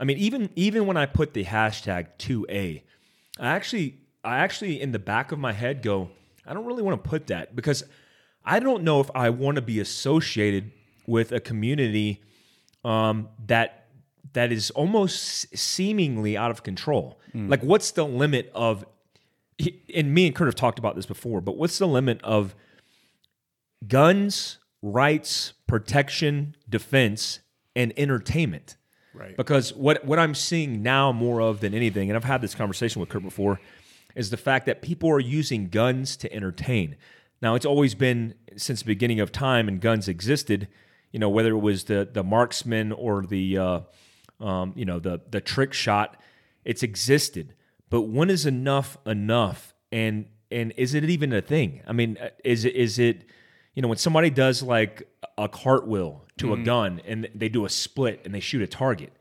I 0.00 0.04
mean, 0.04 0.18
even 0.18 0.50
even 0.56 0.86
when 0.86 0.96
I 0.96 1.06
put 1.06 1.34
the 1.34 1.44
hashtag 1.44 2.08
2A, 2.18 2.82
I 3.38 3.46
actually 3.46 3.98
I 4.24 4.38
actually 4.38 4.80
in 4.80 4.92
the 4.92 4.98
back 4.98 5.32
of 5.32 5.38
my 5.38 5.52
head 5.52 5.82
go, 5.82 6.10
I 6.46 6.54
don't 6.54 6.64
really 6.66 6.82
want 6.82 7.02
to 7.02 7.08
put 7.08 7.28
that 7.28 7.54
because 7.54 7.84
I 8.44 8.60
don't 8.60 8.82
know 8.82 9.00
if 9.00 9.10
I 9.14 9.30
want 9.30 9.56
to 9.56 9.62
be 9.62 9.80
associated 9.80 10.72
with 11.06 11.32
a 11.32 11.40
community 11.40 12.22
um, 12.84 13.28
that 13.46 13.86
that 14.32 14.50
is 14.50 14.70
almost 14.72 15.56
seemingly 15.56 16.36
out 16.36 16.50
of 16.50 16.62
control. 16.62 17.20
Like, 17.48 17.62
what's 17.62 17.92
the 17.92 18.04
limit 18.04 18.50
of? 18.54 18.84
And 19.94 20.12
me 20.12 20.26
and 20.26 20.34
Kurt 20.34 20.48
have 20.48 20.56
talked 20.56 20.80
about 20.80 20.96
this 20.96 21.06
before, 21.06 21.40
but 21.40 21.56
what's 21.56 21.78
the 21.78 21.86
limit 21.86 22.20
of 22.24 22.56
guns, 23.86 24.58
rights, 24.82 25.52
protection, 25.68 26.56
defense, 26.68 27.38
and 27.76 27.92
entertainment? 27.96 28.76
Right. 29.14 29.36
Because 29.36 29.72
what 29.72 30.04
what 30.04 30.18
I'm 30.18 30.34
seeing 30.34 30.82
now 30.82 31.12
more 31.12 31.40
of 31.40 31.60
than 31.60 31.74
anything, 31.74 32.10
and 32.10 32.16
I've 32.16 32.24
had 32.24 32.42
this 32.42 32.54
conversation 32.54 33.00
with 33.00 33.08
Kurt 33.08 33.22
before, 33.22 33.60
is 34.14 34.30
the 34.30 34.36
fact 34.36 34.66
that 34.66 34.82
people 34.82 35.10
are 35.10 35.20
using 35.20 35.68
guns 35.68 36.16
to 36.18 36.32
entertain. 36.32 36.96
Now 37.40 37.54
it's 37.54 37.66
always 37.66 37.94
been 37.94 38.34
since 38.56 38.80
the 38.80 38.86
beginning 38.86 39.20
of 39.20 39.32
time, 39.32 39.68
and 39.68 39.80
guns 39.80 40.08
existed. 40.08 40.68
You 41.12 41.20
know, 41.20 41.28
whether 41.28 41.50
it 41.50 41.58
was 41.58 41.84
the 41.84 42.08
the 42.10 42.24
marksman 42.24 42.92
or 42.92 43.24
the 43.24 43.58
uh, 43.58 43.80
um, 44.40 44.72
you 44.76 44.84
know 44.84 44.98
the 44.98 45.20
the 45.30 45.40
trick 45.40 45.72
shot, 45.72 46.20
it's 46.64 46.82
existed. 46.82 47.54
But 47.90 48.02
when 48.02 48.30
is 48.30 48.46
enough 48.46 48.98
enough? 49.06 49.74
And 49.92 50.26
and 50.50 50.72
is 50.76 50.94
it 50.94 51.04
even 51.04 51.32
a 51.32 51.40
thing? 51.40 51.82
I 51.86 51.92
mean, 51.92 52.18
uh, 52.20 52.30
is 52.44 52.64
is 52.64 52.98
it 52.98 53.26
you 53.74 53.82
know 53.82 53.88
when 53.88 53.98
somebody 53.98 54.30
does 54.30 54.62
like 54.62 55.08
a 55.36 55.48
cartwheel 55.48 56.23
to 56.38 56.52
a 56.52 56.56
mm-hmm. 56.56 56.64
gun 56.64 57.00
and 57.06 57.28
they 57.34 57.48
do 57.48 57.64
a 57.64 57.68
split 57.68 58.20
and 58.24 58.34
they 58.34 58.40
shoot 58.40 58.62
a 58.62 58.66
target. 58.66 59.12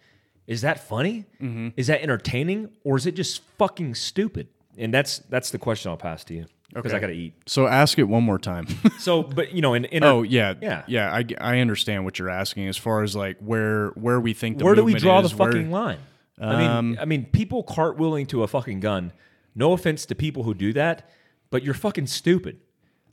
Is 0.47 0.61
that 0.61 0.87
funny? 0.87 1.25
Mm-hmm. 1.41 1.69
Is 1.77 1.87
that 1.87 2.01
entertaining 2.01 2.69
or 2.83 2.97
is 2.97 3.05
it 3.05 3.15
just 3.15 3.41
fucking 3.57 3.95
stupid? 3.95 4.47
And 4.77 4.93
that's 4.93 5.19
that's 5.29 5.51
the 5.51 5.59
question 5.59 5.91
i'll 5.91 5.97
pass 5.97 6.23
to 6.25 6.33
you 6.33 6.45
because 6.73 6.93
i 6.93 6.99
gotta 6.99 7.13
eat. 7.13 7.33
So 7.45 7.67
ask 7.67 7.99
it 7.99 8.05
one 8.05 8.23
more 8.23 8.39
time. 8.39 8.67
so 8.99 9.21
but 9.21 9.53
you 9.53 9.61
know 9.61 9.75
in, 9.75 9.85
in 9.85 10.03
oh 10.03 10.23
yeah, 10.23 10.55
yeah. 10.61 10.83
Yeah. 10.87 11.13
I, 11.13 11.25
I 11.39 11.59
understand 11.59 12.05
what 12.05 12.17
you're 12.17 12.29
asking 12.29 12.67
as 12.67 12.77
far 12.77 13.03
as 13.03 13.15
like 13.15 13.37
where 13.39 13.89
where 13.89 14.19
we 14.19 14.33
think 14.33 14.57
the 14.57 14.65
where 14.65 14.75
do 14.75 14.83
we 14.83 14.95
draw 14.95 15.21
the 15.21 15.27
is, 15.27 15.35
where- 15.35 15.51
fucking 15.51 15.71
line? 15.71 15.99
I 16.41 16.57
mean 16.57 16.69
um, 16.69 16.97
i 16.99 17.05
mean 17.05 17.25
people 17.25 17.63
cartwheeling 17.63 18.27
to 18.29 18.41
a 18.41 18.47
fucking 18.47 18.79
gun 18.79 19.13
no 19.53 19.71
offense 19.73 20.07
to 20.07 20.15
people 20.15 20.41
who 20.41 20.55
do 20.55 20.73
that 20.73 21.09
but 21.51 21.61
you're 21.63 21.75
fucking 21.75 22.07
stupid. 22.07 22.59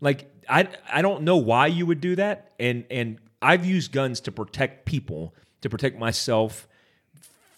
Like 0.01 0.33
i 0.49 0.67
i 0.91 1.03
don't 1.03 1.23
know 1.23 1.37
why 1.37 1.67
you 1.67 1.85
would 1.85 2.01
do 2.01 2.17
that 2.17 2.53
and 2.59 2.87
and 2.91 3.19
i've 3.43 3.65
used 3.65 3.93
guns 3.93 4.21
to 4.21 4.33
protect 4.33 4.85
people 4.87 5.35
to 5.61 5.69
protect 5.69 5.99
myself 5.99 6.69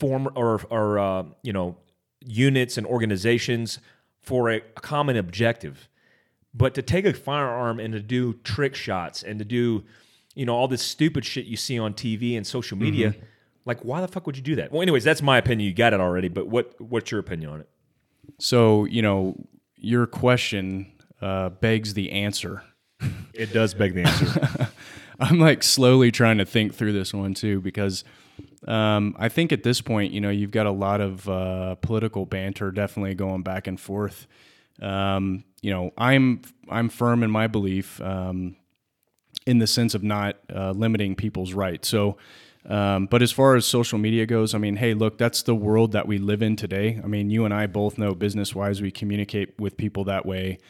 form 0.02 0.28
or 0.34 0.60
or 0.68 0.98
uh, 0.98 1.24
you 1.42 1.52
know 1.52 1.76
units 2.20 2.76
and 2.76 2.86
organizations 2.86 3.78
for 4.20 4.50
a, 4.50 4.56
a 4.56 4.80
common 4.80 5.16
objective. 5.16 5.88
But 6.54 6.74
to 6.74 6.82
take 6.82 7.04
a 7.04 7.12
firearm 7.12 7.80
and 7.80 7.92
to 7.94 8.00
do 8.00 8.34
trick 8.44 8.74
shots 8.74 9.22
and 9.22 9.38
to 9.38 9.44
do 9.44 9.84
you 10.34 10.44
know 10.44 10.54
all 10.56 10.66
this 10.66 10.82
stupid 10.82 11.24
shit 11.24 11.46
you 11.46 11.56
see 11.56 11.78
on 11.78 11.94
TV 11.94 12.36
and 12.36 12.46
social 12.46 12.76
media 12.76 13.14
like 13.64 13.80
why 13.82 14.00
the 14.00 14.08
fuck 14.08 14.26
would 14.26 14.36
you 14.36 14.42
do 14.42 14.56
that? 14.56 14.72
Well 14.72 14.82
anyways 14.82 15.04
that's 15.04 15.22
my 15.22 15.38
opinion. 15.38 15.68
You 15.68 15.74
got 15.74 15.92
it 15.92 16.00
already 16.00 16.28
but 16.28 16.48
what 16.48 16.80
what's 16.80 17.12
your 17.12 17.20
opinion 17.20 17.50
on 17.50 17.60
it? 17.60 17.68
So 18.40 18.84
you 18.86 19.02
know 19.02 19.36
your 19.76 20.06
question 20.06 20.92
uh, 21.20 21.50
begs 21.50 21.94
the 21.94 22.10
answer. 22.10 22.64
it 23.34 23.52
does 23.52 23.72
beg 23.74 23.94
the 23.94 24.02
answer 24.02 24.68
I'm 25.22 25.38
like 25.38 25.62
slowly 25.62 26.10
trying 26.10 26.38
to 26.38 26.44
think 26.44 26.74
through 26.74 26.92
this 26.94 27.14
one 27.14 27.34
too 27.34 27.60
because 27.60 28.02
um, 28.66 29.14
I 29.18 29.28
think 29.28 29.52
at 29.52 29.62
this 29.62 29.80
point, 29.80 30.12
you 30.12 30.20
know, 30.20 30.30
you've 30.30 30.50
got 30.50 30.66
a 30.66 30.72
lot 30.72 31.00
of 31.00 31.28
uh, 31.28 31.76
political 31.76 32.26
banter 32.26 32.72
definitely 32.72 33.14
going 33.14 33.42
back 33.42 33.68
and 33.68 33.78
forth. 33.78 34.26
Um, 34.80 35.44
you 35.60 35.70
know, 35.70 35.92
I'm 35.96 36.42
I'm 36.68 36.88
firm 36.88 37.22
in 37.22 37.30
my 37.30 37.46
belief 37.46 38.00
um, 38.00 38.56
in 39.46 39.58
the 39.58 39.66
sense 39.68 39.94
of 39.94 40.02
not 40.02 40.38
uh, 40.52 40.72
limiting 40.72 41.14
people's 41.14 41.54
rights. 41.54 41.88
So. 41.88 42.16
Um, 42.64 43.06
but 43.06 43.22
as 43.22 43.32
far 43.32 43.56
as 43.56 43.66
social 43.66 43.98
media 43.98 44.24
goes, 44.24 44.54
I 44.54 44.58
mean, 44.58 44.76
hey, 44.76 44.94
look, 44.94 45.18
that's 45.18 45.42
the 45.42 45.54
world 45.54 45.90
that 45.90 46.06
we 46.06 46.18
live 46.18 46.42
in 46.42 46.54
today. 46.54 47.00
I 47.02 47.08
mean, 47.08 47.28
you 47.28 47.44
and 47.44 47.52
I 47.52 47.66
both 47.66 47.98
know 47.98 48.14
business 48.14 48.54
wise, 48.54 48.80
we 48.80 48.92
communicate 48.92 49.58
with 49.58 49.76
people 49.76 50.04
that 50.04 50.24
way 50.24 50.60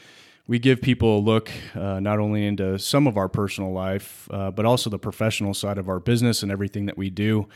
we 0.46 0.58
give 0.58 0.80
people 0.80 1.18
a 1.18 1.20
look 1.20 1.50
uh, 1.74 2.00
not 2.00 2.18
only 2.18 2.46
into 2.46 2.78
some 2.78 3.06
of 3.06 3.16
our 3.16 3.28
personal 3.28 3.72
life, 3.72 4.28
uh, 4.30 4.50
but 4.50 4.64
also 4.64 4.90
the 4.90 4.98
professional 4.98 5.54
side 5.54 5.78
of 5.78 5.88
our 5.88 6.00
business 6.00 6.42
and 6.42 6.50
everything 6.50 6.86
that 6.86 6.98
we 6.98 7.10
do. 7.10 7.48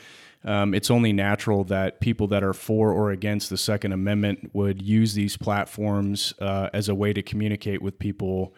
Um, 0.44 0.74
it's 0.74 0.90
only 0.90 1.12
natural 1.12 1.64
that 1.64 2.00
people 2.00 2.28
that 2.28 2.44
are 2.44 2.52
for 2.52 2.92
or 2.92 3.10
against 3.10 3.50
the 3.50 3.56
Second 3.56 3.92
Amendment 3.92 4.50
would 4.52 4.80
use 4.80 5.14
these 5.14 5.36
platforms 5.36 6.34
uh, 6.40 6.70
as 6.72 6.88
a 6.88 6.94
way 6.94 7.12
to 7.12 7.22
communicate 7.22 7.82
with 7.82 7.98
people 7.98 8.54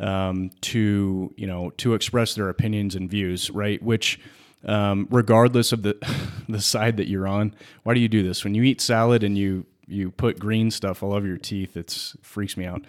um, 0.00 0.50
to 0.62 1.32
you 1.36 1.46
know 1.46 1.70
to 1.76 1.94
express 1.94 2.34
their 2.34 2.48
opinions 2.48 2.96
and 2.96 3.08
views, 3.08 3.50
right? 3.50 3.80
Which 3.80 4.18
um, 4.64 5.06
regardless 5.10 5.72
of 5.72 5.82
the 5.82 5.96
the 6.48 6.60
side 6.60 6.96
that 6.96 7.06
you're 7.06 7.28
on, 7.28 7.54
why 7.84 7.94
do 7.94 8.00
you 8.00 8.08
do 8.08 8.24
this? 8.24 8.42
When 8.42 8.54
you 8.54 8.64
eat 8.64 8.80
salad 8.80 9.22
and 9.22 9.38
you 9.38 9.66
you 9.86 10.10
put 10.10 10.38
green 10.40 10.70
stuff 10.72 11.02
all 11.02 11.12
over 11.12 11.26
your 11.26 11.38
teeth, 11.38 11.76
it's 11.76 12.16
freaks 12.22 12.56
me 12.56 12.64
out. 12.64 12.82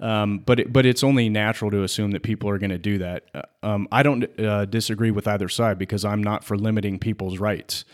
Um, 0.00 0.38
but 0.38 0.60
it, 0.60 0.72
but 0.72 0.86
it's 0.86 1.02
only 1.02 1.28
natural 1.28 1.70
to 1.72 1.82
assume 1.82 2.12
that 2.12 2.22
people 2.22 2.48
are 2.48 2.58
going 2.58 2.70
to 2.70 2.78
do 2.78 2.98
that. 2.98 3.24
Uh, 3.34 3.42
Um, 3.62 3.88
I 3.90 4.04
don't 4.04 4.24
uh, 4.38 4.64
disagree 4.66 5.10
with 5.10 5.26
either 5.26 5.48
side 5.48 5.78
because 5.78 6.04
I'm 6.04 6.22
not 6.22 6.44
for 6.44 6.56
limiting 6.56 6.98
people's 7.00 7.38
rights. 7.38 7.84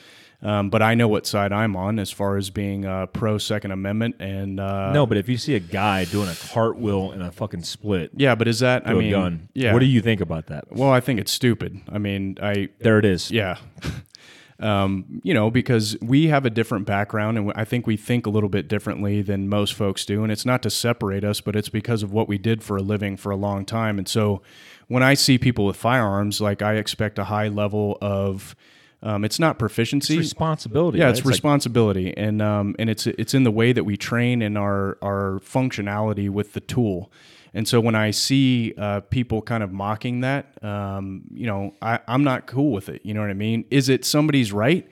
Um, 0.43 0.69
but 0.69 0.83
I 0.83 0.95
know 0.95 1.09
what 1.09 1.27
side 1.27 1.53
I'm 1.53 1.75
on 1.75 1.99
as 1.99 2.11
far 2.11 2.37
as 2.37 2.51
being 2.51 2.85
uh, 2.85 3.07
pro 3.07 3.39
Second 3.39 3.71
Amendment 3.71 4.17
and 4.21 4.61
uh, 4.61 4.93
no 4.93 5.07
but 5.07 5.17
if 5.17 5.27
you 5.27 5.39
see 5.39 5.55
a 5.55 5.61
guy 5.61 6.05
doing 6.05 6.29
a 6.29 6.35
cartwheel 6.35 7.13
and 7.13 7.23
a 7.23 7.33
fucking 7.33 7.63
split 7.63 8.11
yeah. 8.15 8.35
But 8.35 8.47
is 8.49 8.59
that 8.59 8.87
I 8.87 8.93
mean 8.93 9.11
gun 9.11 9.49
yeah? 9.55 9.73
what 9.73 9.79
do 9.79 9.87
you 9.87 10.03
think 10.03 10.21
about 10.21 10.49
that 10.49 10.71
Well, 10.71 10.91
I 10.91 11.01
think 11.01 11.19
it's 11.19 11.33
stupid. 11.33 11.81
I 11.91 11.97
mean, 11.97 12.37
I 12.43 12.69
there 12.81 12.99
it 12.99 13.07
is 13.07 13.31
yeah. 13.31 13.57
Um, 14.61 15.21
you 15.25 15.35
know, 15.35 15.51
because 15.51 15.97
we 16.01 16.29
have 16.29 16.47
a 16.47 16.51
different 16.51 16.87
background 16.87 17.37
and 17.39 17.53
I 17.57 17.65
think 17.65 17.89
we 17.89 17.97
think 17.97 18.25
a 18.25 18.31
little 18.31 18.49
bit 18.49 18.69
differently 18.69 19.21
than 19.21 19.49
most 19.49 19.75
folks 19.75 20.07
do. 20.07 20.23
And 20.23 20.31
it's 20.31 20.47
not 20.47 20.63
to 20.63 20.71
separate 20.71 21.25
us, 21.25 21.41
but 21.41 21.57
it's 21.57 21.69
because 21.69 22.05
of 22.05 22.13
what 22.13 22.29
we 22.29 22.39
did 22.39 22.63
for 22.63 22.77
a 22.77 22.83
living 22.83 23.17
for 23.17 23.33
a 23.33 23.37
long 23.37 23.65
time. 23.65 23.99
And 23.99 24.09
so 24.09 24.43
when 24.87 25.03
I 25.03 25.15
see 25.15 25.39
people 25.39 25.67
with 25.67 25.77
firearms, 25.77 26.41
like 26.41 26.63
I 26.63 26.75
expect 26.75 27.19
a 27.19 27.25
high 27.25 27.49
level 27.49 27.99
of, 28.01 28.55
um, 29.03 29.25
it's 29.25 29.39
not 29.41 29.59
proficiency, 29.59 30.15
it's 30.15 30.21
responsibility. 30.21 30.99
yeah, 30.99 31.07
right? 31.07 31.11
it's, 31.11 31.25
like- 31.25 31.33
responsibility, 31.33 32.17
and 32.17 32.41
um, 32.41 32.75
and 32.79 32.89
it's 32.89 33.07
it's 33.07 33.35
in 33.35 33.43
the 33.43 33.51
way 33.51 33.71
that 33.71 33.85
we 33.85 33.99
train 33.99 34.41
and 34.41 34.57
our 34.57 34.97
our 35.03 35.41
functionality 35.41 36.31
with 36.31 36.55
the 36.55 36.61
tool. 36.61 37.13
And 37.55 37.69
so 37.69 37.81
when 37.81 37.95
I 37.95 38.11
see 38.11 38.75
uh, 38.77 39.01
people 39.01 39.41
kind 39.41 39.63
of 39.63 39.73
mocking 39.73 40.21
that, 40.21 40.63
um, 40.63 41.23
you 41.33 41.47
know, 41.47 41.73
I, 41.81 42.01
I'm 42.09 42.25
not 42.25 42.47
cool 42.47 42.73
with 42.73 42.89
it. 42.89 43.03
You 43.05 43.15
know 43.15 43.21
what 43.21 43.31
I 43.31 43.35
mean? 43.35 43.65
Is 43.71 43.89
it 43.89 44.05
somebody's 44.05 44.53
right? 44.53 44.89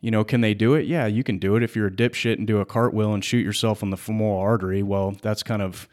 You 0.00 0.10
know, 0.10 0.24
can 0.24 0.40
they 0.40 0.54
do 0.54 0.74
it? 0.74 0.86
Yeah, 0.86 1.06
you 1.06 1.22
can 1.22 1.38
do 1.38 1.56
it 1.56 1.62
if 1.62 1.76
you're 1.76 1.88
a 1.88 1.90
dipshit 1.90 2.38
and 2.38 2.46
do 2.46 2.60
a 2.60 2.64
cartwheel 2.64 3.12
and 3.12 3.22
shoot 3.22 3.44
yourself 3.44 3.82
on 3.82 3.90
the 3.90 3.96
femoral 3.96 4.40
artery. 4.40 4.82
Well, 4.82 5.16
that's 5.20 5.42
kind 5.42 5.60
of, 5.60 5.86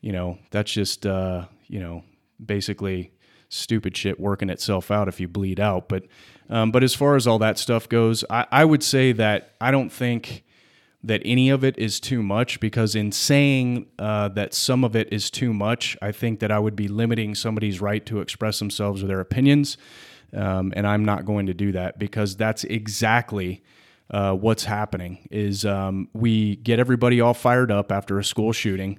you 0.00 0.12
know, 0.12 0.38
that's 0.50 0.72
just, 0.72 1.06
uh, 1.06 1.46
you 1.68 1.78
know, 1.78 2.02
basically 2.44 3.12
stupid 3.48 3.96
shit 3.96 4.18
working 4.18 4.50
itself 4.50 4.90
out 4.90 5.06
if 5.08 5.20
you 5.20 5.28
bleed 5.28 5.60
out. 5.60 5.88
But, 5.88 6.04
um, 6.48 6.72
but 6.72 6.82
as 6.82 6.94
far 6.94 7.14
as 7.14 7.28
all 7.28 7.38
that 7.38 7.58
stuff 7.58 7.88
goes, 7.88 8.24
I, 8.28 8.46
I 8.50 8.64
would 8.64 8.82
say 8.82 9.12
that 9.12 9.54
I 9.60 9.70
don't 9.70 9.90
think 9.90 10.42
that 11.02 11.22
any 11.24 11.48
of 11.48 11.64
it 11.64 11.78
is 11.78 11.98
too 11.98 12.22
much 12.22 12.60
because 12.60 12.94
in 12.94 13.10
saying 13.10 13.86
uh, 13.98 14.28
that 14.28 14.52
some 14.52 14.84
of 14.84 14.94
it 14.94 15.10
is 15.12 15.30
too 15.30 15.52
much, 15.54 15.96
I 16.02 16.12
think 16.12 16.40
that 16.40 16.50
I 16.50 16.58
would 16.58 16.76
be 16.76 16.88
limiting 16.88 17.34
somebody's 17.34 17.80
right 17.80 18.04
to 18.06 18.20
express 18.20 18.58
themselves 18.58 19.02
or 19.02 19.06
their 19.06 19.20
opinions. 19.20 19.78
Um, 20.34 20.72
and 20.76 20.86
I'm 20.86 21.04
not 21.04 21.24
going 21.24 21.46
to 21.46 21.54
do 21.54 21.72
that 21.72 21.98
because 21.98 22.36
that's 22.36 22.64
exactly 22.64 23.62
uh, 24.10 24.34
what's 24.34 24.64
happening 24.64 25.26
is 25.30 25.64
um, 25.64 26.08
we 26.12 26.56
get 26.56 26.78
everybody 26.78 27.20
all 27.20 27.34
fired 27.34 27.70
up 27.70 27.90
after 27.90 28.18
a 28.18 28.24
school 28.24 28.52
shooting 28.52 28.98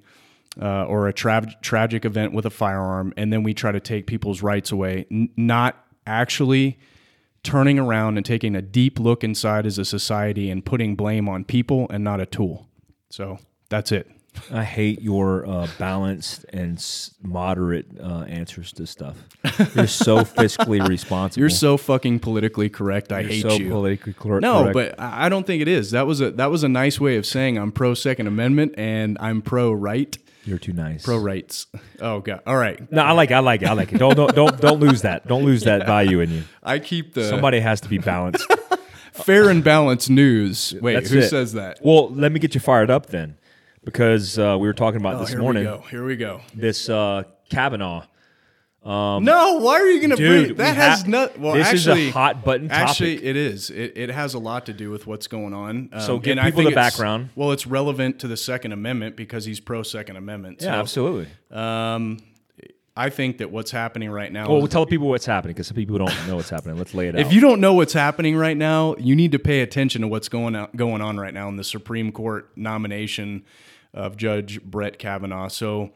uh, 0.62 0.86
or 0.86 1.08
a 1.08 1.14
tra- 1.14 1.54
tragic 1.62 2.06
event 2.06 2.34
with 2.34 2.46
a 2.46 2.50
firearm, 2.50 3.14
and 3.16 3.32
then 3.32 3.44
we 3.44 3.54
try 3.54 3.72
to 3.72 3.80
take 3.80 4.08
people's 4.08 4.42
rights 4.42 4.72
away, 4.72 5.06
n- 5.12 5.30
not 5.38 5.86
actually 6.06 6.80
turning 7.44 7.80
around 7.80 8.18
and 8.18 8.26
taking 8.26 8.56
a 8.56 8.62
deep 8.62 9.00
look 9.00 9.24
inside 9.24 9.66
as 9.66 9.78
a 9.78 9.86
society 9.86 10.50
and 10.50 10.64
putting 10.66 10.96
blame 10.96 11.28
on 11.28 11.44
people 11.44 11.88
and 11.90 12.04
not 12.04 12.20
a 12.20 12.26
tool. 12.26 12.68
So 13.10 13.40
that's 13.70 13.92
it. 13.92 14.10
I 14.50 14.64
hate 14.64 15.02
your 15.02 15.46
uh, 15.46 15.68
balanced 15.78 16.46
and 16.54 16.78
s- 16.78 17.14
moderate 17.22 17.88
uh, 18.02 18.24
answers 18.30 18.72
to 18.74 18.88
stuff. 18.88 19.18
You're 19.76 19.88
so 19.88 20.20
fiscally 20.24 20.88
responsible. 20.88 21.42
You're 21.42 21.50
so 21.50 21.76
fucking 21.76 22.20
politically 22.22 22.70
correct. 22.70 23.12
I 23.12 23.24
hate 23.24 23.44
You're 23.44 23.52
hate 23.52 23.58
so 23.58 23.64
you. 23.66 23.70
politically 23.70 24.14
cor- 24.14 24.40
no, 24.40 24.62
correct. 24.72 24.74
but 24.74 25.00
I 25.02 25.26
I 25.26 25.30
don't 25.30 25.46
think 25.46 25.62
it 25.62 25.68
is. 25.68 25.92
That 25.92 26.08
was 26.08 26.22
a 26.22 26.32
that 26.32 26.50
was 26.50 26.64
a 26.64 26.70
nice 26.70 26.98
way 26.98 27.18
of 27.18 27.26
saying 27.26 27.58
I'm 27.58 27.74
pro 27.74 27.94
Second 27.94 28.28
Amendment 28.28 28.76
and 28.78 29.18
I'm 29.20 29.42
pro 29.42 29.74
right. 29.74 30.18
You're 30.44 30.58
too 30.60 30.74
nice. 30.74 31.04
Pro 31.04 31.18
rights. 31.18 31.68
Oh 32.00 32.20
god. 32.20 32.42
All 32.48 32.58
right. 32.58 32.92
no, 32.92 33.02
I 33.02 33.12
like 33.12 33.32
it. 33.32 33.36
I 33.36 33.40
like 33.40 33.62
it. 33.62 33.68
I 33.68 33.74
like 33.74 33.94
it. 33.94 33.98
Don't 33.98 34.16
don't 34.16 34.34
don't 34.36 34.60
don't 34.60 34.80
lose 34.80 35.02
that. 35.04 35.28
Don't 35.28 35.44
lose 35.46 35.64
that 35.64 35.86
value 35.86 36.20
in 36.20 36.32
you. 36.32 36.44
I 36.64 36.80
keep 36.80 37.14
the 37.14 37.24
Somebody 37.30 37.60
has 37.60 37.82
to 37.82 37.90
be 37.90 37.98
balanced. 37.98 38.52
fair 39.14 39.50
and 39.50 39.64
balanced 39.64 40.10
news. 40.10 40.74
Wait, 40.82 40.94
That's 40.96 41.10
who 41.12 41.20
it. 41.20 41.30
says 41.30 41.54
that? 41.54 41.80
Well, 41.84 42.10
let 42.10 42.32
me 42.32 42.40
get 42.40 42.56
you 42.56 42.62
fired 42.62 42.90
up 42.90 43.08
then, 43.08 43.38
because 43.84 44.40
uh, 44.40 44.58
we 44.60 44.68
were 44.68 44.74
talking 44.74 45.00
about 45.00 45.20
this 45.20 45.30
Oh, 45.30 45.34
Here 45.34 45.42
morning. 45.42 45.64
we 45.64 45.70
go. 45.70 45.78
Here 45.90 46.06
we 46.06 46.16
go. 46.16 46.42
This 46.56 46.90
uh, 46.90 47.24
Kavanaugh. 47.50 48.06
No, 48.84 49.58
why 49.60 49.74
are 49.80 49.88
you 49.88 50.00
going 50.00 50.10
to 50.12 50.18
bring 50.18 50.56
that? 50.56 50.76
Has 50.76 51.02
ha- 51.04 51.08
no. 51.08 51.30
Well, 51.38 51.54
this 51.54 51.68
actually, 51.68 52.08
is 52.08 52.10
a 52.10 52.12
hot 52.12 52.44
button 52.44 52.68
topic. 52.68 52.90
Actually, 52.90 53.24
it 53.26 53.36
is. 53.36 53.70
It, 53.70 53.94
it 53.96 54.10
has 54.10 54.34
a 54.34 54.40
lot 54.40 54.66
to 54.66 54.74
do 54.74 54.90
with 54.90 55.06
what's 55.06 55.28
going 55.28 55.54
on. 55.54 55.90
Um, 55.94 56.02
So 56.02 56.20
give 56.20 56.38
people 56.38 56.52
think 56.64 56.70
the 56.70 56.76
background. 56.76 57.30
Well, 57.36 57.52
it's 57.52 57.68
relevant 57.68 58.20
to 58.20 58.28
the 58.28 58.38
Second 58.38 58.72
Amendment 58.72 59.16
because 59.16 59.46
he's 59.46 59.60
pro 59.60 59.84
Second 59.84 60.16
Amendment. 60.16 60.62
yeah, 60.62 60.72
so, 60.72 60.80
absolutely. 60.80 61.28
Um, 61.52 62.18
I 62.96 63.10
think 63.10 63.38
that 63.38 63.52
what's 63.52 63.72
happening 63.72 64.12
right 64.12 64.32
now. 64.32 64.50
Well, 64.50 64.58
we'll 64.58 64.68
tell 64.68 64.86
people 64.86 65.08
what's 65.08 65.26
happening 65.26 65.54
because 65.54 65.68
some 65.68 65.76
people 65.76 65.98
don't 65.98 66.28
know 66.28 66.36
what's 66.36 66.50
happening. 66.50 66.78
Let's 66.78 66.94
lay 66.94 67.08
it 67.08 67.16
out. 67.16 67.22
if 67.22 67.32
you 67.32 67.40
don't 67.40 67.62
know 67.62 67.74
what's 67.74 67.94
happening 67.94 68.36
right 68.36 68.58
now, 68.58 68.96
you 68.98 69.16
need 69.16 69.32
to 69.32 69.40
pay 69.40 69.62
attention 69.62 70.02
to 70.02 70.08
what's 70.08 70.28
going 70.28 70.56
on, 70.56 70.70
going 70.76 71.02
on 71.02 71.18
right 71.18 71.34
now 71.34 71.48
in 71.48 71.56
the 71.56 71.64
Supreme 71.64 72.12
Court 72.12 72.50
nomination 72.58 73.46
of 73.94 74.18
Judge 74.18 74.62
Brett 74.62 75.00
Kavanaugh. 75.00 75.48
So, 75.48 75.92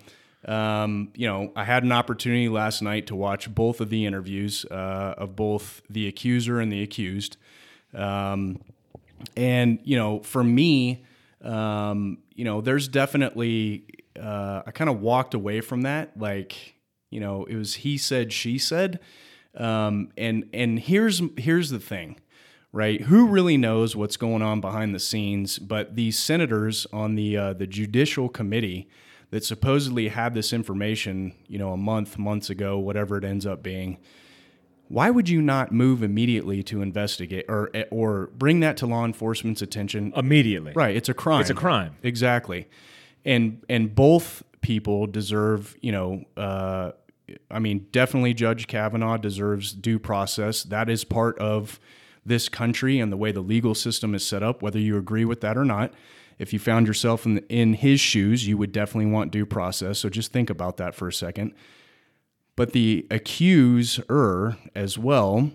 um, 0.48 1.10
you 1.16 1.28
know, 1.28 1.52
I 1.56 1.64
had 1.64 1.84
an 1.84 1.92
opportunity 1.92 2.50
last 2.50 2.82
night 2.82 3.08
to 3.08 3.16
watch 3.16 3.54
both 3.54 3.82
of 3.82 3.90
the 3.90 4.06
interviews 4.06 4.66
uh, 4.70 5.16
of 5.18 5.36
both 5.36 5.82
the 5.90 6.08
accuser 6.08 6.60
and 6.60 6.72
the 6.72 6.84
accused. 6.84 7.38
Um, 7.94 8.62
and 9.36 9.80
you 9.84 9.98
know, 9.98 10.20
for 10.20 10.44
me, 10.44 11.04
um, 11.42 12.20
you 12.34 12.46
know, 12.46 12.62
there's 12.62 12.88
definitely 12.88 13.86
uh, 14.20 14.62
I 14.66 14.72
kind 14.72 14.90
of 14.90 15.02
walked 15.02 15.34
away 15.34 15.62
from 15.62 15.82
that. 15.82 16.18
Like, 16.18 16.76
you 17.10 17.20
know, 17.20 17.46
it 17.46 17.56
was 17.56 17.76
he 17.76 17.98
said, 17.98 18.32
she 18.32 18.58
said, 18.58 19.00
um, 19.56 20.12
and 20.18 20.48
and 20.54 20.80
here's 20.80 21.22
here's 21.38 21.70
the 21.72 21.80
thing, 21.80 22.20
right? 22.72 23.02
Who 23.02 23.28
really 23.28 23.58
knows 23.58 23.96
what's 23.96 24.18
going 24.18 24.42
on 24.42 24.62
behind 24.62 24.94
the 24.94 25.00
scenes? 25.00 25.58
But 25.58 25.96
these 25.96 26.20
senators 26.20 26.86
on 26.94 27.16
the 27.16 27.38
uh, 27.38 27.54
the 27.54 27.68
judicial 27.68 28.30
committee 28.30 28.88
that 29.36 29.44
supposedly 29.44 30.08
had 30.08 30.34
this 30.34 30.54
information, 30.54 31.34
you 31.50 31.60
know, 31.60 31.74
a 31.74 31.78
month, 31.78 32.18
months 32.18 32.50
ago, 32.50 32.80
whatever 32.80 33.18
it 33.18 33.26
ends 33.26 33.46
up 33.46 33.62
being 33.62 33.98
why 34.88 35.10
would 35.10 35.28
you 35.28 35.42
not 35.42 35.72
move 35.72 36.04
immediately 36.04 36.62
to 36.64 36.82
investigate 36.82 37.46
or 37.50 37.70
or 37.92 38.28
bring 38.38 38.60
that 38.60 38.78
to 38.78 38.86
law 38.86 39.04
enforcement's 39.04 39.62
attention? 39.62 40.14
immediately, 40.16 40.74
Right, 40.74 40.96
it's 40.96 41.10
a 41.10 41.14
crime. 41.14 41.42
It's 41.42 41.50
a 41.50 41.56
crime. 41.56 41.96
Exactly. 42.04 42.68
And 43.26 43.64
and 43.68 43.94
both 43.94 44.44
people 44.62 45.08
deserve, 45.08 45.76
you 45.82 45.92
know, 45.92 46.24
uh, 46.38 46.92
I 47.50 47.60
mean, 47.60 47.88
definitely 47.92 48.34
Judge 48.34 48.68
Kavanaugh 48.68 49.18
deserves 49.18 49.74
due 49.74 49.98
process. 49.98 50.64
That 50.64 50.90
is 50.90 51.04
part 51.04 51.38
of 51.40 51.80
this 52.26 52.48
country 52.48 53.00
and 53.00 53.12
the 53.12 53.18
way 53.18 53.32
the 53.32 53.42
legal 53.42 53.76
system 53.76 54.14
is 54.16 54.26
set 54.26 54.44
up, 54.44 54.62
whether 54.62 54.80
you 54.80 54.98
agree 54.98 55.26
with 55.26 55.42
that 55.42 55.58
or 55.58 55.66
not. 55.66 55.94
If 56.38 56.54
you 56.54 56.60
found 56.60 56.88
yourself 56.88 57.26
in, 57.26 57.40
in 57.50 57.74
his 57.76 58.00
shoes, 58.00 58.48
you 58.48 58.58
would 58.58 58.72
definitely 58.72 59.12
want 59.12 59.32
due 59.32 59.46
process. 59.46 60.00
So 60.00 60.10
just 60.10 60.32
think 60.32 60.50
about 60.50 60.78
that 60.78 60.96
for 60.96 61.08
a 61.08 61.14
second. 61.14 61.54
But 62.56 62.72
the 62.72 63.06
accuser 63.12 64.58
as 64.74 64.98
well 64.98 65.52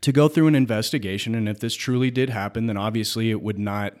to 0.00 0.12
go 0.12 0.28
through 0.28 0.46
an 0.46 0.54
investigation 0.54 1.34
and 1.34 1.48
if 1.48 1.60
this 1.60 1.74
truly 1.74 2.10
did 2.10 2.30
happen 2.30 2.66
then 2.66 2.76
obviously 2.76 3.30
it 3.30 3.42
would 3.42 3.58
not 3.58 3.94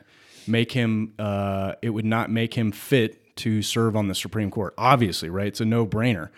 make 0.46 0.72
him 0.72 1.14
uh, 1.18 1.74
it 1.82 1.90
would 1.90 2.04
not 2.04 2.30
make 2.30 2.54
him 2.54 2.70
fit 2.70 3.36
to 3.36 3.62
serve 3.62 3.96
on 3.96 4.08
the 4.08 4.14
supreme 4.14 4.50
court. 4.50 4.74
Obviously 4.76 5.30
right? 5.30 5.46
It's 5.46 5.60
a 5.60 5.64
no-brainer. 5.64 6.28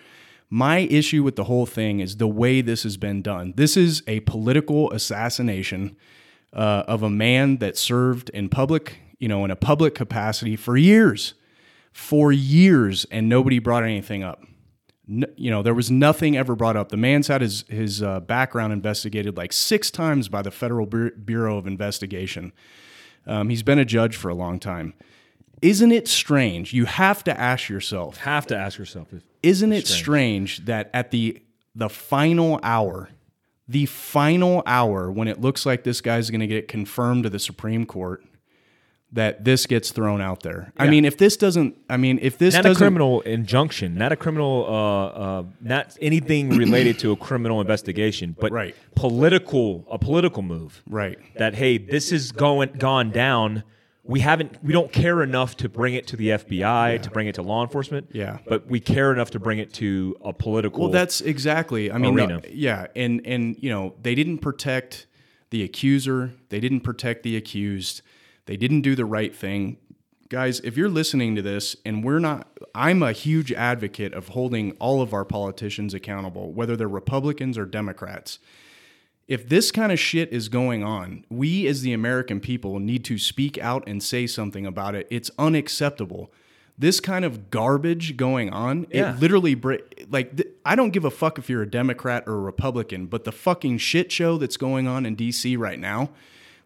My 0.48 0.78
issue 0.78 1.22
with 1.22 1.36
the 1.36 1.44
whole 1.44 1.66
thing 1.66 2.00
is 2.00 2.16
the 2.16 2.26
way 2.26 2.60
this 2.60 2.82
has 2.82 2.96
been 2.96 3.22
done. 3.22 3.54
This 3.56 3.76
is 3.76 4.02
a 4.06 4.20
political 4.20 4.90
assassination 4.92 5.96
uh, 6.52 6.84
of 6.88 7.02
a 7.02 7.10
man 7.10 7.58
that 7.58 7.76
served 7.76 8.30
in 8.30 8.48
public 8.48 8.98
you 9.20 9.28
know 9.28 9.44
in 9.44 9.52
a 9.52 9.56
public 9.56 9.94
capacity 9.94 10.56
for 10.56 10.76
years 10.76 11.34
for 11.92 12.32
years 12.32 13.04
and 13.12 13.28
nobody 13.28 13.60
brought 13.60 13.84
anything 13.84 14.24
up 14.24 14.42
no, 15.12 15.26
you 15.34 15.50
know, 15.50 15.60
there 15.60 15.74
was 15.74 15.90
nothing 15.90 16.36
ever 16.36 16.54
brought 16.54 16.76
up. 16.76 16.90
The 16.90 16.96
man's 16.96 17.26
had 17.26 17.40
his 17.40 17.64
his 17.68 18.00
uh, 18.00 18.20
background 18.20 18.72
investigated 18.72 19.36
like 19.36 19.52
six 19.52 19.90
times 19.90 20.28
by 20.28 20.40
the 20.40 20.52
Federal 20.52 20.86
Bureau 20.86 21.58
of 21.58 21.66
Investigation. 21.66 22.52
Um, 23.26 23.48
he's 23.48 23.64
been 23.64 23.80
a 23.80 23.84
judge 23.84 24.14
for 24.14 24.28
a 24.28 24.34
long 24.34 24.60
time. 24.60 24.94
Isn't 25.62 25.90
it 25.90 26.06
strange? 26.06 26.72
You 26.72 26.84
have 26.84 27.24
to 27.24 27.38
ask 27.38 27.68
yourself: 27.68 28.18
Have 28.18 28.46
to 28.46 28.56
ask 28.56 28.78
yourself 28.78 29.08
Isn't 29.42 29.72
it 29.72 29.88
strange 29.88 30.64
that 30.66 30.90
at 30.94 31.10
the 31.10 31.42
the 31.74 31.88
final 31.88 32.60
hour, 32.62 33.08
the 33.66 33.86
final 33.86 34.62
hour 34.64 35.10
when 35.10 35.26
it 35.26 35.40
looks 35.40 35.66
like 35.66 35.82
this 35.82 36.00
guy's 36.00 36.30
going 36.30 36.40
to 36.40 36.46
get 36.46 36.68
confirmed 36.68 37.24
to 37.24 37.30
the 37.30 37.40
Supreme 37.40 37.84
Court, 37.84 38.24
that 39.12 39.44
this 39.44 39.66
gets 39.66 39.90
thrown 39.90 40.20
out 40.20 40.42
there? 40.42 40.72
I 40.76 40.88
mean, 40.88 41.04
if 41.04 41.16
this 41.18 41.36
doesn't, 41.36 41.76
I 41.88 41.96
mean, 41.96 42.18
if 42.22 42.38
this 42.38 42.54
not 42.54 42.64
a 42.64 42.68
doesn't, 42.68 42.80
criminal 42.80 43.20
injunction, 43.22 43.94
not 43.96 44.12
a 44.12 44.16
criminal, 44.16 44.66
uh, 44.68 45.06
uh, 45.06 45.44
not 45.60 45.96
anything 46.00 46.50
related 46.50 46.98
to 47.00 47.12
a 47.12 47.16
criminal 47.16 47.60
investigation, 47.60 48.36
but 48.38 48.52
Right. 48.52 48.74
political, 48.94 49.84
a 49.90 49.98
political 49.98 50.42
move. 50.42 50.82
right? 50.88 51.18
That 51.36 51.54
hey, 51.54 51.78
this 51.78 52.12
is 52.12 52.30
going 52.32 52.70
gone 52.78 53.10
down. 53.10 53.64
We 54.04 54.20
haven't, 54.20 54.62
we 54.64 54.72
don't 54.72 54.90
care 54.92 55.22
enough 55.22 55.56
to 55.58 55.68
bring 55.68 55.94
it 55.94 56.06
to 56.08 56.16
the 56.16 56.28
FBI, 56.30 57.02
to 57.02 57.10
bring 57.10 57.26
it 57.28 57.34
to 57.34 57.42
law 57.42 57.62
enforcement. 57.62 58.08
Yeah. 58.12 58.38
but 58.48 58.66
we 58.66 58.80
care 58.80 59.12
enough 59.12 59.30
to 59.32 59.38
bring 59.40 59.58
it 59.58 59.72
to 59.74 60.16
a 60.24 60.32
political. 60.32 60.80
Well, 60.82 60.90
that's 60.90 61.20
exactly. 61.20 61.90
I 61.92 61.98
mean, 61.98 62.18
uh, 62.18 62.40
yeah, 62.50 62.86
and 62.96 63.20
and 63.24 63.56
you 63.60 63.70
know 63.70 63.94
they 64.02 64.14
didn't 64.14 64.38
protect 64.38 65.06
the 65.50 65.62
accuser. 65.62 66.32
They 66.48 66.60
didn't 66.60 66.80
protect 66.80 67.22
the 67.24 67.36
accused. 67.36 68.02
They 68.50 68.56
didn't 68.56 68.80
do 68.80 68.96
the 68.96 69.04
right 69.04 69.32
thing. 69.32 69.76
Guys, 70.28 70.58
if 70.64 70.76
you're 70.76 70.88
listening 70.88 71.36
to 71.36 71.42
this 71.42 71.76
and 71.86 72.02
we're 72.02 72.18
not, 72.18 72.48
I'm 72.74 73.00
a 73.00 73.12
huge 73.12 73.52
advocate 73.52 74.12
of 74.12 74.26
holding 74.30 74.72
all 74.80 75.02
of 75.02 75.14
our 75.14 75.24
politicians 75.24 75.94
accountable, 75.94 76.52
whether 76.52 76.74
they're 76.76 76.88
Republicans 76.88 77.56
or 77.56 77.64
Democrats. 77.64 78.40
if 79.28 79.48
this 79.48 79.70
kind 79.70 79.92
of 79.92 80.00
shit 80.00 80.32
is 80.32 80.48
going 80.48 80.82
on, 80.82 81.24
we 81.30 81.68
as 81.68 81.82
the 81.82 81.92
American 81.92 82.40
people 82.40 82.80
need 82.80 83.04
to 83.04 83.16
speak 83.18 83.56
out 83.58 83.84
and 83.86 84.02
say 84.02 84.26
something 84.26 84.66
about 84.66 84.96
it. 84.96 85.06
It's 85.10 85.30
unacceptable. 85.38 86.32
This 86.76 86.98
kind 86.98 87.24
of 87.24 87.50
garbage 87.50 88.16
going 88.16 88.50
on, 88.50 88.88
Yeah. 88.92 89.14
it 89.14 89.20
literally 89.20 89.54
like 90.10 90.36
th- 90.36 90.48
I 90.64 90.74
don't 90.74 90.90
give 90.90 91.04
a 91.04 91.10
fuck 91.12 91.38
if 91.38 91.48
you're 91.48 91.62
a 91.62 91.70
Democrat 91.70 92.24
or 92.26 92.32
a 92.34 92.40
Republican, 92.40 93.06
but 93.06 93.22
the 93.22 93.30
fucking 93.30 93.78
shit 93.78 94.10
show 94.10 94.36
that's 94.38 94.56
going 94.56 94.88
on 94.88 95.06
in 95.06 95.14
DC 95.14 95.56
right 95.56 95.78
now, 95.78 96.10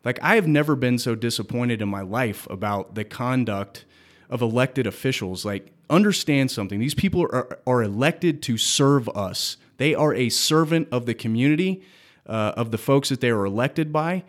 like 0.05 0.19
I 0.23 0.35
have 0.35 0.47
never 0.47 0.77
been 0.77 0.99
so 0.99 1.15
disappointed 1.15 1.81
in 1.81 1.89
my 1.89 2.03
life 2.03 2.47
about 2.51 2.95
the 2.95 3.05
conduct 3.05 3.85
of 4.29 4.43
elected 4.43 4.87
officials. 4.87 5.45
Like 5.45 5.73
understand 5.91 6.51
something. 6.51 6.79
These 6.79 6.95
people 6.95 7.23
are 7.23 7.59
are 7.67 7.83
elected 7.83 8.43
to 8.43 8.59
serve 8.59 9.09
us. 9.11 9.57
They 9.77 9.95
are 9.95 10.15
a 10.15 10.29
servant 10.29 10.89
of 10.93 11.07
the 11.07 11.15
community, 11.15 11.83
uh, 12.27 12.53
of 12.57 12.71
the 12.71 12.79
folks 12.79 13.09
that 13.09 13.21
they 13.21 13.33
were 13.33 13.47
elected 13.47 13.93
by. 13.93 14.25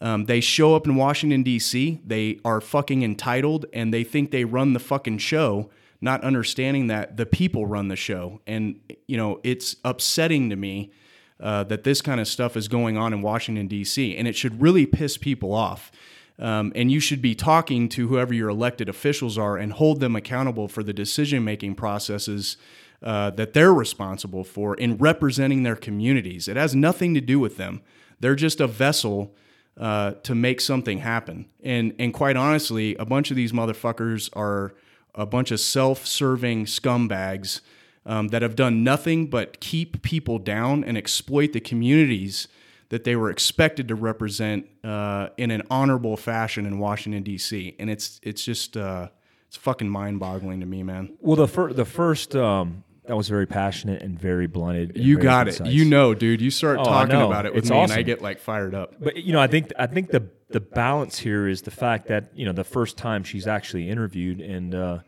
Um, 0.00 0.26
they 0.26 0.40
show 0.40 0.74
up 0.74 0.86
in 0.86 0.96
Washington 0.96 1.42
D.C. 1.42 2.00
They 2.06 2.38
are 2.44 2.60
fucking 2.60 3.02
entitled, 3.02 3.66
and 3.72 3.92
they 3.92 4.04
think 4.04 4.30
they 4.30 4.44
run 4.44 4.72
the 4.72 4.80
fucking 4.80 5.18
show, 5.18 5.70
not 6.00 6.22
understanding 6.22 6.88
that 6.88 7.16
the 7.16 7.26
people 7.26 7.66
run 7.66 7.88
the 7.88 7.96
show. 7.96 8.40
And 8.46 8.80
you 9.06 9.16
know, 9.16 9.40
it's 9.42 9.76
upsetting 9.84 10.50
to 10.50 10.56
me 10.56 10.92
uh, 11.40 11.64
that 11.64 11.84
this 11.84 12.00
kind 12.00 12.20
of 12.20 12.28
stuff 12.28 12.56
is 12.56 12.68
going 12.68 12.96
on 12.96 13.12
in 13.12 13.22
Washington 13.22 13.66
D.C. 13.66 14.16
and 14.16 14.28
it 14.28 14.36
should 14.36 14.60
really 14.60 14.86
piss 14.86 15.16
people 15.16 15.52
off. 15.52 15.90
Um, 16.38 16.72
and 16.74 16.90
you 16.90 16.98
should 16.98 17.22
be 17.22 17.34
talking 17.34 17.88
to 17.90 18.08
whoever 18.08 18.34
your 18.34 18.48
elected 18.48 18.88
officials 18.88 19.38
are 19.38 19.56
and 19.56 19.72
hold 19.72 20.00
them 20.00 20.16
accountable 20.16 20.66
for 20.66 20.82
the 20.82 20.92
decision 20.92 21.44
making 21.44 21.76
processes 21.76 22.56
uh, 23.02 23.30
that 23.30 23.52
they're 23.52 23.72
responsible 23.72 24.42
for 24.42 24.74
in 24.74 24.96
representing 24.96 25.62
their 25.62 25.76
communities. 25.76 26.48
It 26.48 26.56
has 26.56 26.74
nothing 26.74 27.14
to 27.14 27.20
do 27.20 27.38
with 27.38 27.56
them. 27.56 27.82
They're 28.18 28.34
just 28.34 28.60
a 28.60 28.66
vessel 28.66 29.34
uh, 29.76 30.12
to 30.22 30.34
make 30.34 30.60
something 30.60 30.98
happen. 30.98 31.46
And 31.62 31.94
and 31.98 32.14
quite 32.14 32.36
honestly, 32.36 32.94
a 32.96 33.04
bunch 33.04 33.30
of 33.30 33.36
these 33.36 33.52
motherfuckers 33.52 34.30
are 34.34 34.74
a 35.14 35.26
bunch 35.26 35.50
of 35.50 35.60
self-serving 35.60 36.66
scumbags 36.66 37.60
um, 38.06 38.28
that 38.28 38.42
have 38.42 38.54
done 38.56 38.84
nothing 38.84 39.26
but 39.28 39.60
keep 39.60 40.02
people 40.02 40.38
down 40.38 40.84
and 40.84 40.96
exploit 40.98 41.52
the 41.52 41.60
communities 41.60 42.48
that 42.90 43.04
they 43.04 43.16
were 43.16 43.30
expected 43.30 43.88
to 43.88 43.94
represent 43.94 44.66
uh, 44.84 45.28
in 45.36 45.50
an 45.50 45.62
honorable 45.70 46.16
fashion 46.16 46.66
in 46.66 46.78
Washington 46.78 47.22
D.C. 47.22 47.74
And 47.78 47.88
it's 47.90 48.20
it's 48.22 48.44
just 48.44 48.76
uh, 48.76 49.08
it's 49.48 49.56
fucking 49.56 49.88
mind-boggling 49.88 50.60
to 50.60 50.66
me, 50.66 50.82
man. 50.82 51.16
Well, 51.20 51.36
the 51.36 51.48
fir- 51.48 51.72
the 51.72 51.86
first 51.86 52.36
um, 52.36 52.84
that 53.06 53.16
was 53.16 53.28
very 53.28 53.46
passionate 53.46 54.02
and 54.02 54.18
very 54.18 54.46
blunted. 54.46 54.94
and 54.96 55.04
You 55.04 55.14
very 55.16 55.22
got 55.24 55.48
it. 55.48 55.66
You 55.66 55.84
know, 55.86 56.14
dude. 56.14 56.40
You 56.40 56.50
start 56.50 56.78
Oh, 56.80 56.84
talking 56.84 57.20
about 57.20 57.46
it 57.46 57.54
with 57.54 57.64
It's 57.64 57.70
me, 57.70 57.78
and 57.78 57.92
I 57.92 58.02
get 58.02 58.20
like 58.22 58.38
fired 58.38 58.74
up. 58.74 58.94
But 59.00 59.16
you 59.16 59.32
know, 59.32 59.40
I 59.40 59.46
think 59.46 59.72
I 59.78 59.86
think 59.86 60.10
the 60.10 60.28
the 60.50 60.60
balance 60.60 61.18
here 61.18 61.48
is 61.48 61.62
the 61.62 61.70
fact 61.70 62.06
that 62.08 62.30
you 62.34 62.44
know 62.44 62.52
the 62.52 62.64
first 62.64 62.96
time 62.98 63.24
she's 63.24 63.46
actually 63.46 63.88
interviewed 63.88 64.40
and 64.40 64.74
uh, 64.74 64.98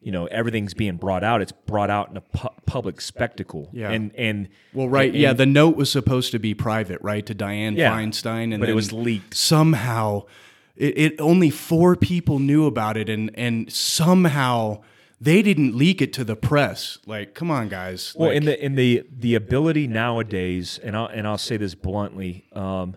you 0.00 0.12
know 0.12 0.26
everything's 0.26 0.74
being 0.74 0.96
brought 0.96 1.24
out. 1.24 1.42
It's 1.42 1.52
brought 1.52 1.90
out 1.90 2.10
in 2.10 2.16
a 2.16 2.20
pu- 2.20 2.48
public 2.66 3.00
spectacle. 3.00 3.68
Yeah. 3.72 3.90
And 3.90 4.14
and 4.16 4.48
Well, 4.72 4.88
right. 4.88 5.10
and- 5.10 5.18
yeah, 5.20 5.32
the 5.32 5.46
note 5.46 5.76
was 5.76 5.90
supposed 5.90 6.30
to 6.32 6.38
be 6.38 6.54
private, 6.54 7.00
right, 7.02 7.24
to 7.26 7.34
Diane 7.34 7.74
Yeah, 7.76 7.92
Feinstein, 7.96 8.52
and 8.54 8.60
but 8.60 8.68
it 8.68 8.74
was 8.74 8.92
leaked. 8.92 9.34
somehow. 9.34 10.22
It, 10.76 10.96
it 10.96 11.20
only 11.20 11.50
four 11.50 11.96
people 11.96 12.38
knew 12.38 12.64
about 12.66 12.96
it, 12.96 13.08
and 13.08 13.30
and 13.34 13.72
somehow 13.72 14.80
they 15.20 15.42
didn't 15.42 15.74
leak 15.76 16.00
it 16.00 16.12
to 16.12 16.22
the 16.22 16.36
press. 16.36 16.98
Like, 17.04 17.34
come 17.34 17.50
on, 17.50 17.68
guys. 17.68 18.14
Well, 18.16 18.28
Like, 18.28 18.36
in 18.36 18.44
the 18.44 18.64
in 18.64 18.74
the 18.76 19.02
the 19.10 19.34
ability 19.34 19.88
nowadays, 19.88 20.78
and 20.84 20.96
I'll 20.96 21.06
and 21.06 21.26
I'll 21.26 21.36
say 21.38 21.56
this 21.56 21.74
bluntly, 21.74 22.44
um, 22.52 22.96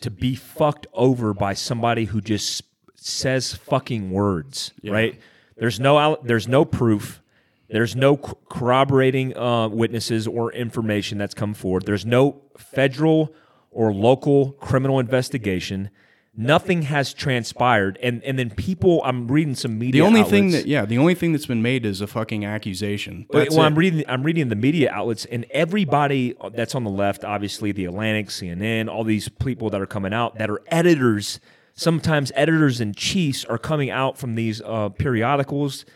to 0.00 0.10
be 0.10 0.34
fucked 0.34 0.86
over 0.94 1.34
by 1.34 1.52
somebody 1.52 2.06
who 2.06 2.22
just 2.22 2.62
says 2.96 3.54
fucking 3.54 4.10
words, 4.10 4.72
right? 4.82 5.18
There's 5.60 5.78
no 5.78 6.18
there's 6.24 6.48
no 6.48 6.64
proof. 6.64 7.20
There's 7.68 7.94
no 7.94 8.16
corroborating 8.16 9.36
uh, 9.36 9.68
witnesses 9.68 10.26
or 10.26 10.52
information 10.52 11.18
that's 11.18 11.34
come 11.34 11.52
forward. 11.54 11.84
There's 11.84 12.06
no 12.06 12.40
federal 12.56 13.32
or 13.70 13.92
local 13.92 14.52
criminal 14.52 14.98
investigation. 14.98 15.90
Nothing 16.34 16.82
has 16.82 17.12
transpired, 17.12 17.98
and 18.02 18.24
and 18.24 18.38
then 18.38 18.48
people. 18.50 19.02
I'm 19.04 19.28
reading 19.28 19.54
some 19.54 19.78
media. 19.78 20.00
the 20.00 20.06
only 20.06 20.22
thing 20.22 20.52
that 20.52 20.66
yeah, 20.66 20.86
the 20.86 20.96
only 20.96 21.14
thing 21.14 21.32
that's 21.32 21.44
been 21.44 21.60
made 21.60 21.84
is 21.84 22.00
a 22.00 22.06
fucking 22.06 22.42
accusation. 22.46 23.26
well, 23.28 23.42
That's 23.42 23.54
well, 23.54 23.64
it. 23.64 23.66
I'm 23.66 23.74
reading. 23.74 24.04
I'm 24.08 24.22
reading 24.22 24.48
the 24.48 24.56
media 24.56 24.90
outlets, 24.90 25.26
and 25.26 25.44
everybody 25.50 26.34
that's 26.54 26.74
on 26.74 26.84
the 26.84 26.90
left, 26.90 27.22
obviously 27.22 27.72
the 27.72 27.84
Atlantic, 27.84 28.28
CNN, 28.28 28.88
all 28.88 29.04
these 29.04 29.28
people 29.28 29.68
that 29.70 29.80
are 29.82 29.86
coming 29.86 30.14
out 30.14 30.38
that 30.38 30.48
are 30.48 30.62
editors. 30.68 31.38
Sometimes 31.80 32.30
editors 32.34 32.78
in 32.78 32.92
chiefs 32.92 33.42
are 33.46 33.56
coming 33.56 33.88
out 33.88 34.18
from 34.18 34.34
these 34.34 34.60
uh, 34.60 34.90
periodicals 34.90 35.86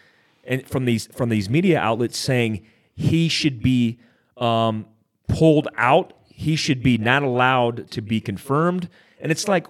and 0.45 0.67
from 0.67 0.87
these 0.87 1.09
from 1.09 1.29
these 1.29 1.51
media 1.51 1.79
outlets 1.79 2.17
saying 2.17 2.65
he 2.95 3.29
should 3.29 3.63
be 3.63 3.99
um, 4.39 4.87
pulled 5.29 5.69
out. 5.77 6.15
He 6.31 6.57
should 6.57 6.83
be 6.83 6.97
not 6.97 7.23
allowed 7.23 7.91
to 7.91 8.01
be 8.01 8.19
confirmed. 8.23 8.89
And 9.21 9.31
it's 9.31 9.47
like, 9.47 9.67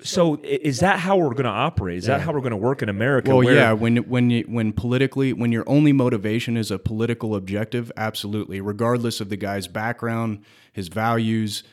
so 0.00 0.38
is 0.44 0.78
that 0.78 1.00
how 1.00 1.16
we're 1.16 1.30
going 1.30 1.46
to 1.46 1.50
operate? 1.50 1.98
Is 1.98 2.06
that 2.06 2.20
how 2.20 2.32
we're 2.32 2.42
going 2.42 2.52
to 2.52 2.56
work 2.56 2.80
in 2.80 2.88
America? 2.88 3.34
Well, 3.34 3.42
yeah, 3.42 3.72
when 3.72 3.96
when 4.08 4.30
you 4.30 4.44
when 4.46 4.72
politically 4.72 5.32
when 5.32 5.50
your 5.50 5.68
only 5.68 5.92
motivation 5.92 6.56
is 6.56 6.70
a 6.70 6.78
political 6.78 7.34
objective, 7.34 7.90
absolutely, 7.96 8.60
regardless 8.60 9.20
of 9.20 9.30
the 9.30 9.36
guy's 9.36 9.66
background, 9.66 10.44
his 10.72 10.86
values, 10.86 11.64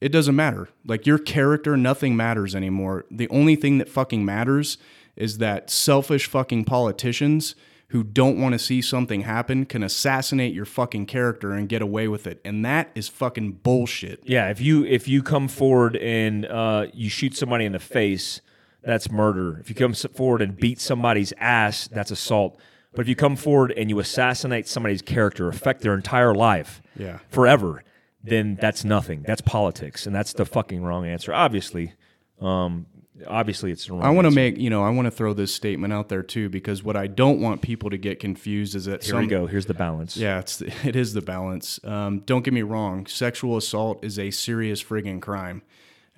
it 0.00 0.10
doesn't 0.10 0.36
matter. 0.36 0.68
Like 0.86 1.06
your 1.06 1.18
character, 1.18 1.76
nothing 1.76 2.16
matters 2.16 2.54
anymore. 2.54 3.04
The 3.10 3.28
only 3.28 3.56
thing 3.56 3.78
that 3.78 3.88
fucking 3.88 4.24
matters 4.24 4.78
is 5.16 5.38
that 5.38 5.70
selfish 5.70 6.26
fucking 6.26 6.64
politicians 6.64 7.54
who 7.88 8.04
don't 8.04 8.40
want 8.40 8.52
to 8.52 8.58
see 8.58 8.80
something 8.80 9.22
happen 9.22 9.66
can 9.66 9.82
assassinate 9.82 10.54
your 10.54 10.64
fucking 10.64 11.04
character 11.06 11.52
and 11.52 11.68
get 11.68 11.82
away 11.82 12.06
with 12.06 12.26
it. 12.26 12.40
And 12.44 12.64
that 12.64 12.90
is 12.94 13.08
fucking 13.08 13.52
bullshit. 13.64 14.20
Yeah, 14.24 14.48
if 14.48 14.60
you 14.60 14.84
if 14.84 15.08
you 15.08 15.22
come 15.22 15.48
forward 15.48 15.96
and 15.96 16.46
uh, 16.46 16.86
you 16.94 17.10
shoot 17.10 17.36
somebody 17.36 17.64
in 17.64 17.72
the 17.72 17.80
face, 17.80 18.40
that's 18.82 19.10
murder. 19.10 19.58
If 19.58 19.68
you 19.68 19.74
come 19.74 19.92
forward 19.92 20.40
and 20.40 20.56
beat 20.56 20.80
somebody's 20.80 21.32
ass, 21.38 21.88
that's 21.88 22.12
assault. 22.12 22.58
But 22.92 23.02
if 23.02 23.08
you 23.08 23.16
come 23.16 23.36
forward 23.36 23.72
and 23.76 23.90
you 23.90 23.98
assassinate 23.98 24.66
somebody's 24.68 25.02
character, 25.02 25.48
affect 25.48 25.82
their 25.82 25.94
entire 25.94 26.34
life, 26.34 26.80
Yeah. 26.96 27.18
forever, 27.28 27.82
then 28.22 28.56
that's 28.60 28.84
nothing. 28.84 29.22
That's 29.22 29.40
politics, 29.40 30.06
and 30.06 30.14
that's 30.14 30.32
the 30.32 30.44
fucking 30.44 30.82
wrong 30.82 31.06
answer. 31.06 31.32
Obviously, 31.32 31.94
um, 32.40 32.86
obviously 33.26 33.72
it's 33.72 33.86
the 33.86 33.92
wrong. 33.92 34.02
I 34.02 34.10
want 34.10 34.26
to 34.26 34.30
make, 34.30 34.58
you 34.58 34.70
know, 34.70 34.82
I 34.82 34.90
want 34.90 35.06
to 35.06 35.10
throw 35.10 35.32
this 35.32 35.54
statement 35.54 35.92
out 35.92 36.08
there 36.08 36.22
too 36.22 36.48
because 36.48 36.82
what 36.82 36.96
I 36.96 37.06
don't 37.06 37.40
want 37.40 37.62
people 37.62 37.90
to 37.90 37.98
get 37.98 38.20
confused 38.20 38.74
is 38.74 38.86
that 38.86 39.02
Here 39.02 39.12
some 39.12 39.20
we 39.20 39.26
go. 39.26 39.46
Here's 39.46 39.66
the 39.66 39.74
balance. 39.74 40.16
Yeah, 40.16 40.38
it's 40.38 40.60
it 40.84 40.96
is 40.96 41.12
the 41.14 41.22
balance. 41.22 41.80
Um, 41.84 42.20
don't 42.20 42.42
get 42.42 42.54
me 42.54 42.62
wrong. 42.62 43.06
Sexual 43.06 43.56
assault 43.56 44.04
is 44.04 44.18
a 44.18 44.30
serious 44.30 44.82
friggin' 44.82 45.20
crime. 45.20 45.62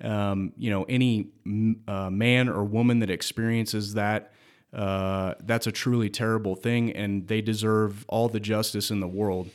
Um, 0.01 0.53
you 0.57 0.69
know, 0.69 0.83
any 0.83 1.29
uh, 1.87 2.09
man 2.09 2.49
or 2.49 2.63
woman 2.63 2.99
that 2.99 3.09
experiences 3.09 3.93
that, 3.93 4.33
uh, 4.73 5.35
that's 5.43 5.67
a 5.67 5.71
truly 5.71 6.09
terrible 6.09 6.55
thing, 6.55 6.91
and 6.91 7.27
they 7.27 7.41
deserve 7.41 8.03
all 8.09 8.27
the 8.27 8.39
justice 8.39 8.91
in 8.91 8.99
the 8.99 9.07
world. 9.07 9.49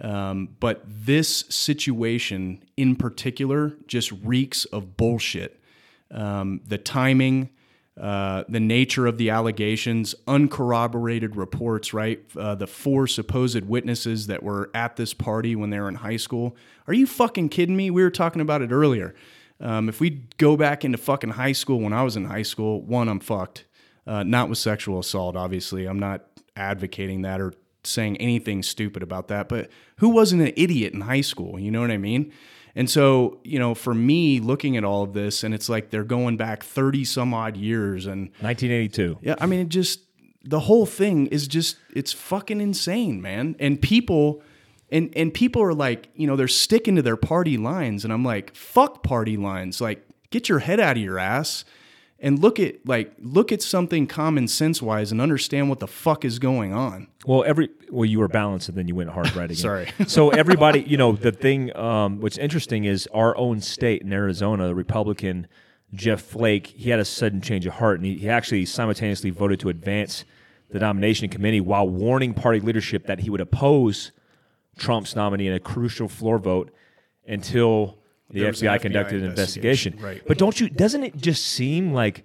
Um, 0.00 0.56
but 0.60 0.82
this 0.86 1.44
situation 1.48 2.62
in 2.76 2.96
particular 2.96 3.76
just 3.86 4.12
reeks 4.22 4.64
of 4.66 4.96
bullshit. 4.96 5.60
Um, 6.10 6.62
the 6.66 6.78
timing, 6.78 7.50
uh, 8.00 8.44
the 8.48 8.60
nature 8.60 9.06
of 9.06 9.18
the 9.18 9.30
allegations, 9.30 10.14
uncorroborated 10.26 11.36
reports, 11.36 11.92
right? 11.92 12.20
Uh, 12.36 12.54
the 12.54 12.66
four 12.66 13.06
supposed 13.06 13.64
witnesses 13.64 14.26
that 14.28 14.42
were 14.42 14.70
at 14.74 14.96
this 14.96 15.12
party 15.12 15.54
when 15.54 15.70
they 15.70 15.78
were 15.78 15.88
in 15.88 15.96
high 15.96 16.16
school. 16.16 16.56
Are 16.86 16.94
you 16.94 17.06
fucking 17.06 17.50
kidding 17.50 17.76
me? 17.76 17.90
We 17.90 18.02
were 18.02 18.10
talking 18.10 18.40
about 18.40 18.62
it 18.62 18.72
earlier. 18.72 19.14
Um, 19.60 19.90
if 19.90 20.00
we 20.00 20.22
go 20.38 20.56
back 20.56 20.84
into 20.84 20.96
fucking 20.96 21.30
high 21.30 21.52
school 21.52 21.80
when 21.80 21.92
I 21.92 22.02
was 22.02 22.16
in 22.16 22.24
high 22.24 22.42
school, 22.42 22.80
one, 22.80 23.08
I'm 23.08 23.20
fucked. 23.20 23.66
Uh, 24.06 24.22
not 24.22 24.48
with 24.48 24.58
sexual 24.58 24.98
assault, 24.98 25.36
obviously. 25.36 25.84
I'm 25.84 25.98
not 25.98 26.24
advocating 26.56 27.22
that 27.22 27.40
or 27.40 27.52
saying 27.84 28.16
anything 28.18 28.62
stupid 28.62 29.02
about 29.02 29.28
that. 29.28 29.48
But 29.48 29.70
who 29.96 30.08
wasn't 30.08 30.42
an 30.42 30.52
idiot 30.56 30.92
in 30.92 31.02
high 31.02 31.20
school? 31.20 31.58
You 31.58 31.70
know 31.70 31.80
what 31.80 31.90
I 31.90 31.98
mean? 31.98 32.32
And 32.74 32.88
so, 32.88 33.40
you 33.42 33.58
know, 33.58 33.74
for 33.74 33.94
me 33.94 34.40
looking 34.40 34.76
at 34.76 34.84
all 34.84 35.02
of 35.02 35.12
this, 35.12 35.42
and 35.42 35.54
it's 35.54 35.68
like 35.68 35.90
they're 35.90 36.04
going 36.04 36.36
back 36.36 36.62
30 36.62 37.04
some 37.04 37.34
odd 37.34 37.56
years. 37.56 38.06
And 38.06 38.30
1982. 38.40 39.18
yeah, 39.22 39.34
I 39.40 39.46
mean, 39.46 39.60
it 39.60 39.68
just, 39.68 40.00
the 40.44 40.60
whole 40.60 40.86
thing 40.86 41.26
is 41.26 41.48
just, 41.48 41.76
it's 41.94 42.12
fucking 42.12 42.60
insane, 42.60 43.20
man. 43.20 43.56
And 43.58 43.80
people, 43.80 44.42
and, 44.90 45.12
and 45.16 45.34
people 45.34 45.62
are 45.62 45.74
like, 45.74 46.08
you 46.14 46.26
know, 46.26 46.36
they're 46.36 46.48
sticking 46.48 46.96
to 46.96 47.02
their 47.02 47.16
party 47.16 47.56
lines. 47.56 48.04
And 48.04 48.12
I'm 48.12 48.24
like, 48.24 48.54
fuck 48.54 49.02
party 49.02 49.36
lines. 49.36 49.80
Like, 49.80 50.06
get 50.30 50.48
your 50.48 50.60
head 50.60 50.80
out 50.80 50.96
of 50.96 51.02
your 51.02 51.18
ass 51.18 51.64
and 52.20 52.38
look 52.38 52.60
at 52.60 52.86
like 52.86 53.12
look 53.18 53.50
at 53.50 53.62
something 53.62 54.06
common 54.06 54.46
sense 54.46 54.82
wise 54.82 55.10
and 55.10 55.20
understand 55.20 55.68
what 55.68 55.80
the 55.80 55.86
fuck 55.88 56.24
is 56.24 56.38
going 56.38 56.72
on. 56.72 57.08
Well, 57.26 57.44
every 57.44 57.70
well, 57.90 58.04
you 58.04 58.18
were 58.18 58.28
balanced, 58.28 58.68
and 58.68 58.78
then 58.78 58.88
you 58.88 58.94
went 58.94 59.10
hard 59.10 59.34
right 59.34 59.44
again. 59.50 59.56
Sorry. 59.56 59.88
so 60.06 60.30
everybody, 60.30 60.82
you 60.82 60.96
know, 60.96 61.12
the 61.12 61.32
thing. 61.32 61.74
Um, 61.76 62.20
what's 62.20 62.38
interesting 62.38 62.84
is 62.84 63.08
our 63.14 63.36
own 63.36 63.60
state 63.60 64.02
in 64.02 64.12
Arizona, 64.12 64.68
the 64.68 64.74
Republican 64.74 65.46
Jeff 65.94 66.20
Flake, 66.20 66.68
he 66.68 66.90
had 66.90 67.00
a 67.00 67.04
sudden 67.04 67.40
change 67.40 67.66
of 67.66 67.74
heart, 67.74 67.98
and 67.98 68.06
he, 68.06 68.16
he 68.16 68.28
actually 68.28 68.64
simultaneously 68.64 69.30
voted 69.30 69.58
to 69.60 69.68
advance 69.68 70.24
the 70.70 70.78
nomination 70.78 71.28
committee 71.28 71.60
while 71.60 71.88
warning 71.88 72.32
party 72.32 72.60
leadership 72.60 73.06
that 73.06 73.20
he 73.20 73.30
would 73.30 73.40
oppose 73.40 74.12
Trump's 74.78 75.16
nominee 75.16 75.48
in 75.48 75.52
a 75.52 75.60
crucial 75.60 76.08
floor 76.08 76.38
vote 76.38 76.72
until 77.26 77.98
the 78.30 78.40
There 78.40 78.48
was 78.48 78.62
an 78.62 78.68
FBI 78.68 78.78
FBI 78.78 78.80
conducted 78.80 79.22
an 79.22 79.30
investigation. 79.30 79.92
investigation, 79.94 80.18
right. 80.18 80.22
But 80.26 80.38
don't 80.38 80.58
you? 80.60 80.68
Doesn't 80.68 81.04
it 81.04 81.16
just 81.16 81.44
seem 81.44 81.92
like? 81.92 82.24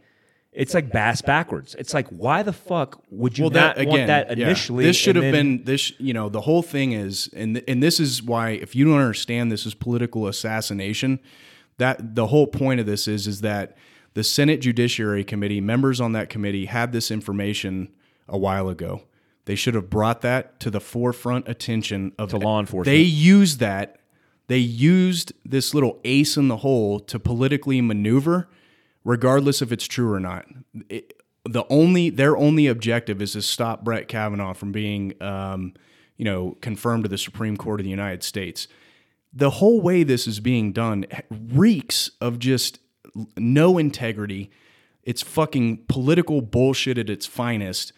It's 0.51 0.73
like 0.73 0.89
bass 0.89 1.21
backwards. 1.21 1.75
It's 1.77 1.93
like, 1.93 2.07
why 2.07 2.41
the 2.41 2.53
fuck 2.53 3.03
would 3.11 3.37
you 3.37 3.49
not 3.49 3.75
want 3.77 4.07
that 4.07 4.37
yeah. 4.37 4.45
initially? 4.45 4.85
This 4.85 4.95
should 4.95 5.17
have 5.17 5.23
then- 5.23 5.57
been 5.57 5.63
this. 5.65 5.91
You 5.99 6.13
know, 6.13 6.29
the 6.29 6.41
whole 6.41 6.61
thing 6.61 6.93
is, 6.93 7.29
and 7.35 7.61
and 7.67 7.83
this 7.83 7.99
is 7.99 8.23
why 8.23 8.51
if 8.51 8.73
you 8.75 8.85
don't 8.85 8.99
understand 8.99 9.51
this 9.51 9.65
is 9.65 9.73
political 9.73 10.27
assassination. 10.27 11.19
That 11.77 12.15
the 12.15 12.27
whole 12.27 12.47
point 12.47 12.79
of 12.79 12.85
this 12.85 13.05
is 13.05 13.27
is 13.27 13.41
that 13.41 13.75
the 14.13 14.23
Senate 14.23 14.61
Judiciary 14.61 15.25
Committee 15.25 15.59
members 15.59 15.99
on 15.99 16.13
that 16.13 16.29
committee 16.29 16.67
had 16.67 16.93
this 16.93 17.11
information 17.11 17.89
a 18.29 18.37
while 18.37 18.69
ago. 18.69 19.01
They 19.43 19.55
should 19.55 19.75
have 19.75 19.89
brought 19.89 20.21
that 20.21 20.59
to 20.61 20.71
the 20.71 20.79
forefront 20.79 21.49
attention 21.49 22.13
of 22.17 22.29
To 22.29 22.37
law 22.37 22.59
enforcement. 22.61 22.85
They 22.85 23.01
used 23.01 23.59
that. 23.59 23.99
They 24.47 24.57
used 24.57 25.33
this 25.43 25.73
little 25.73 25.99
ace 26.03 26.37
in 26.37 26.47
the 26.47 26.57
hole 26.57 26.99
to 26.99 27.19
politically 27.19 27.81
maneuver, 27.81 28.47
regardless 29.03 29.61
if 29.61 29.71
it's 29.71 29.85
true 29.85 30.11
or 30.11 30.19
not. 30.19 30.45
It, 30.89 31.13
the 31.47 31.65
only 31.69 32.09
their 32.09 32.35
only 32.35 32.67
objective 32.67 33.21
is 33.21 33.33
to 33.33 33.41
stop 33.41 33.83
Brett 33.83 34.07
Kavanaugh 34.07 34.53
from 34.53 34.71
being, 34.71 35.21
um, 35.21 35.73
you 36.17 36.25
know, 36.25 36.57
confirmed 36.61 37.03
to 37.03 37.09
the 37.09 37.17
Supreme 37.17 37.57
Court 37.57 37.79
of 37.79 37.83
the 37.83 37.89
United 37.89 38.23
States. 38.23 38.67
The 39.31 39.51
whole 39.51 39.81
way 39.81 40.03
this 40.03 40.27
is 40.27 40.39
being 40.39 40.71
done 40.71 41.05
reeks 41.29 42.11
of 42.21 42.39
just 42.39 42.79
no 43.37 43.77
integrity. 43.77 44.49
It's 45.03 45.21
fucking 45.21 45.85
political 45.87 46.41
bullshit 46.41 46.97
at 46.97 47.09
its 47.09 47.25
finest. 47.25 47.93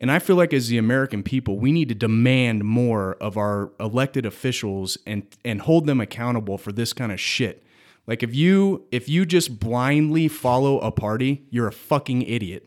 And 0.00 0.10
I 0.10 0.18
feel 0.18 0.36
like 0.36 0.54
as 0.54 0.68
the 0.68 0.78
American 0.78 1.22
people, 1.22 1.58
we 1.58 1.72
need 1.72 1.90
to 1.90 1.94
demand 1.94 2.64
more 2.64 3.16
of 3.20 3.36
our 3.36 3.70
elected 3.78 4.24
officials 4.24 4.96
and 5.06 5.24
and 5.44 5.60
hold 5.60 5.86
them 5.86 6.00
accountable 6.00 6.56
for 6.56 6.72
this 6.72 6.92
kind 6.92 7.12
of 7.12 7.20
shit. 7.20 7.62
Like 8.06 8.22
if 8.22 8.34
you 8.34 8.86
if 8.90 9.08
you 9.08 9.26
just 9.26 9.60
blindly 9.60 10.26
follow 10.26 10.80
a 10.80 10.90
party, 10.90 11.44
you're 11.50 11.68
a 11.68 11.72
fucking 11.72 12.22
idiot. 12.22 12.66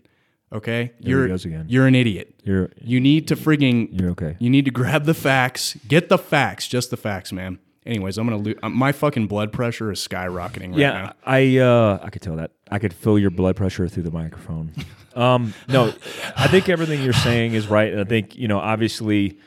Okay? 0.51 0.91
you're 0.99 1.27
goes 1.27 1.45
again. 1.45 1.65
you're 1.67 1.87
an 1.87 1.95
idiot. 1.95 2.39
You're 2.43 2.69
You 2.79 2.99
need 2.99 3.27
to 3.29 3.35
frigging 3.35 3.89
You're 3.91 4.11
okay. 4.11 4.37
You 4.39 4.51
need 4.51 4.65
to 4.65 4.71
grab 4.71 5.05
the 5.05 5.15
facts, 5.15 5.75
get 5.87 6.09
the 6.09 6.19
facts, 6.19 6.67
just 6.67 6.91
the 6.91 6.97
facts, 6.97 7.31
man. 7.31 7.57
Anyways, 7.85 8.17
I'm 8.17 8.27
gonna 8.27 8.41
lose. 8.41 8.55
My 8.61 8.91
fucking 8.91 9.27
blood 9.27 9.51
pressure 9.51 9.91
is 9.91 10.07
skyrocketing 10.07 10.69
right 10.69 10.77
yeah. 10.77 10.91
now. 10.91 11.13
I 11.25 11.57
uh, 11.57 11.99
I 12.03 12.09
could 12.11 12.21
tell 12.21 12.35
that. 12.35 12.51
I 12.69 12.77
could 12.79 12.93
feel 12.93 13.17
your 13.17 13.31
blood 13.31 13.55
pressure 13.55 13.87
through 13.87 14.03
the 14.03 14.11
microphone. 14.11 14.73
um, 15.15 15.53
no, 15.67 15.93
I 16.35 16.47
think 16.47 16.69
everything 16.69 17.03
you're 17.03 17.13
saying 17.13 17.53
is 17.53 17.67
right, 17.67 17.91
and 17.91 18.01
I 18.01 18.03
think 18.03 18.35
you 18.35 18.47
know, 18.47 18.59
obviously, 18.59 19.37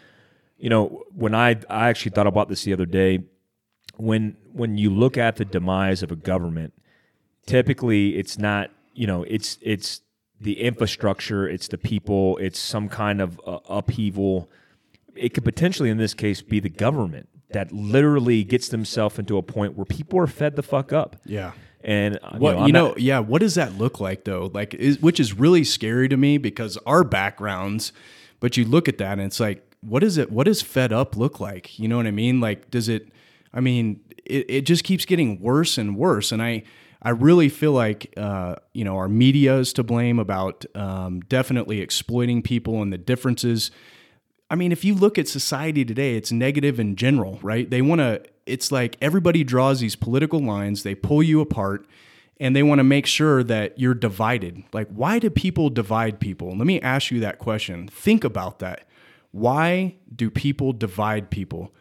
you 0.59 0.71
know, 0.71 1.05
when 1.15 1.35
I 1.35 1.57
I 1.69 1.89
actually 1.89 2.13
thought 2.13 2.27
about 2.27 2.49
this 2.49 2.65
the 2.65 2.73
other 2.73 2.87
day, 2.87 3.25
when 3.97 4.37
when 4.53 4.79
you 4.79 4.91
look 4.91 5.17
at 5.17 5.37
the 5.37 5.45
demise 5.45 6.03
of 6.03 6.11
a 6.11 6.17
government, 6.17 6.73
typically 7.47 8.17
it's 8.17 8.39
not 8.39 8.71
you 8.95 9.07
know 9.07 9.25
it's 9.25 9.59
it's 9.63 10.01
the 10.41 10.61
infrastructure, 10.61 11.49
it's 11.49 11.69
the 11.69 11.79
people, 11.79 12.37
it's 12.39 12.59
some 12.59 12.89
kind 12.89 13.21
of 13.21 13.41
uh, 13.47 13.59
upheaval. 13.69 14.51
It 15.15 15.33
could 15.33 15.45
potentially, 15.45 15.89
in 15.89 15.97
this 15.97 16.13
case, 16.13 16.43
be 16.43 16.61
the 16.61 16.69
government 16.69 17.29
that 17.51 17.73
literally 17.73 18.45
gets 18.45 18.69
themselves 18.69 19.19
into 19.19 19.39
a 19.39 19.43
point 19.43 19.77
where 19.77 19.87
people 19.87 20.19
are 20.19 20.27
fed 20.27 20.57
the 20.57 20.63
fuck 20.63 20.93
up. 20.93 21.17
Yeah. 21.25 21.53
And 21.87 22.19
uh, 22.23 22.37
What 22.37 22.59
I'm 22.59 22.67
you 22.67 22.73
know, 22.73 22.89
not- 22.89 23.01
yeah. 23.01 23.21
What 23.21 23.41
does 23.41 23.55
that 23.55 23.79
look 23.79 24.01
like 24.01 24.25
though? 24.25 24.51
Like, 24.53 24.75
is, 24.75 25.01
which 25.01 25.19
is 25.21 25.33
really 25.33 25.65
scary 25.65 26.09
to 26.09 26.17
me 26.17 26.37
because 26.37 26.77
our 26.85 27.05
backgrounds. 27.05 27.93
But 28.41 28.57
you 28.59 28.67
look 28.67 28.87
at 28.89 28.99
that 28.99 29.13
and 29.13 29.23
it's 29.23 29.41
like, 29.41 29.63
what 29.81 30.03
is 30.03 30.19
it? 30.19 30.31
What 30.31 30.45
does 30.45 30.61
fed 30.61 30.93
up 30.93 31.17
look 31.17 31.41
like? 31.41 31.79
You 31.79 31.89
know 31.89 31.97
what 31.97 32.07
I 32.07 32.11
mean? 32.11 32.41
Like, 32.41 32.71
does 32.71 32.89
it? 32.89 33.09
I 33.55 33.61
mean, 33.61 34.01
it, 34.27 34.45
it 34.51 34.61
just 34.63 34.85
keeps 34.85 35.07
getting 35.07 35.41
worse 35.41 35.79
and 35.79 35.97
worse. 35.97 36.33
And 36.33 36.43
I, 36.43 36.65
I 37.03 37.11
really 37.11 37.49
feel 37.49 37.73
like, 37.73 38.13
uh, 38.17 38.57
you 38.75 38.85
know, 38.85 38.97
our 38.97 39.09
media 39.09 39.57
is 39.59 39.73
to 39.75 39.83
blame 39.85 40.19
about 40.19 40.67
um, 40.75 41.21
definitely 41.21 41.81
exploiting 41.81 42.43
people 42.43 42.83
and 42.83 42.93
the 42.93 42.99
differences. 42.99 43.71
I 44.49 44.55
mean, 44.55 44.71
if 44.73 44.85
you 44.85 44.95
look 44.95 45.19
at 45.19 45.29
society 45.29 45.85
today, 45.85 46.17
it's 46.17 46.31
negative 46.31 46.79
in 46.79 46.97
general, 46.97 47.39
right? 47.43 47.69
They 47.69 47.83
want 47.83 48.01
to, 48.01 48.23
it's 48.47 48.71
like 48.71 48.97
everybody 49.01 49.43
draws 49.43 49.81
these 49.81 49.97
political 49.97 50.41
lines, 50.41 50.83
they 50.83 50.95
pull 50.95 51.23
you 51.23 51.41
apart, 51.41 51.87
and 52.39 52.55
they 52.55 52.63
want 52.63 52.79
to 52.79 52.85
make 52.85 53.07
sure 53.07 53.43
that 53.43 53.79
you're 53.79 53.95
divided. 53.95 54.63
Like, 54.73 54.89
why 54.89 55.19
do 55.19 55.31
people 55.31 55.71
divide 55.71 56.21
people? 56.21 56.57
Let 56.57 56.67
me 56.67 56.81
ask 56.81 57.11
you 57.11 57.21
that 57.21 57.39
question. 57.39 57.89
Think 57.89 58.25
about 58.25 58.59
that. 58.61 58.87
Why 59.33 59.97
do 60.15 60.31
people 60.31 60.73
divide 60.73 61.31
people? 61.31 61.75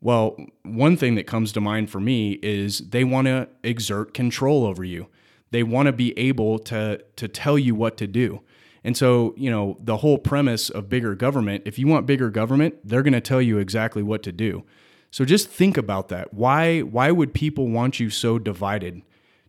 Well, 0.00 0.36
one 0.62 0.96
thing 0.96 1.16
that 1.16 1.26
comes 1.26 1.52
to 1.52 1.60
mind 1.60 1.90
for 1.90 2.00
me 2.00 2.32
is 2.42 2.78
they 2.78 3.04
want 3.04 3.26
to 3.26 3.48
exert 3.62 4.14
control 4.14 4.64
over 4.64 4.84
you. 4.84 5.08
They 5.50 5.62
want 5.62 5.86
to 5.86 5.92
be 5.92 6.16
able 6.18 6.58
to 6.60 7.02
to 7.16 7.28
tell 7.28 7.58
you 7.58 7.74
what 7.74 7.96
to 7.98 8.06
do. 8.06 8.42
And 8.86 8.96
so, 8.96 9.34
you 9.36 9.50
know, 9.50 9.76
the 9.80 9.96
whole 9.96 10.16
premise 10.16 10.70
of 10.70 10.88
bigger 10.88 11.16
government, 11.16 11.64
if 11.66 11.76
you 11.76 11.88
want 11.88 12.06
bigger 12.06 12.30
government, 12.30 12.76
they're 12.84 13.02
going 13.02 13.14
to 13.14 13.20
tell 13.20 13.42
you 13.42 13.58
exactly 13.58 14.00
what 14.00 14.22
to 14.22 14.30
do. 14.30 14.62
So 15.10 15.24
just 15.24 15.48
think 15.48 15.76
about 15.76 16.08
that. 16.10 16.32
Why 16.32 16.82
why 16.82 17.10
would 17.10 17.34
people 17.34 17.66
want 17.66 17.98
you 17.98 18.10
so 18.10 18.38
divided? 18.38 19.02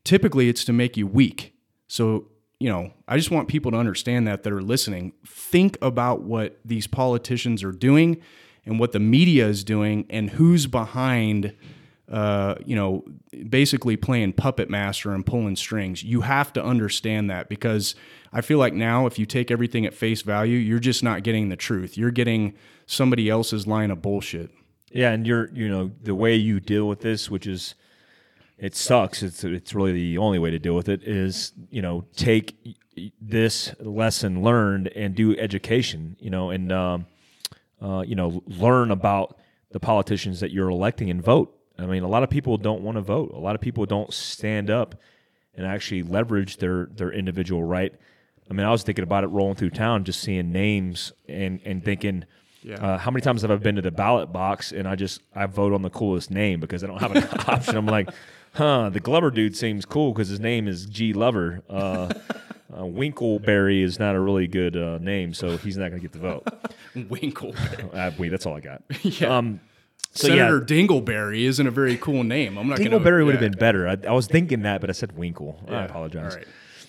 Typically 0.03 0.49
it's 0.49 0.65
to 0.65 0.73
make 0.73 0.97
you 0.97 1.05
weak. 1.05 1.53
So, 1.87 2.29
you 2.59 2.67
know, 2.67 2.91
I 3.07 3.15
just 3.15 3.29
want 3.29 3.47
people 3.47 3.69
to 3.73 3.77
understand 3.77 4.27
that 4.27 4.41
that 4.41 4.51
are 4.51 4.59
listening. 4.59 5.13
Think 5.23 5.77
about 5.83 6.23
what 6.23 6.59
these 6.65 6.87
politicians 6.87 7.63
are 7.63 7.71
doing 7.71 8.19
and 8.65 8.79
what 8.79 8.91
the 8.91 8.99
media 8.99 9.45
is 9.45 9.63
doing 9.63 10.07
and 10.09 10.31
who's 10.31 10.65
behind 10.65 11.55
uh, 12.09 12.55
you 12.65 12.75
know, 12.75 13.03
basically 13.49 13.97
playing 13.97 14.33
puppet 14.33 14.69
master 14.69 15.11
and 15.13 15.25
pulling 15.25 15.55
strings. 15.55 16.03
You 16.03 16.21
have 16.21 16.53
to 16.53 16.63
understand 16.63 17.29
that 17.29 17.49
because 17.49 17.95
I 18.31 18.41
feel 18.41 18.59
like 18.59 18.73
now, 18.73 19.05
if 19.07 19.19
you 19.19 19.25
take 19.25 19.51
everything 19.51 19.85
at 19.85 19.93
face 19.93 20.21
value, 20.21 20.57
you're 20.57 20.79
just 20.79 21.03
not 21.03 21.23
getting 21.23 21.49
the 21.49 21.55
truth. 21.55 21.97
You're 21.97 22.11
getting 22.11 22.53
somebody 22.85 23.29
else's 23.29 23.67
line 23.67 23.91
of 23.91 24.01
bullshit. 24.01 24.51
yeah, 24.91 25.11
and 25.11 25.27
you're 25.27 25.49
you 25.53 25.67
know 25.67 25.91
the 26.01 26.15
way 26.15 26.35
you 26.35 26.59
deal 26.59 26.87
with 26.87 27.01
this, 27.01 27.29
which 27.29 27.45
is 27.45 27.75
it 28.57 28.75
sucks. 28.75 29.21
It's 29.21 29.43
it's 29.43 29.73
really 29.75 29.91
the 29.91 30.17
only 30.17 30.39
way 30.39 30.51
to 30.51 30.59
deal 30.59 30.75
with 30.75 30.87
it 30.87 31.03
is 31.03 31.51
you 31.69 31.81
know 31.81 32.05
take 32.15 32.55
this 33.21 33.75
lesson 33.79 34.41
learned 34.41 34.87
and 34.89 35.13
do 35.13 35.37
education. 35.37 36.15
You 36.19 36.29
know, 36.29 36.51
and 36.51 36.71
um, 36.71 37.05
uh, 37.81 38.03
you 38.07 38.15
know 38.15 38.43
learn 38.47 38.91
about 38.91 39.37
the 39.71 39.79
politicians 39.81 40.39
that 40.39 40.51
you're 40.51 40.69
electing 40.69 41.09
and 41.09 41.21
vote. 41.21 41.56
I 41.79 41.85
mean, 41.85 42.03
a 42.03 42.07
lot 42.07 42.23
of 42.23 42.29
people 42.29 42.57
don't 42.57 42.81
want 42.81 42.97
to 42.97 43.01
vote. 43.01 43.31
A 43.33 43.39
lot 43.39 43.55
of 43.55 43.61
people 43.61 43.85
don't 43.85 44.13
stand 44.13 44.69
up 44.69 44.95
and 45.55 45.65
actually 45.65 46.03
leverage 46.03 46.57
their 46.57 46.87
their 46.87 47.11
individual 47.11 47.63
right. 47.63 47.93
I 48.49 48.53
mean, 48.53 48.65
I 48.65 48.71
was 48.71 48.83
thinking 48.83 49.03
about 49.03 49.23
it 49.23 49.27
rolling 49.27 49.55
through 49.55 49.71
town, 49.71 50.03
just 50.03 50.21
seeing 50.21 50.51
names 50.51 51.11
and 51.27 51.59
and 51.65 51.83
thinking, 51.83 52.25
uh, 52.79 52.97
how 52.97 53.11
many 53.11 53.21
times 53.21 53.41
have 53.41 53.51
I 53.51 53.55
been 53.55 53.75
to 53.75 53.81
the 53.81 53.91
ballot 53.91 54.31
box 54.31 54.71
and 54.71 54.87
I 54.87 54.95
just 54.95 55.21
I 55.35 55.45
vote 55.45 55.73
on 55.73 55.81
the 55.81 55.89
coolest 55.89 56.31
name 56.31 56.59
because 56.59 56.83
I 56.83 56.87
don't 56.87 56.99
have 56.99 57.15
an 57.15 57.23
option. 57.47 57.75
I'm 57.75 57.85
like, 57.85 58.09
huh, 58.53 58.89
the 58.89 58.99
Glover 58.99 59.31
dude 59.31 59.55
seems 59.55 59.85
cool 59.85 60.13
because 60.13 60.29
his 60.29 60.39
name 60.39 60.67
is 60.67 60.85
G 60.85 61.13
Lover. 61.13 61.61
Uh, 61.69 62.13
uh, 62.73 62.81
Winkleberry 62.81 63.81
is 63.81 63.97
not 63.97 64.15
a 64.15 64.19
really 64.19 64.47
good 64.47 64.75
uh, 64.75 64.97
name, 64.99 65.33
so 65.33 65.57
he's 65.57 65.77
not 65.77 65.89
going 65.89 66.01
to 66.01 66.07
get 66.07 66.11
the 66.11 66.19
vote. 66.19 66.47
Winkle. 67.09 67.55
Uh, 67.93 68.11
that's 68.17 68.45
all 68.45 68.55
I 68.55 68.59
got. 68.59 68.83
Yeah. 69.03 69.37
Um, 69.37 69.61
so 70.11 70.27
Senator 70.29 70.57
yeah, 70.59 70.63
Dingleberry 70.65 71.43
isn't 71.43 71.67
a 71.67 71.71
very 71.71 71.97
cool 71.97 72.23
name. 72.23 72.57
I'm 72.57 72.67
not. 72.67 72.79
Dingleberry 72.79 73.23
would 73.25 73.35
have 73.35 73.41
been 73.41 73.59
better. 73.59 73.87
I, 73.87 73.97
I 74.07 74.11
was 74.13 74.25
thinking 74.27 74.63
that, 74.63 74.81
but 74.81 74.89
I 74.89 74.93
said 74.93 75.15
Winkle. 75.17 75.63
I 75.67 75.83
apologize. 75.83 76.33
All 76.33 76.39
right. 76.39 76.47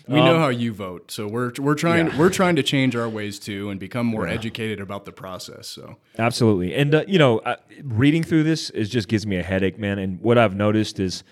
We 0.08 0.14
know 0.14 0.38
how 0.38 0.48
you 0.48 0.72
vote, 0.72 1.10
so 1.10 1.26
we're 1.28 1.52
we're 1.58 1.74
trying 1.74 2.06
Yeah. 2.06 2.18
we're 2.18 2.30
trying 2.30 2.56
to 2.56 2.62
change 2.62 2.96
our 2.96 3.06
ways 3.10 3.38
too 3.38 3.68
and 3.68 3.78
become 3.78 4.06
more 4.06 4.26
educated 4.26 4.80
about 4.80 5.04
the 5.04 5.12
process. 5.12 5.66
So 5.68 5.96
Absolutely. 6.18 6.74
And, 6.74 6.94
uh, 6.94 7.04
you 7.06 7.18
know, 7.18 7.40
uh, 7.40 7.56
reading 7.82 8.22
through 8.22 8.44
this 8.44 8.70
is 8.70 8.88
just 8.88 9.08
gives 9.08 9.26
me 9.26 9.36
a 9.36 9.42
headache, 9.42 9.78
man. 9.78 9.98
And 9.98 10.18
what 10.22 10.38
I've 10.38 10.54
noticed 10.56 10.98
is 10.98 11.24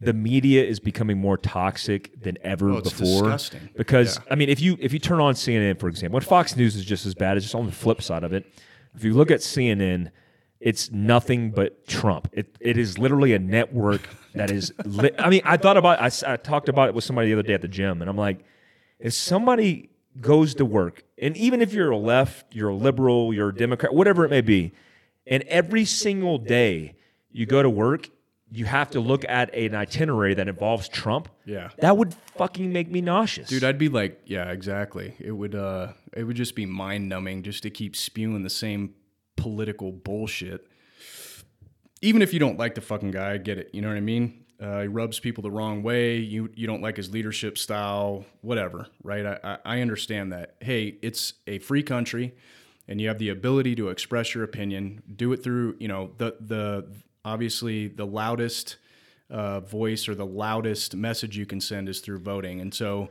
the 0.00 0.14
media 0.14 0.64
is 0.64 0.80
becoming 0.80 1.18
more 1.18 1.36
toxic 1.36 2.18
than 2.22 2.38
ever 2.42 2.70
Oh, 2.70 2.80
before. 2.80 3.24
disgusting. 3.24 3.68
Because, 3.76 4.16
Yeah. 4.16 4.32
I 4.32 4.34
mean, 4.34 4.48
if 4.48 4.60
you 4.62 4.78
if 4.80 4.94
you 4.94 4.98
turn 4.98 5.20
on 5.20 5.34
CNN, 5.34 5.78
for 5.78 5.88
example, 5.90 6.14
when 6.14 6.22
Fox 6.22 6.56
News 6.56 6.74
is 6.74 6.86
just 6.86 7.04
as 7.04 7.14
bad, 7.14 7.36
it's 7.36 7.44
just 7.44 7.54
on 7.54 7.66
the 7.66 7.72
flip 7.72 8.00
side 8.00 8.24
of 8.24 8.32
it. 8.32 8.46
If 8.94 9.04
you 9.04 9.12
look 9.12 9.30
at 9.30 9.40
CNN, 9.40 10.10
it's 10.60 10.90
nothing 10.90 11.50
but 11.50 11.86
Trump. 11.86 12.28
It, 12.32 12.56
it 12.60 12.78
is 12.78 12.98
literally 12.98 13.32
a 13.34 13.38
network 13.38 14.08
that 14.34 14.50
is. 14.50 14.72
Li- 14.84 15.10
I 15.18 15.28
mean, 15.28 15.42
I 15.44 15.56
thought 15.56 15.76
about. 15.76 16.00
I 16.00 16.36
talked 16.36 16.68
about 16.68 16.88
it 16.88 16.94
with 16.94 17.04
somebody 17.04 17.28
the 17.28 17.34
other 17.34 17.42
day 17.42 17.54
at 17.54 17.62
the 17.62 17.68
gym, 17.68 18.00
and 18.00 18.08
I'm 18.08 18.16
like, 18.16 18.44
if 18.98 19.12
somebody 19.12 19.90
goes 20.20 20.54
to 20.54 20.64
work, 20.64 21.02
and 21.20 21.36
even 21.36 21.60
if 21.60 21.72
you're 21.72 21.90
a 21.90 21.98
left, 21.98 22.54
you're 22.54 22.70
a 22.70 22.74
liberal, 22.74 23.34
you're 23.34 23.50
a 23.50 23.54
Democrat, 23.54 23.92
whatever 23.94 24.24
it 24.24 24.30
may 24.30 24.40
be, 24.40 24.72
and 25.26 25.42
every 25.44 25.84
single 25.84 26.38
day 26.38 26.94
you 27.30 27.44
go 27.44 27.62
to 27.62 27.68
work, 27.68 28.08
you 28.50 28.64
have 28.64 28.90
to 28.90 29.00
look 29.00 29.24
at 29.28 29.54
an 29.54 29.74
itinerary 29.74 30.34
that 30.34 30.48
involves 30.48 30.88
Trump. 30.88 31.28
Yeah. 31.44 31.70
That 31.78 31.96
would 31.96 32.14
fucking 32.36 32.72
make 32.72 32.90
me 32.90 33.00
nauseous. 33.00 33.48
Dude, 33.48 33.64
I'd 33.64 33.78
be 33.78 33.88
like, 33.88 34.20
yeah, 34.24 34.50
exactly. 34.50 35.14
It 35.18 35.32
would 35.32 35.54
uh 35.54 35.92
it 36.14 36.24
would 36.24 36.36
just 36.36 36.54
be 36.54 36.64
mind 36.64 37.08
numbing 37.08 37.42
just 37.42 37.62
to 37.64 37.70
keep 37.70 37.96
spewing 37.96 38.42
the 38.42 38.50
same 38.50 38.94
political 39.36 39.92
bullshit. 39.92 40.66
Even 42.02 42.22
if 42.22 42.32
you 42.32 42.38
don't 42.38 42.58
like 42.58 42.74
the 42.74 42.80
fucking 42.80 43.10
guy, 43.10 43.32
I 43.32 43.38
get 43.38 43.58
it. 43.58 43.70
You 43.72 43.82
know 43.82 43.88
what 43.88 43.96
I 43.96 44.00
mean? 44.00 44.44
Uh, 44.60 44.82
he 44.82 44.88
rubs 44.88 45.20
people 45.20 45.42
the 45.42 45.50
wrong 45.50 45.82
way. 45.82 46.16
You 46.16 46.50
you 46.54 46.66
don't 46.66 46.80
like 46.80 46.96
his 46.96 47.10
leadership 47.10 47.58
style, 47.58 48.24
whatever, 48.40 48.86
right? 49.02 49.26
I, 49.26 49.58
I, 49.64 49.80
understand 49.80 50.32
that. 50.32 50.54
Hey, 50.60 50.96
it's 51.02 51.34
a 51.46 51.58
free 51.58 51.82
country, 51.82 52.34
and 52.88 52.98
you 52.98 53.08
have 53.08 53.18
the 53.18 53.28
ability 53.28 53.74
to 53.76 53.90
express 53.90 54.34
your 54.34 54.44
opinion. 54.44 55.02
Do 55.14 55.32
it 55.32 55.42
through, 55.42 55.76
you 55.78 55.88
know, 55.88 56.12
the 56.16 56.36
the 56.40 56.86
obviously 57.22 57.88
the 57.88 58.06
loudest 58.06 58.76
uh, 59.28 59.60
voice 59.60 60.08
or 60.08 60.14
the 60.14 60.26
loudest 60.26 60.96
message 60.96 61.36
you 61.36 61.44
can 61.44 61.60
send 61.60 61.88
is 61.88 62.00
through 62.00 62.20
voting, 62.20 62.60
and 62.60 62.72
so. 62.72 63.10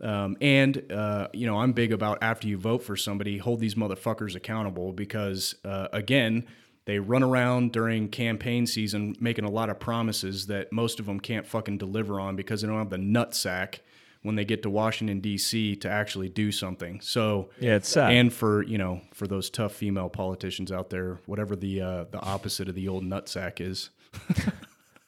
Um, 0.00 0.36
and 0.40 0.92
uh, 0.92 1.28
you 1.32 1.46
know, 1.46 1.58
I'm 1.58 1.72
big 1.72 1.92
about 1.92 2.18
after 2.22 2.48
you 2.48 2.58
vote 2.58 2.82
for 2.82 2.96
somebody, 2.96 3.38
hold 3.38 3.60
these 3.60 3.74
motherfuckers 3.74 4.34
accountable 4.34 4.92
because 4.92 5.54
uh, 5.64 5.88
again, 5.92 6.46
they 6.84 6.98
run 6.98 7.22
around 7.22 7.72
during 7.72 8.08
campaign 8.08 8.66
season 8.66 9.16
making 9.20 9.44
a 9.44 9.50
lot 9.50 9.70
of 9.70 9.80
promises 9.80 10.46
that 10.46 10.72
most 10.72 11.00
of 11.00 11.06
them 11.06 11.18
can't 11.18 11.46
fucking 11.46 11.78
deliver 11.78 12.20
on 12.20 12.36
because 12.36 12.60
they 12.60 12.68
don't 12.68 12.78
have 12.78 12.90
the 12.90 12.96
nutsack 12.96 13.80
when 14.22 14.34
they 14.34 14.44
get 14.44 14.62
to 14.62 14.70
Washington 14.70 15.20
D.C. 15.20 15.76
to 15.76 15.90
actually 15.90 16.28
do 16.28 16.50
something. 16.52 17.00
So 17.00 17.50
Yeah, 17.58 17.76
it's 17.76 17.88
sad. 17.88 18.12
And 18.12 18.32
for 18.32 18.62
you 18.64 18.76
know, 18.76 19.00
for 19.14 19.26
those 19.26 19.50
tough 19.50 19.72
female 19.72 20.08
politicians 20.08 20.70
out 20.70 20.90
there, 20.90 21.20
whatever 21.26 21.56
the 21.56 21.80
uh, 21.80 22.04
the 22.10 22.20
opposite 22.20 22.68
of 22.68 22.74
the 22.74 22.88
old 22.88 23.04
nutsack 23.04 23.60
is. 23.60 23.90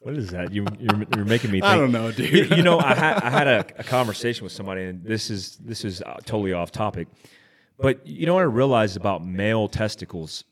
What 0.09 0.17
is 0.17 0.31
that? 0.31 0.55
You, 0.55 0.65
you're, 0.81 1.05
you're 1.17 1.27
making 1.27 1.51
me 1.51 1.61
think. 1.61 1.71
I 1.71 1.77
don't 1.77 1.93
know, 1.93 2.11
dude. 2.11 2.33
You, 2.33 2.57
you 2.57 2.63
know, 2.63 2.79
I 2.79 2.95
had 2.95 3.23
I 3.23 3.29
had 3.29 3.47
a, 3.47 3.59
a 3.81 3.85
conversation 3.85 4.43
with 4.43 4.55
somebody, 4.55 4.85
and 4.85 5.05
this 5.05 5.29
is 5.29 5.59
this 5.59 5.85
is 5.85 6.01
uh, 6.01 6.15
totally 6.25 6.55
off 6.55 6.73
topic. 6.73 7.09
But 7.79 8.07
you 8.07 8.25
know 8.25 8.33
what 8.33 8.41
I 8.41 8.45
realized 8.45 8.97
about 8.97 9.23
male 9.23 9.69
testicles 9.69 10.45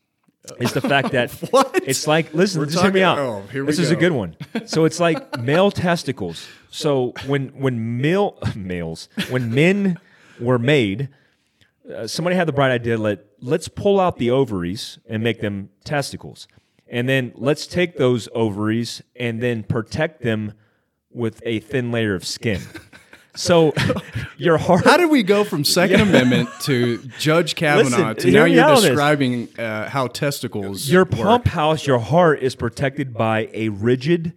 is 0.59 0.75
the 0.75 0.83
fact 0.83 1.13
that 1.13 1.33
it's 1.87 2.07
like 2.07 2.35
listen, 2.35 2.61
We're 2.61 2.67
just 2.67 2.83
hear 2.83 2.93
me 2.93 3.01
out. 3.01 3.19
oh, 3.19 3.45
this 3.51 3.79
is 3.79 3.91
a 3.91 3.97
good 3.97 4.13
one. 4.13 4.37
So 4.67 4.85
it's 4.85 5.01
like 5.01 5.41
male 5.41 5.71
testicles. 5.71 6.47
So 6.71 7.15
when 7.27 7.49
when 7.59 8.03
male 8.03 8.39
males 8.55 9.09
when 9.31 9.55
men 9.55 9.99
were 10.39 10.59
made, 10.59 11.09
uh, 11.91 12.07
somebody 12.07 12.37
had 12.37 12.47
the 12.47 12.53
bright 12.53 12.73
idea 12.73 12.99
let 12.99 13.25
let's 13.41 13.69
pull 13.69 14.01
out 14.01 14.19
the 14.19 14.31
ovaries 14.31 14.99
and 15.09 15.23
make 15.23 15.41
them 15.41 15.71
testicles 15.83 16.47
and 16.89 17.09
then 17.09 17.33
let's 17.35 17.67
take 17.67 17.97
those 17.97 18.29
ovaries 18.35 19.03
and 19.17 19.43
then 19.43 19.63
protect 19.63 20.23
them 20.23 20.53
with 21.11 21.43
a 21.45 21.61
thin 21.61 21.91
layer 21.91 22.15
of 22.15 22.25
skin 22.27 22.61
so 23.35 23.73
your 24.39 24.59
heart 24.59 24.85
How 24.85 24.97
did 24.97 25.11
we 25.11 25.23
go 25.23 25.45
from 25.45 25.65
Second 25.65 26.01
Amendment 26.01 26.49
to 26.63 26.99
Judge 27.19 27.55
Kavanaugh 27.55 28.13
Listen, 28.13 28.17
to 28.17 28.31
now 28.31 28.45
you're 28.45 28.65
out 28.65 28.71
on 28.71 28.75
this. 28.77 28.85
describing 28.91 29.49
uh, 29.59 29.89
how 29.89 30.07
testicles 30.07 30.89
your 30.89 31.05
work? 31.05 31.11
pump 31.13 31.47
house 31.47 31.87
your 31.87 31.99
heart 31.99 32.41
is 32.43 32.55
protected 32.55 33.13
by 33.15 33.49
a 33.53 33.69
rigid 33.71 34.33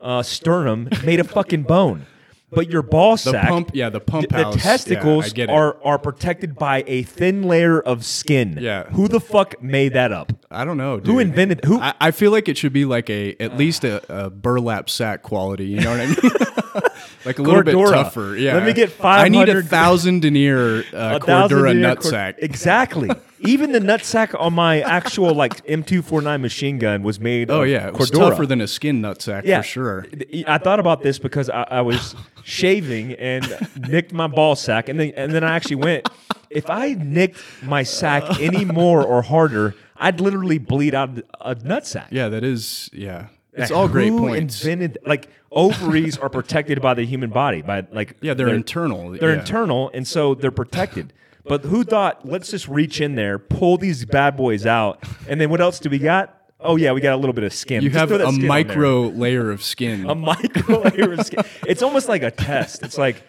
uh, 0.00 0.22
sternum 0.22 0.88
made 1.04 1.18
of 1.20 1.30
fucking 1.30 1.62
bone 1.64 2.06
but 2.50 2.70
your 2.70 2.82
ball 2.82 3.12
The 3.12 3.32
sack 3.32 3.48
pump, 3.48 3.70
yeah, 3.74 3.90
the 3.90 4.00
pump 4.00 4.28
the 4.28 4.36
house. 4.36 4.56
yeah, 4.56 4.62
testicles 4.62 5.32
it. 5.36 5.50
are 5.50 5.76
are 5.84 5.98
protected 5.98 6.56
by 6.56 6.84
a 6.86 7.02
thin 7.02 7.42
layer 7.42 7.80
of 7.80 8.04
skin. 8.04 8.58
Yeah. 8.60 8.84
Who 8.90 9.08
the 9.08 9.20
fuck 9.20 9.62
made 9.62 9.92
that 9.94 10.12
up? 10.12 10.32
I 10.50 10.64
don't 10.64 10.76
know. 10.78 10.98
Dude. 10.98 11.06
Who 11.06 11.18
invented 11.18 11.64
who? 11.64 11.78
I, 11.80 11.94
I 12.00 12.10
feel 12.10 12.30
like 12.30 12.48
it 12.48 12.56
should 12.56 12.72
be 12.72 12.84
like 12.84 13.10
a 13.10 13.36
at 13.40 13.56
least 13.56 13.84
a, 13.84 14.02
a 14.26 14.30
burlap 14.30 14.88
sack 14.88 15.22
quality. 15.22 15.66
You 15.66 15.80
know 15.80 15.90
what 15.90 16.00
I 16.00 16.06
mean? 16.06 16.82
like 17.24 17.38
a 17.38 17.42
little 17.42 17.62
bit 17.62 17.72
tougher. 17.74 18.36
Yeah. 18.36 18.54
Let 18.54 18.64
me 18.64 18.72
get 18.72 18.90
five. 18.90 19.20
I 19.24 19.28
need 19.28 19.48
a 19.48 19.62
500 19.62 19.66
thousand 19.68 20.20
denier 20.20 20.84
uh, 20.92 21.18
Cordura 21.18 21.68
denier 21.68 21.74
nut 21.74 22.00
cord- 22.00 22.34
Exactly. 22.38 23.10
Even 23.40 23.70
the 23.70 23.78
nutsack 23.78 24.34
on 24.40 24.52
my 24.54 24.80
actual 24.80 25.32
like 25.32 25.64
M249 25.66 26.40
machine 26.40 26.78
gun 26.78 27.04
was 27.04 27.20
made. 27.20 27.50
Oh 27.50 27.62
of 27.62 27.68
yeah, 27.68 27.86
it 27.88 27.94
was 27.96 28.10
Cordura. 28.10 28.30
tougher 28.30 28.46
than 28.46 28.60
a 28.60 28.66
skin 28.66 29.00
nut 29.00 29.22
sack 29.22 29.44
yeah, 29.46 29.60
for 29.62 29.66
sure. 29.68 30.06
I 30.48 30.58
thought 30.58 30.80
about 30.80 31.02
this 31.02 31.20
because 31.20 31.48
I, 31.48 31.62
I 31.62 31.80
was 31.82 32.16
shaving 32.44 33.12
and 33.12 33.46
nicked 33.88 34.12
my 34.12 34.26
ball 34.26 34.56
sack, 34.56 34.88
and 34.88 34.98
then 34.98 35.12
and 35.16 35.32
then 35.32 35.44
I 35.44 35.54
actually 35.54 35.76
went. 35.76 36.08
If 36.50 36.68
I 36.70 36.94
nicked 36.94 37.38
my 37.62 37.82
sack 37.82 38.40
any 38.40 38.64
more 38.64 39.04
or 39.04 39.22
harder, 39.22 39.74
I'd 39.96 40.20
literally 40.20 40.58
bleed 40.58 40.94
out 40.94 41.10
a 41.40 41.54
nut 41.56 41.86
sack. 41.86 42.08
Yeah, 42.10 42.30
that 42.30 42.42
is. 42.42 42.90
Yeah, 42.92 43.26
it's 43.52 43.70
Like, 43.70 43.78
all 43.78 43.86
great 43.86 44.08
who 44.08 44.18
points. 44.18 44.64
Invented 44.64 44.98
like 45.06 45.28
ovaries 45.50 46.18
are 46.18 46.28
protected 46.28 46.80
by 46.80 46.94
the 46.94 47.04
human 47.04 47.30
body 47.30 47.62
by 47.62 47.86
like 47.90 48.16
yeah, 48.20 48.34
they're, 48.34 48.48
internal. 48.48 49.12
they're 49.12 49.32
yeah. 49.32 49.40
internal 49.40 49.90
and 49.94 50.06
so 50.06 50.34
they're 50.34 50.50
protected. 50.50 51.12
But 51.44 51.64
who 51.64 51.82
thought 51.82 52.28
let's 52.28 52.50
just 52.50 52.68
reach 52.68 53.00
in 53.00 53.14
there, 53.14 53.38
pull 53.38 53.78
these 53.78 54.04
bad 54.04 54.36
boys 54.36 54.66
out, 54.66 55.02
and 55.28 55.40
then 55.40 55.48
what 55.48 55.60
else 55.60 55.78
do 55.78 55.88
we 55.88 55.98
got? 55.98 56.34
Oh 56.60 56.76
yeah, 56.76 56.92
we 56.92 57.00
got 57.00 57.14
a 57.14 57.16
little 57.16 57.32
bit 57.32 57.44
of 57.44 57.54
skin. 57.54 57.82
You 57.82 57.88
Just 57.88 58.10
have 58.10 58.20
a 58.20 58.32
micro 58.32 59.02
layer 59.02 59.50
of 59.50 59.62
skin. 59.62 60.08
a 60.10 60.14
micro 60.14 60.80
layer 60.80 61.12
of 61.12 61.24
skin. 61.24 61.44
It's 61.66 61.82
almost 61.82 62.08
like 62.08 62.22
a 62.22 62.30
test. 62.30 62.82
It's 62.82 62.98
like 62.98 63.22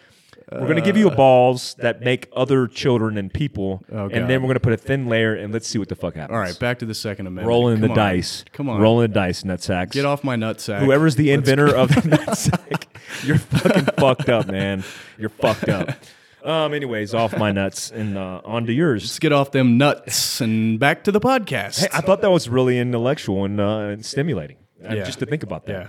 we're 0.52 0.62
going 0.62 0.76
to 0.76 0.82
give 0.82 0.97
you 0.97 1.10
balls 1.12 1.76
that 1.80 2.02
make 2.02 2.28
other 2.36 2.68
children 2.68 3.18
and 3.18 3.32
people, 3.34 3.84
Oh, 3.91 4.08
and 4.10 4.30
then 4.30 4.41
we're 4.41 4.47
going 4.47 4.54
to 4.56 4.60
put 4.60 4.74
a 4.74 4.78
thin 4.78 5.08
layer, 5.08 5.36
and 5.36 5.54
let's 5.54 5.68
see 5.68 5.78
what 5.78 5.89
the 5.89 5.95
fuck 5.95 6.16
happens. 6.16 6.34
all 6.36 6.39
right, 6.41 6.58
back 6.60 6.80
to 6.80 6.86
the 6.86 6.93
Second 6.95 7.28
Amendment. 7.28 7.47
rolling 7.47 7.76
Come 7.76 7.82
the 7.82 7.89
on. 7.89 7.95
dice. 7.95 8.45
Come 8.54 8.70
on, 8.70 8.82
rolling 8.82 9.10
the 9.10 9.14
dice, 9.14 9.45
nut 9.45 9.62
sacks. 9.62 9.91
Get 9.91 10.06
off 10.06 10.24
my 10.24 10.36
nut 10.36 10.60
sack. 10.62 10.82
Whoever's 10.84 11.16
the 11.16 11.32
inventor 11.32 11.76
of 11.76 11.89
the 11.89 12.08
nut 12.08 12.38
sack, 12.38 12.88
you're 13.24 13.38
fucking 13.38 13.86
fucked 13.97 14.30
up, 14.30 14.47
man. 14.47 14.84
You're 15.18 15.30
fucked 15.30 15.70
up. 15.70 15.89
Um. 16.41 16.74
Anyways, 16.74 17.14
off 17.14 17.38
my 17.38 17.52
nuts 17.52 17.91
and 17.91 18.18
uh, 18.18 18.39
on 18.45 18.66
to 18.68 18.72
yours. 18.72 19.04
Let's 19.04 19.20
get 19.20 19.34
off 19.34 19.52
them 19.52 19.78
nuts 19.78 20.39
and 20.39 20.80
back 20.80 21.04
to 21.04 21.12
the 21.12 21.20
podcast. 21.20 21.82
Hey, 21.82 21.89
I 21.91 22.00
thought 22.00 22.22
that 22.22 22.32
was 22.32 22.47
really 22.47 22.80
intellectual 22.80 23.43
and, 23.43 23.60
uh, 23.60 23.80
and 23.80 24.06
stimulating. 24.06 24.56
uh, 24.89 24.93
Yeah. 24.95 25.04
just 25.04 25.20
to 25.20 25.26
think 25.26 25.43
about 25.43 25.66
that. 25.66 25.74
yeah. 25.74 25.88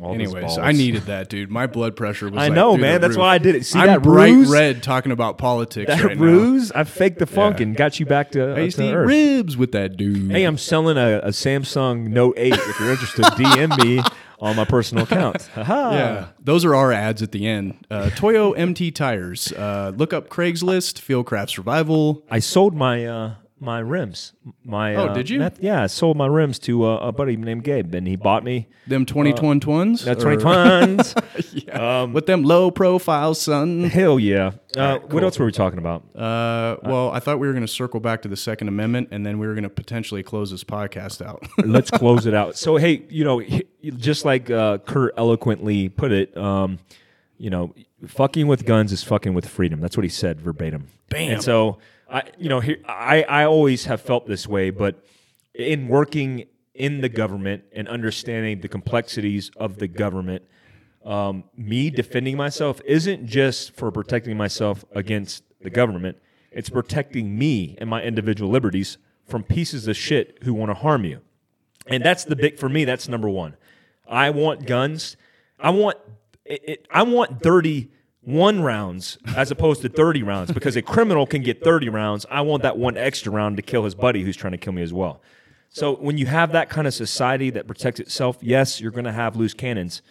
All 0.00 0.14
Anyways. 0.14 0.58
I 0.58 0.72
needed 0.72 1.02
that, 1.04 1.28
dude. 1.28 1.50
My 1.50 1.66
blood 1.66 1.96
pressure 1.96 2.26
was. 2.28 2.38
I 2.38 2.44
like, 2.48 2.52
know, 2.52 2.76
man. 2.76 3.00
That's 3.00 3.12
roof. 3.12 3.18
why 3.20 3.34
I 3.34 3.38
did 3.38 3.54
it. 3.54 3.64
See 3.64 3.78
I'm 3.78 3.86
that 3.86 4.02
bright 4.02 4.32
ruse? 4.32 4.50
red 4.50 4.82
talking 4.82 5.12
about 5.12 5.38
politics 5.38 5.88
that 5.88 6.04
right 6.04 6.16
ruse. 6.18 6.70
I 6.72 6.84
faked 6.84 7.18
the 7.18 7.26
funk 7.26 7.58
Yeah. 7.58 7.64
and 7.64 7.76
got 7.76 7.98
you 7.98 8.06
back 8.06 8.30
to, 8.32 8.46
now. 8.48 8.54
I 8.56 8.60
used 8.60 8.76
to 8.76 8.82
to 8.82 8.88
eat 8.90 8.94
earth. 8.94 9.08
ribs 9.08 9.56
with 9.56 9.72
that 9.72 9.96
dude. 9.96 10.30
Hey, 10.30 10.44
I'm 10.44 10.58
selling 10.58 10.96
a, 10.98 11.18
a 11.20 11.28
Samsung 11.30 12.08
Note 12.08 12.34
8. 12.36 12.52
If 12.52 12.80
you're 12.80 12.90
interested, 12.90 13.24
DM 13.36 13.82
me 13.84 14.02
on 14.38 14.54
my 14.56 14.64
personal 14.66 15.04
account. 15.04 15.48
Yeah, 15.56 16.28
those 16.42 16.64
are 16.64 16.74
our 16.74 16.92
ads 16.92 17.22
at 17.22 17.32
the 17.32 17.46
end. 17.46 17.86
Uh, 17.90 18.10
Toyo 18.10 18.52
MT 18.52 18.90
tires. 18.90 19.50
Uh, 19.52 19.92
look 19.96 20.12
up 20.12 20.28
Craigslist, 20.28 21.00
Fieldcraft 21.00 21.50
Survival. 21.50 22.22
I 22.30 22.40
sold 22.40 22.74
my 22.74 23.06
uh, 23.06 23.34
my 23.58 23.78
rims. 23.78 24.32
My 24.64 24.94
Oh, 24.94 25.06
uh, 25.06 25.14
did 25.14 25.30
you? 25.30 25.38
meth- 25.38 25.62
yeah, 25.62 25.82
I 25.84 25.86
sold 25.86 26.16
my 26.16 26.26
rims 26.26 26.58
to 26.60 26.84
uh, 26.84 26.96
a 26.98 27.12
buddy 27.12 27.36
named 27.36 27.64
Gabe, 27.64 27.94
and 27.94 28.06
he 28.06 28.14
bought 28.16 28.44
me 28.44 28.68
Them 28.86 29.06
2021 29.06 29.60
twins. 29.60 30.04
that 30.04 30.18
Or- 30.18 30.36
20 30.36 30.42
tons. 30.42 31.14
with 32.12 32.26
them 32.26 32.42
low 32.42 32.70
profile, 32.70 33.34
son. 33.34 33.84
Hell 33.84 34.18
yeah. 34.18 34.52
Uh, 34.76 34.98
cool. 34.98 35.08
What 35.08 35.22
else 35.24 35.38
were 35.38 35.46
we 35.46 35.52
talking 35.52 35.78
about? 35.78 36.02
Uh, 36.14 36.76
well, 36.84 37.10
I 37.10 37.18
thought 37.20 37.38
we 37.38 37.46
were 37.46 37.52
going 37.54 37.64
to 37.66 37.72
circle 37.72 37.98
back 38.00 38.22
to 38.22 38.28
the 38.28 38.36
Second 38.36 38.68
Amendment, 38.68 39.08
and 39.10 39.24
then 39.24 39.38
we 39.38 39.46
were 39.46 39.54
going 39.54 39.64
to 39.64 39.70
potentially 39.70 40.22
close 40.22 40.50
this 40.50 40.64
podcast 40.64 41.24
out. 41.24 41.46
Let's 41.64 41.90
close 41.90 42.26
it 42.26 42.34
out. 42.34 42.56
So, 42.58 42.76
hey, 42.76 43.04
you 43.08 43.24
know, 43.24 43.42
just 43.96 44.24
like 44.26 44.50
uh, 44.50 44.78
Kurt 44.78 45.14
eloquently 45.16 45.88
put 45.88 46.12
it, 46.12 46.36
um, 46.36 46.78
you 47.38 47.48
know, 47.50 47.74
fucking 48.06 48.46
with 48.46 48.66
guns 48.66 48.92
is 48.92 49.02
fucking 49.02 49.32
with 49.32 49.48
freedom. 49.48 49.80
That's 49.80 49.96
what 49.96 50.04
he 50.04 50.10
said 50.10 50.40
verbatim. 50.42 50.88
Bam. 51.08 51.32
And 51.34 51.42
so, 51.42 51.78
I, 52.08 52.22
you 52.38 52.48
know, 52.48 52.60
here, 52.60 52.78
I, 52.86 53.22
I 53.22 53.44
always 53.44 53.86
have 53.86 54.00
felt 54.00 54.26
this 54.26 54.46
way, 54.46 54.70
but 54.70 55.04
in 55.54 55.88
working 55.88 56.46
in 56.74 57.00
the 57.00 57.08
government 57.08 57.64
and 57.72 57.88
understanding 57.88 58.60
the 58.60 58.68
complexities 58.68 59.50
of 59.56 59.78
the 59.78 59.88
government, 59.88 60.44
um, 61.04 61.44
me 61.56 61.90
defending 61.90 62.36
myself 62.36 62.80
isn't 62.84 63.26
just 63.26 63.74
for 63.76 63.90
protecting 63.90 64.36
myself 64.36 64.84
against 64.94 65.42
the 65.60 65.70
government. 65.70 66.18
It's 66.52 66.68
protecting 66.68 67.38
me 67.38 67.76
and 67.78 67.88
my 67.88 68.02
individual 68.02 68.50
liberties 68.50 68.98
from 69.26 69.42
pieces 69.42 69.88
of 69.88 69.96
shit 69.96 70.38
who 70.42 70.54
want 70.54 70.70
to 70.70 70.74
harm 70.74 71.04
you. 71.04 71.20
And 71.86 72.04
that's 72.04 72.24
the 72.24 72.36
big 72.36 72.58
for 72.58 72.68
me. 72.68 72.84
That's 72.84 73.08
number 73.08 73.28
one. 73.28 73.56
I 74.08 74.30
want 74.30 74.66
guns. 74.66 75.16
I 75.58 75.70
want 75.70 75.96
it, 76.44 76.62
it, 76.64 76.86
I 76.90 77.02
want 77.02 77.42
thirty 77.42 77.90
one 78.26 78.60
rounds 78.60 79.18
as 79.36 79.50
opposed 79.52 79.80
to 79.82 79.88
thirty 79.88 80.22
rounds 80.22 80.50
because 80.52 80.74
a 80.74 80.82
criminal 80.82 81.26
can 81.26 81.42
get 81.42 81.62
thirty 81.62 81.88
rounds. 81.88 82.26
I 82.28 82.40
want 82.40 82.62
that 82.64 82.76
one 82.76 82.96
extra 82.96 83.30
round 83.30 83.56
to 83.56 83.62
kill 83.62 83.84
his 83.84 83.94
buddy 83.94 84.22
who's 84.24 84.36
trying 84.36 84.50
to 84.50 84.58
kill 84.58 84.72
me 84.72 84.82
as 84.82 84.92
well. 84.92 85.22
So 85.68 85.94
when 85.94 86.18
you 86.18 86.26
have 86.26 86.50
that 86.52 86.68
kind 86.68 86.86
of 86.88 86.94
society 86.94 87.50
that 87.50 87.66
protects 87.68 88.00
itself, 88.00 88.38
yes, 88.40 88.80
you're 88.80 88.90
going 88.90 89.04
to 89.04 89.12
have 89.12 89.36
loose 89.36 89.54
cannons, 89.54 90.02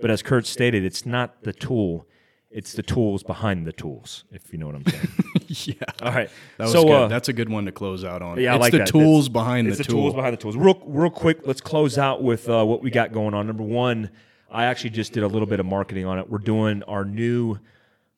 but 0.00 0.10
as 0.10 0.20
Kurt 0.22 0.46
stated, 0.46 0.84
it's 0.84 1.06
not 1.06 1.42
the 1.44 1.52
tool. 1.52 2.06
It's 2.50 2.72
the 2.72 2.82
tools 2.82 3.22
behind 3.22 3.64
the 3.68 3.72
tools, 3.72 4.24
if 4.32 4.52
you 4.52 4.58
know 4.58 4.66
what 4.66 4.74
I'm 4.74 4.84
saying. 4.86 5.08
yeah. 5.78 5.84
All 6.02 6.10
right. 6.12 6.28
That 6.58 6.64
was 6.64 6.72
so, 6.72 6.82
good. 6.82 6.92
uh, 6.92 7.06
That's 7.06 7.28
a 7.28 7.32
good 7.32 7.48
one 7.48 7.64
to 7.66 7.70
close 7.72 8.02
out 8.02 8.22
on. 8.22 8.40
yeah, 8.40 8.54
I 8.54 8.56
like 8.56 8.72
the 8.72 8.78
that. 8.78 8.88
tools 8.88 9.26
It's- 9.26 9.32
behind 9.32 9.68
it's 9.68 9.76
the, 9.78 9.84
the 9.84 9.90
tool. 9.90 10.00
tools 10.02 10.14
behind 10.14 10.32
the 10.32 10.36
tools. 10.36 10.56
Real, 10.56 10.82
real 10.84 11.10
quick, 11.10 11.46
let's 11.46 11.60
close 11.60 11.96
out 11.96 12.24
with 12.24 12.48
uh, 12.48 12.64
what 12.64 12.82
we 12.82 12.90
got 12.90 13.12
going 13.12 13.34
on. 13.34 13.46
Number 13.46 13.62
one, 13.62 14.10
I 14.50 14.64
actually 14.66 14.90
just 14.90 15.12
did 15.12 15.22
a 15.22 15.28
little 15.28 15.46
bit 15.46 15.60
of 15.60 15.66
marketing 15.66 16.06
on 16.06 16.18
it. 16.18 16.28
We're 16.28 16.38
doing 16.38 16.82
our 16.84 17.04
new, 17.04 17.58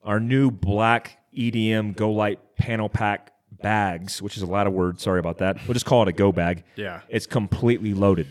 our 0.03 0.19
new 0.19 0.51
black 0.51 1.17
EDM 1.37 1.95
Go 1.95 2.11
Light 2.11 2.39
panel 2.57 2.89
pack 2.89 3.31
bags, 3.61 4.21
which 4.21 4.35
is 4.37 4.43
a 4.43 4.47
lot 4.47 4.67
of 4.67 4.73
words. 4.73 5.03
Sorry 5.03 5.19
about 5.19 5.37
that. 5.39 5.57
We'll 5.67 5.73
just 5.73 5.85
call 5.85 6.01
it 6.03 6.07
a 6.07 6.11
Go 6.11 6.31
bag. 6.31 6.63
Yeah. 6.75 7.01
it's 7.09 7.27
completely 7.27 7.93
loaded. 7.93 8.27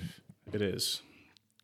It 0.53 0.63
is 0.63 1.01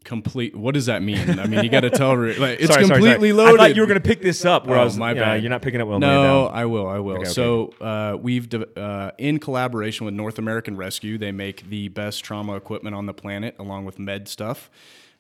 complete. 0.05 0.57
What 0.57 0.73
does 0.73 0.87
that 0.87 1.03
mean? 1.03 1.39
I 1.39 1.47
mean, 1.47 1.63
you 1.63 1.69
got 1.69 1.81
to 1.81 1.91
tell. 1.91 2.13
her 2.17 2.29
Like, 2.35 2.61
it's 2.61 2.73
Sorry, 2.73 2.85
sorry, 2.85 2.87
sorry. 2.87 3.01
completely 3.01 3.33
loaded. 3.35 3.61
I 3.61 3.67
thought 3.69 3.77
you 3.77 3.83
were 3.83 3.87
going 3.87 4.01
to 4.01 4.09
pick 4.09 4.23
this 4.23 4.43
up. 4.47 4.67
Where 4.67 4.79
I 4.79 4.83
Oh, 4.83 4.85
was, 4.85 4.97
my 4.97 5.11
you 5.11 5.17
know, 5.17 5.21
bad. 5.23 5.43
you're 5.43 5.51
not 5.51 5.61
picking 5.61 5.83
up. 5.83 5.89
Well, 5.89 5.99
No. 5.99 6.47
I 6.47 6.65
will. 6.65 6.87
I 6.89 6.99
will. 6.99 7.17
okay. 7.19 7.25
So 7.29 7.75
uh, 7.81 8.17
we've 8.19 8.49
de- 8.49 8.81
uh, 8.81 9.11
in 9.19 9.39
collaboration 9.39 10.07
with 10.07 10.15
North 10.15 10.39
American 10.39 10.79
Rescue, 10.79 11.19
they 11.19 11.31
make 11.33 11.69
the 11.69 11.89
best 11.89 12.25
trauma 12.25 12.57
equipment 12.57 12.97
on 12.97 13.05
the 13.05 13.13
planet, 13.13 13.55
along 13.59 13.85
with 13.85 13.99
med 13.99 14.29
stuff. 14.29 14.71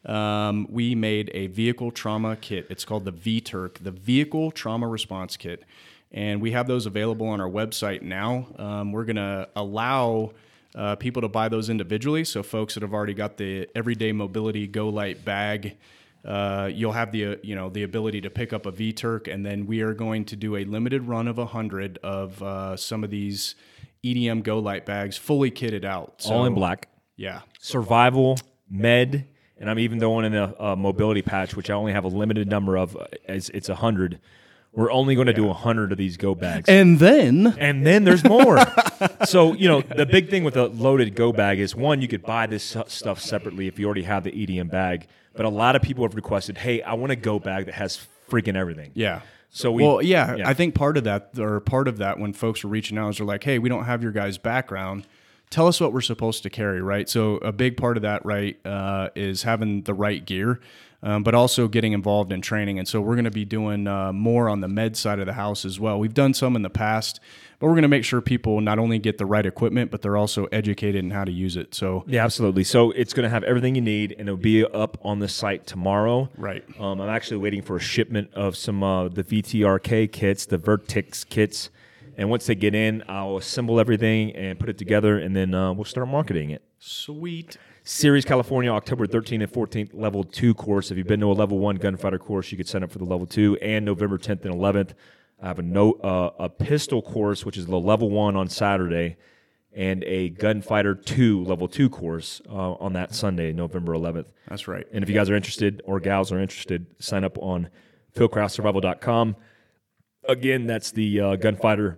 Um, 0.08 0.66
we 0.70 0.94
made 0.94 1.30
a 1.34 1.48
vehicle 1.48 1.90
trauma 1.90 2.36
kit. 2.36 2.66
It's 2.70 2.84
called 2.84 3.04
the 3.04 3.12
VTURK, 3.12 3.82
the 3.82 3.90
Vehicle 3.90 4.50
Trauma 4.50 4.88
Response 4.88 5.36
Kit, 5.36 5.64
and 6.10 6.40
we 6.40 6.52
have 6.52 6.66
those 6.66 6.86
available 6.86 7.26
on 7.28 7.40
our 7.40 7.48
website 7.48 8.02
now. 8.02 8.46
Um, 8.58 8.92
we're 8.92 9.04
gonna 9.04 9.48
allow. 9.54 10.32
Uh, 10.74 10.94
people 10.94 11.22
to 11.22 11.28
buy 11.28 11.48
those 11.48 11.70
individually. 11.70 12.22
So 12.24 12.42
folks 12.42 12.74
that 12.74 12.82
have 12.82 12.92
already 12.92 13.14
got 13.14 13.38
the 13.38 13.66
everyday 13.74 14.12
mobility 14.12 14.66
Go 14.66 14.90
Light 14.90 15.24
bag, 15.24 15.76
uh, 16.24 16.70
you'll 16.72 16.92
have 16.92 17.10
the 17.10 17.24
uh, 17.26 17.36
you 17.42 17.54
know 17.54 17.70
the 17.70 17.84
ability 17.84 18.20
to 18.20 18.30
pick 18.30 18.52
up 18.52 18.66
a 18.66 18.72
VTurk, 18.72 19.32
and 19.32 19.44
then 19.44 19.66
we 19.66 19.80
are 19.80 19.94
going 19.94 20.24
to 20.26 20.36
do 20.36 20.56
a 20.56 20.64
limited 20.64 21.08
run 21.08 21.26
of 21.26 21.38
hundred 21.38 21.98
of 22.02 22.42
uh, 22.42 22.76
some 22.76 23.02
of 23.02 23.10
these 23.10 23.54
EDM 24.04 24.42
Go 24.42 24.58
Light 24.58 24.84
bags, 24.84 25.16
fully 25.16 25.50
kitted 25.50 25.84
out. 25.84 26.14
So, 26.18 26.34
all 26.34 26.44
in 26.44 26.54
black. 26.54 26.88
Yeah, 27.16 27.40
survival, 27.60 28.38
med, 28.70 29.26
and 29.60 29.68
I'm 29.70 29.78
even 29.78 29.98
throwing 30.00 30.24
in 30.26 30.34
a, 30.34 30.54
a 30.58 30.76
mobility 30.76 31.22
patch, 31.22 31.54
which 31.56 31.70
I 31.70 31.74
only 31.74 31.92
have 31.92 32.04
a 32.04 32.08
limited 32.08 32.48
number 32.48 32.76
of. 32.76 32.96
uh, 32.96 33.06
It's, 33.24 33.48
it's 33.50 33.68
a 33.68 33.74
hundred. 33.74 34.20
We're 34.72 34.92
only 34.92 35.14
going 35.14 35.26
to 35.28 35.32
do 35.32 35.48
a 35.48 35.54
hundred 35.54 35.92
of 35.92 35.98
these 35.98 36.16
go 36.16 36.34
bags, 36.34 36.68
and 36.68 36.98
then 36.98 37.54
and 37.58 37.86
then 37.86 38.04
there's 38.04 38.22
more. 38.22 38.58
so 39.24 39.54
you 39.54 39.66
know 39.66 39.80
the 39.80 40.04
big 40.06 40.28
thing 40.30 40.44
with 40.44 40.56
a 40.56 40.66
loaded 40.66 41.14
go 41.16 41.32
bag 41.32 41.58
is 41.58 41.74
one, 41.74 42.02
you 42.02 42.06
could 42.08 42.22
buy 42.22 42.46
this 42.46 42.76
stuff 42.86 43.18
separately 43.20 43.66
if 43.66 43.78
you 43.78 43.86
already 43.86 44.02
have 44.02 44.24
the 44.24 44.30
EDM 44.30 44.70
bag. 44.70 45.06
But 45.34 45.46
a 45.46 45.48
lot 45.48 45.74
of 45.74 45.82
people 45.82 46.04
have 46.04 46.14
requested, 46.14 46.58
hey, 46.58 46.82
I 46.82 46.94
want 46.94 47.12
a 47.12 47.16
go 47.16 47.38
bag 47.38 47.66
that 47.66 47.74
has 47.74 48.06
freaking 48.30 48.56
everything. 48.56 48.90
yeah. 48.94 49.20
So 49.50 49.72
we, 49.72 49.82
well, 49.82 50.02
yeah, 50.02 50.36
yeah. 50.36 50.48
I 50.48 50.52
think 50.52 50.74
part 50.74 50.98
of 50.98 51.04
that, 51.04 51.30
or 51.38 51.58
part 51.60 51.88
of 51.88 51.96
that, 51.98 52.18
when 52.18 52.34
folks 52.34 52.62
are 52.64 52.68
reaching 52.68 52.98
out, 52.98 53.08
is 53.08 53.16
they're 53.16 53.26
like, 53.26 53.42
"Hey, 53.42 53.58
we 53.58 53.70
don't 53.70 53.84
have 53.84 54.02
your 54.02 54.12
guys' 54.12 54.36
background. 54.36 55.06
Tell 55.50 55.66
us 55.66 55.80
what 55.80 55.92
we're 55.92 56.00
supposed 56.00 56.42
to 56.42 56.50
carry." 56.50 56.82
Right. 56.82 57.08
So 57.08 57.36
a 57.36 57.52
big 57.52 57.76
part 57.76 57.96
of 57.96 58.02
that, 58.02 58.24
right, 58.24 58.58
uh, 58.66 59.08
is 59.14 59.42
having 59.42 59.82
the 59.82 59.94
right 59.94 60.24
gear, 60.24 60.60
um, 61.02 61.22
but 61.22 61.34
also 61.34 61.68
getting 61.68 61.92
involved 61.92 62.32
in 62.32 62.40
training. 62.40 62.78
And 62.78 62.88
so 62.88 63.00
we're 63.00 63.14
going 63.14 63.24
to 63.24 63.30
be 63.30 63.44
doing 63.44 63.86
uh, 63.86 64.12
more 64.12 64.48
on 64.48 64.60
the 64.60 64.68
med 64.68 64.96
side 64.96 65.20
of 65.20 65.26
the 65.26 65.32
house 65.34 65.64
as 65.64 65.78
well. 65.78 65.98
We've 65.98 66.14
done 66.14 66.34
some 66.34 66.56
in 66.56 66.62
the 66.62 66.70
past, 66.70 67.20
but 67.58 67.66
we're 67.66 67.74
going 67.74 67.82
to 67.82 67.88
make 67.88 68.04
sure 68.04 68.20
people 68.20 68.60
not 68.60 68.78
only 68.78 68.98
get 68.98 69.18
the 69.18 69.26
right 69.26 69.46
equipment, 69.46 69.90
but 69.90 70.02
they're 70.02 70.16
also 70.16 70.46
educated 70.46 71.04
in 71.04 71.10
how 71.10 71.24
to 71.24 71.32
use 71.32 71.56
it. 71.56 71.74
So 71.74 72.04
Yeah, 72.06 72.24
absolutely. 72.24 72.64
So 72.64 72.90
it's 72.92 73.12
going 73.12 73.24
to 73.24 73.30
have 73.30 73.44
everything 73.44 73.74
you 73.74 73.80
need, 73.80 74.12
and 74.12 74.28
it'll 74.28 74.36
be 74.36 74.64
up 74.64 74.98
on 75.02 75.20
the 75.20 75.28
site 75.28 75.66
tomorrow. 75.66 76.28
Right. 76.36 76.64
Um, 76.80 77.00
I'm 77.00 77.08
actually 77.08 77.38
waiting 77.38 77.62
for 77.62 77.76
a 77.76 77.80
shipment 77.80 78.32
of 78.34 78.56
some 78.56 78.82
uh, 78.82 79.08
the 79.08 79.22
VTRK 79.22 80.10
kits, 80.10 80.46
the 80.46 80.58
Vertix 80.58 81.28
kits, 81.28 81.70
and 82.18 82.28
once 82.28 82.46
they 82.46 82.56
get 82.56 82.74
in, 82.74 83.04
I'll 83.08 83.36
assemble 83.36 83.78
everything 83.78 84.34
and 84.34 84.58
put 84.58 84.68
it 84.68 84.76
together, 84.76 85.18
and 85.18 85.34
then 85.36 85.54
uh, 85.54 85.72
we'll 85.72 85.84
start 85.84 86.08
marketing 86.08 86.50
it. 86.50 86.62
sweet. 86.78 87.56
Ceres 87.84 88.26
California, 88.26 88.70
October 88.70 89.06
13th 89.06 89.42
and 89.44 89.50
14th, 89.52 89.90
level 89.94 90.22
two 90.22 90.52
course. 90.52 90.90
If 90.90 90.98
you've 90.98 91.06
been 91.06 91.20
to 91.20 91.30
a 91.30 91.32
level 91.32 91.58
one 91.58 91.76
gunfighter 91.76 92.18
course, 92.18 92.52
you 92.52 92.58
could 92.58 92.68
sign 92.68 92.82
up 92.82 92.90
for 92.90 92.98
the 92.98 93.04
level 93.04 93.24
two, 93.24 93.56
and 93.62 93.84
November 93.86 94.18
10th 94.18 94.44
and 94.44 94.54
11th. 94.54 94.90
I 95.40 95.46
have 95.46 95.58
a 95.58 95.62
no 95.62 95.92
uh, 95.92 96.32
a 96.38 96.48
pistol 96.50 97.00
course, 97.00 97.46
which 97.46 97.56
is 97.56 97.66
the 97.66 97.78
level 97.78 98.10
one 98.10 98.36
on 98.36 98.48
Saturday, 98.48 99.16
and 99.72 100.02
a 100.04 100.28
gunfighter 100.30 100.96
two 100.96 101.44
level 101.44 101.68
two 101.68 101.88
course 101.88 102.42
uh, 102.50 102.72
on 102.72 102.92
that 102.94 103.14
Sunday, 103.14 103.52
November 103.52 103.92
11th. 103.92 104.26
That's 104.48 104.66
right. 104.66 104.86
And 104.92 105.02
if 105.04 105.08
you 105.08 105.14
guys 105.14 105.30
are 105.30 105.36
interested 105.36 105.80
or 105.86 106.00
gals 106.00 106.32
are 106.32 106.40
interested, 106.40 106.86
sign 106.98 107.24
up 107.24 107.38
on 107.38 107.70
fieldcraftsurvival.com. 108.16 109.36
Again, 110.28 110.66
that's 110.66 110.90
the 110.90 111.20
uh, 111.20 111.36
gunfighter 111.36 111.96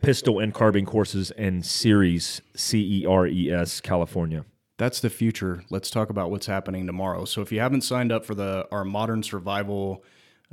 pistol 0.00 0.38
and 0.38 0.54
carbine 0.54 0.86
courses 0.86 1.30
and 1.32 1.64
Ceres 1.64 2.40
C 2.56 3.02
E 3.02 3.06
R 3.06 3.26
E 3.26 3.50
S 3.50 3.80
California. 3.80 4.44
that's 4.78 5.00
the 5.00 5.10
future. 5.10 5.62
Let's 5.70 5.90
talk 5.90 6.10
about 6.10 6.30
what's 6.30 6.46
happening 6.46 6.86
tomorrow. 6.86 7.24
So 7.24 7.40
if 7.42 7.52
you 7.52 7.60
haven't 7.60 7.82
signed 7.82 8.10
up 8.10 8.24
for 8.24 8.34
the 8.34 8.66
our 8.72 8.84
modern 8.84 9.22
survival 9.22 10.02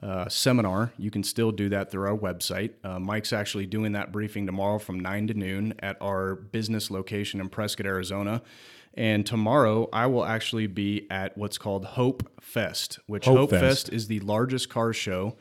uh, 0.04 0.30
seminar, 0.30 0.94
you 0.98 1.10
can 1.12 1.24
still 1.24 1.52
do 1.52 1.68
that 1.70 1.90
through 1.92 2.08
our 2.08 2.18
website. 2.18 2.72
Uh, 2.84 3.00
Mike's 3.00 3.34
actually 3.34 3.66
doing 3.66 3.94
that 3.94 4.12
briefing 4.12 4.46
tomorrow 4.46 4.78
from 4.80 5.00
nine 5.00 5.28
to 5.28 5.34
noon 5.34 5.74
at 5.80 5.98
our 6.02 6.36
business 6.36 6.92
location 6.92 7.40
in 7.40 7.50
Prescott, 7.50 7.86
Arizona. 7.86 8.42
And 8.94 9.26
tomorrow, 9.26 9.88
I 9.94 10.08
will 10.08 10.26
actually 10.26 10.68
be 10.68 11.06
at 11.10 11.38
what's 11.38 11.58
called 11.58 11.86
Hope 11.86 12.30
Fest, 12.42 13.00
which 13.08 13.26
Hope 13.26 13.38
Hope, 13.38 13.50
Fest. 13.52 13.62
Fest. 13.62 13.90
is 13.94 14.08
the 14.08 14.20
largest 14.22 14.70
car 14.70 14.94
show 14.94 15.36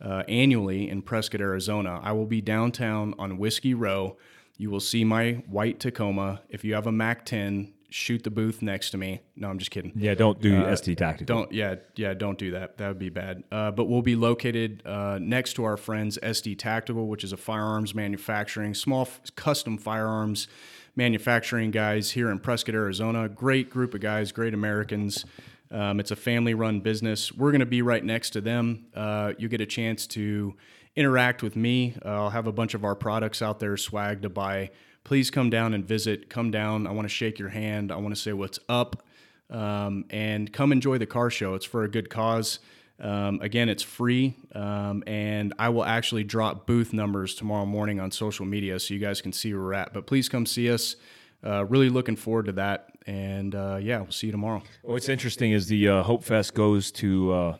uh, 0.00 0.22
annually 0.28 0.88
in 0.88 1.02
Prescott, 1.02 1.40
Arizona. 1.40 2.00
I 2.02 2.12
will 2.12 2.26
be 2.26 2.40
downtown 2.40 3.14
on 3.18 3.38
Whiskey 3.38 3.74
Row. 3.74 4.16
You 4.56 4.70
will 4.70 4.80
see 4.80 5.04
my 5.04 5.42
white 5.48 5.80
Tacoma. 5.80 6.42
If 6.48 6.64
you 6.64 6.74
have 6.74 6.86
a 6.86 6.92
Mac 6.92 7.24
10, 7.24 7.72
shoot 7.90 8.22
the 8.22 8.30
booth 8.30 8.60
next 8.60 8.90
to 8.90 8.98
me. 8.98 9.20
No, 9.36 9.48
I'm 9.48 9.58
just 9.58 9.70
kidding. 9.70 9.92
Yeah, 9.94 10.14
don't 10.14 10.40
do 10.40 10.52
SD 10.52 10.96
tactical. 10.96 11.36
Don't 11.36 11.52
yeah 11.52 11.76
yeah 11.96 12.14
don't 12.14 12.38
do 12.38 12.50
that. 12.52 12.78
That 12.78 12.88
would 12.88 12.98
be 12.98 13.08
bad. 13.08 13.44
Uh, 13.50 13.70
but 13.70 13.84
we'll 13.84 14.02
be 14.02 14.16
located 14.16 14.82
uh, 14.84 15.18
next 15.20 15.54
to 15.54 15.64
our 15.64 15.76
friends 15.76 16.18
SD 16.22 16.58
Tactical, 16.58 17.06
which 17.06 17.24
is 17.24 17.32
a 17.32 17.36
firearms 17.36 17.94
manufacturing 17.94 18.74
small 18.74 19.02
f- 19.02 19.20
custom 19.36 19.78
firearms 19.78 20.48
manufacturing 20.96 21.70
guys 21.70 22.10
here 22.10 22.30
in 22.30 22.38
Prescott, 22.40 22.74
Arizona. 22.74 23.28
Great 23.28 23.70
group 23.70 23.94
of 23.94 24.00
guys, 24.00 24.32
great 24.32 24.52
Americans. 24.52 25.24
Um, 25.70 26.00
it's 26.00 26.10
a 26.10 26.16
family-run 26.16 26.80
business. 26.80 27.32
We're 27.32 27.50
going 27.50 27.60
to 27.60 27.66
be 27.66 27.82
right 27.82 28.04
next 28.04 28.30
to 28.30 28.40
them. 28.40 28.86
Uh, 28.94 29.34
you 29.38 29.48
get 29.48 29.60
a 29.60 29.66
chance 29.66 30.06
to 30.08 30.54
interact 30.96 31.42
with 31.42 31.56
me. 31.56 31.94
Uh, 32.04 32.08
I'll 32.08 32.30
have 32.30 32.46
a 32.46 32.52
bunch 32.52 32.74
of 32.74 32.84
our 32.84 32.94
products 32.94 33.42
out 33.42 33.60
there, 33.60 33.76
swag 33.76 34.22
to 34.22 34.28
buy. 34.28 34.70
Please 35.04 35.30
come 35.30 35.50
down 35.50 35.74
and 35.74 35.84
visit. 35.84 36.28
Come 36.28 36.50
down. 36.50 36.86
I 36.86 36.90
want 36.90 37.04
to 37.04 37.14
shake 37.14 37.38
your 37.38 37.50
hand. 37.50 37.92
I 37.92 37.96
want 37.96 38.14
to 38.14 38.20
say 38.20 38.32
what's 38.32 38.58
up 38.68 39.04
um, 39.50 40.04
and 40.10 40.52
come 40.52 40.72
enjoy 40.72 40.98
the 40.98 41.06
car 41.06 41.30
show. 41.30 41.54
It's 41.54 41.64
for 41.64 41.84
a 41.84 41.88
good 41.88 42.10
cause. 42.10 42.58
Um, 43.00 43.40
again, 43.40 43.68
it's 43.68 43.82
free, 43.82 44.34
um, 44.56 45.04
and 45.06 45.54
I 45.56 45.68
will 45.68 45.84
actually 45.84 46.24
drop 46.24 46.66
booth 46.66 46.92
numbers 46.92 47.36
tomorrow 47.36 47.64
morning 47.64 48.00
on 48.00 48.10
social 48.10 48.44
media 48.44 48.80
so 48.80 48.92
you 48.92 48.98
guys 48.98 49.20
can 49.20 49.32
see 49.32 49.54
where 49.54 49.62
we're 49.62 49.74
at. 49.74 49.92
But 49.92 50.06
please 50.06 50.28
come 50.28 50.46
see 50.46 50.70
us. 50.70 50.96
Uh, 51.44 51.64
really 51.66 51.88
looking 51.88 52.16
forward 52.16 52.46
to 52.46 52.52
that, 52.52 52.88
and 53.06 53.54
uh, 53.54 53.78
yeah, 53.80 54.00
we'll 54.00 54.10
see 54.10 54.26
you 54.26 54.32
tomorrow. 54.32 54.62
What's 54.82 55.08
interesting 55.08 55.52
is 55.52 55.68
the 55.68 55.88
uh, 55.88 56.02
Hope 56.02 56.24
Fest 56.24 56.54
goes 56.54 56.90
to 56.92 57.32
uh, 57.32 57.56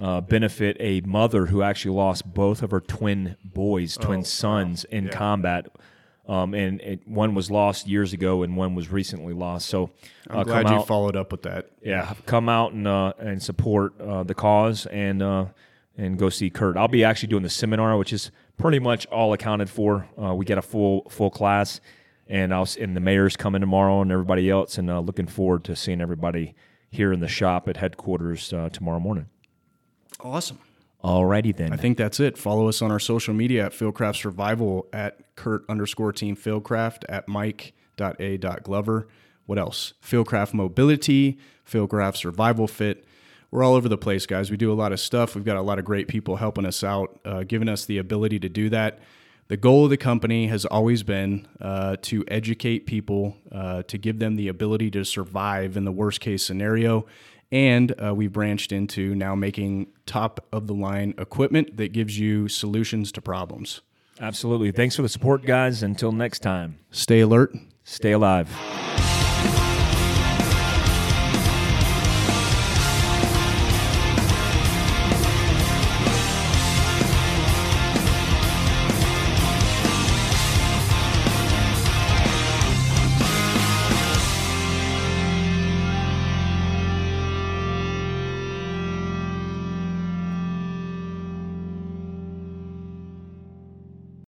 uh, 0.00 0.20
benefit 0.20 0.76
a 0.78 1.00
mother 1.02 1.46
who 1.46 1.62
actually 1.62 1.96
lost 1.96 2.32
both 2.32 2.62
of 2.62 2.70
her 2.70 2.80
twin 2.80 3.36
boys, 3.44 3.96
twin 3.96 4.24
sons 4.24 4.84
in 4.84 5.08
combat. 5.08 5.66
Um, 6.28 6.54
and, 6.54 6.80
and 6.82 7.00
one 7.06 7.34
was 7.34 7.50
lost 7.50 7.88
years 7.88 8.12
ago, 8.12 8.44
and 8.44 8.56
one 8.56 8.76
was 8.76 8.88
recently 8.92 9.34
lost. 9.34 9.66
So, 9.68 9.90
I'm 10.28 10.44
glad 10.44 10.68
you 10.68 10.76
out, 10.76 10.86
followed 10.86 11.16
up 11.16 11.32
with 11.32 11.42
that. 11.42 11.70
yeah, 11.82 12.14
come 12.26 12.48
out 12.48 12.72
and 12.72 12.86
uh, 12.86 13.14
and 13.18 13.42
support 13.42 14.00
uh, 14.00 14.22
the 14.22 14.34
cause 14.34 14.86
and 14.86 15.22
uh, 15.22 15.46
and 15.96 16.16
go 16.16 16.28
see 16.28 16.48
Kurt. 16.48 16.76
I'll 16.76 16.86
be 16.86 17.02
actually 17.02 17.30
doing 17.30 17.42
the 17.42 17.50
seminar, 17.50 17.98
which 17.98 18.12
is 18.12 18.30
pretty 18.58 18.78
much 18.78 19.06
all 19.06 19.32
accounted 19.32 19.68
for. 19.68 20.06
Uh, 20.22 20.32
we 20.34 20.44
get 20.44 20.56
a 20.56 20.62
full 20.62 21.08
full 21.10 21.30
class, 21.30 21.80
and 22.30 22.54
I'll 22.54 22.66
and 22.80 22.96
the 22.96 23.00
mayor's 23.00 23.36
coming 23.36 23.60
tomorrow 23.60 24.00
and 24.00 24.10
everybody 24.10 24.48
else, 24.48 24.78
and 24.78 24.88
uh, 24.88 25.00
looking 25.00 25.26
forward 25.26 25.64
to 25.64 25.76
seeing 25.76 26.00
everybody 26.00 26.54
here 26.90 27.12
in 27.12 27.20
the 27.20 27.28
shop 27.28 27.68
at 27.68 27.76
headquarters 27.76 28.52
uh, 28.52 28.70
tomorrow 28.70 29.00
morning. 29.00 29.26
Awesome. 30.20 30.58
Alrighty 31.04 31.56
then. 31.56 31.72
I 31.72 31.76
think 31.76 31.98
that's 31.98 32.20
it. 32.20 32.36
Follow 32.38 32.68
us 32.68 32.82
on 32.82 32.90
our 32.90 32.98
social 32.98 33.34
media 33.34 33.66
at 33.66 33.72
Fieldcraft 33.72 34.16
Survival 34.16 34.86
at 34.92 35.34
Kurt 35.34 35.64
underscore 35.68 36.12
Team 36.12 36.36
Fieldcraft 36.36 37.04
at 37.08 37.26
Mike 37.26 37.72
dot 37.96 38.20
a 38.20 38.36
dot 38.36 38.62
Glover. 38.62 39.08
What 39.46 39.58
else? 39.58 39.94
Fieldcraft 40.04 40.54
Mobility, 40.54 41.38
Fieldcraft 41.68 42.16
Survival 42.16 42.68
Fit. 42.68 43.04
We're 43.50 43.64
all 43.64 43.74
over 43.74 43.88
the 43.88 43.98
place, 43.98 44.26
guys. 44.26 44.50
We 44.50 44.56
do 44.56 44.70
a 44.70 44.74
lot 44.74 44.92
of 44.92 45.00
stuff. 45.00 45.34
We've 45.34 45.44
got 45.44 45.56
a 45.56 45.62
lot 45.62 45.80
of 45.80 45.84
great 45.84 46.06
people 46.06 46.36
helping 46.36 46.64
us 46.64 46.84
out, 46.84 47.18
uh, 47.24 47.42
giving 47.42 47.68
us 47.68 47.84
the 47.84 47.98
ability 47.98 48.38
to 48.40 48.48
do 48.48 48.68
that. 48.68 49.00
The 49.50 49.56
goal 49.56 49.82
of 49.82 49.90
the 49.90 49.96
company 49.96 50.46
has 50.46 50.64
always 50.64 51.02
been 51.02 51.48
uh, 51.60 51.96
to 52.02 52.24
educate 52.28 52.86
people, 52.86 53.36
uh, 53.50 53.82
to 53.88 53.98
give 53.98 54.20
them 54.20 54.36
the 54.36 54.46
ability 54.46 54.92
to 54.92 55.04
survive 55.04 55.76
in 55.76 55.84
the 55.84 55.90
worst 55.90 56.20
case 56.20 56.44
scenario, 56.44 57.04
And 57.50 57.92
uh, 58.00 58.14
we 58.14 58.28
branched 58.28 58.70
into 58.70 59.12
now 59.16 59.34
making 59.34 59.88
top 60.06 60.46
of 60.52 60.68
the 60.68 60.74
line 60.74 61.14
equipment 61.18 61.78
that 61.78 61.92
gives 61.92 62.16
you 62.16 62.46
solutions 62.46 63.10
to 63.10 63.20
problems. 63.20 63.80
Absolutely. 64.20 64.70
Thanks 64.70 64.94
for 64.94 65.02
the 65.02 65.08
support, 65.08 65.44
guys. 65.44 65.82
Until 65.82 66.12
next 66.12 66.44
time, 66.44 66.78
Stay 66.92 67.18
alert. 67.18 67.52
stay 67.82 68.12
alive. 68.12 68.48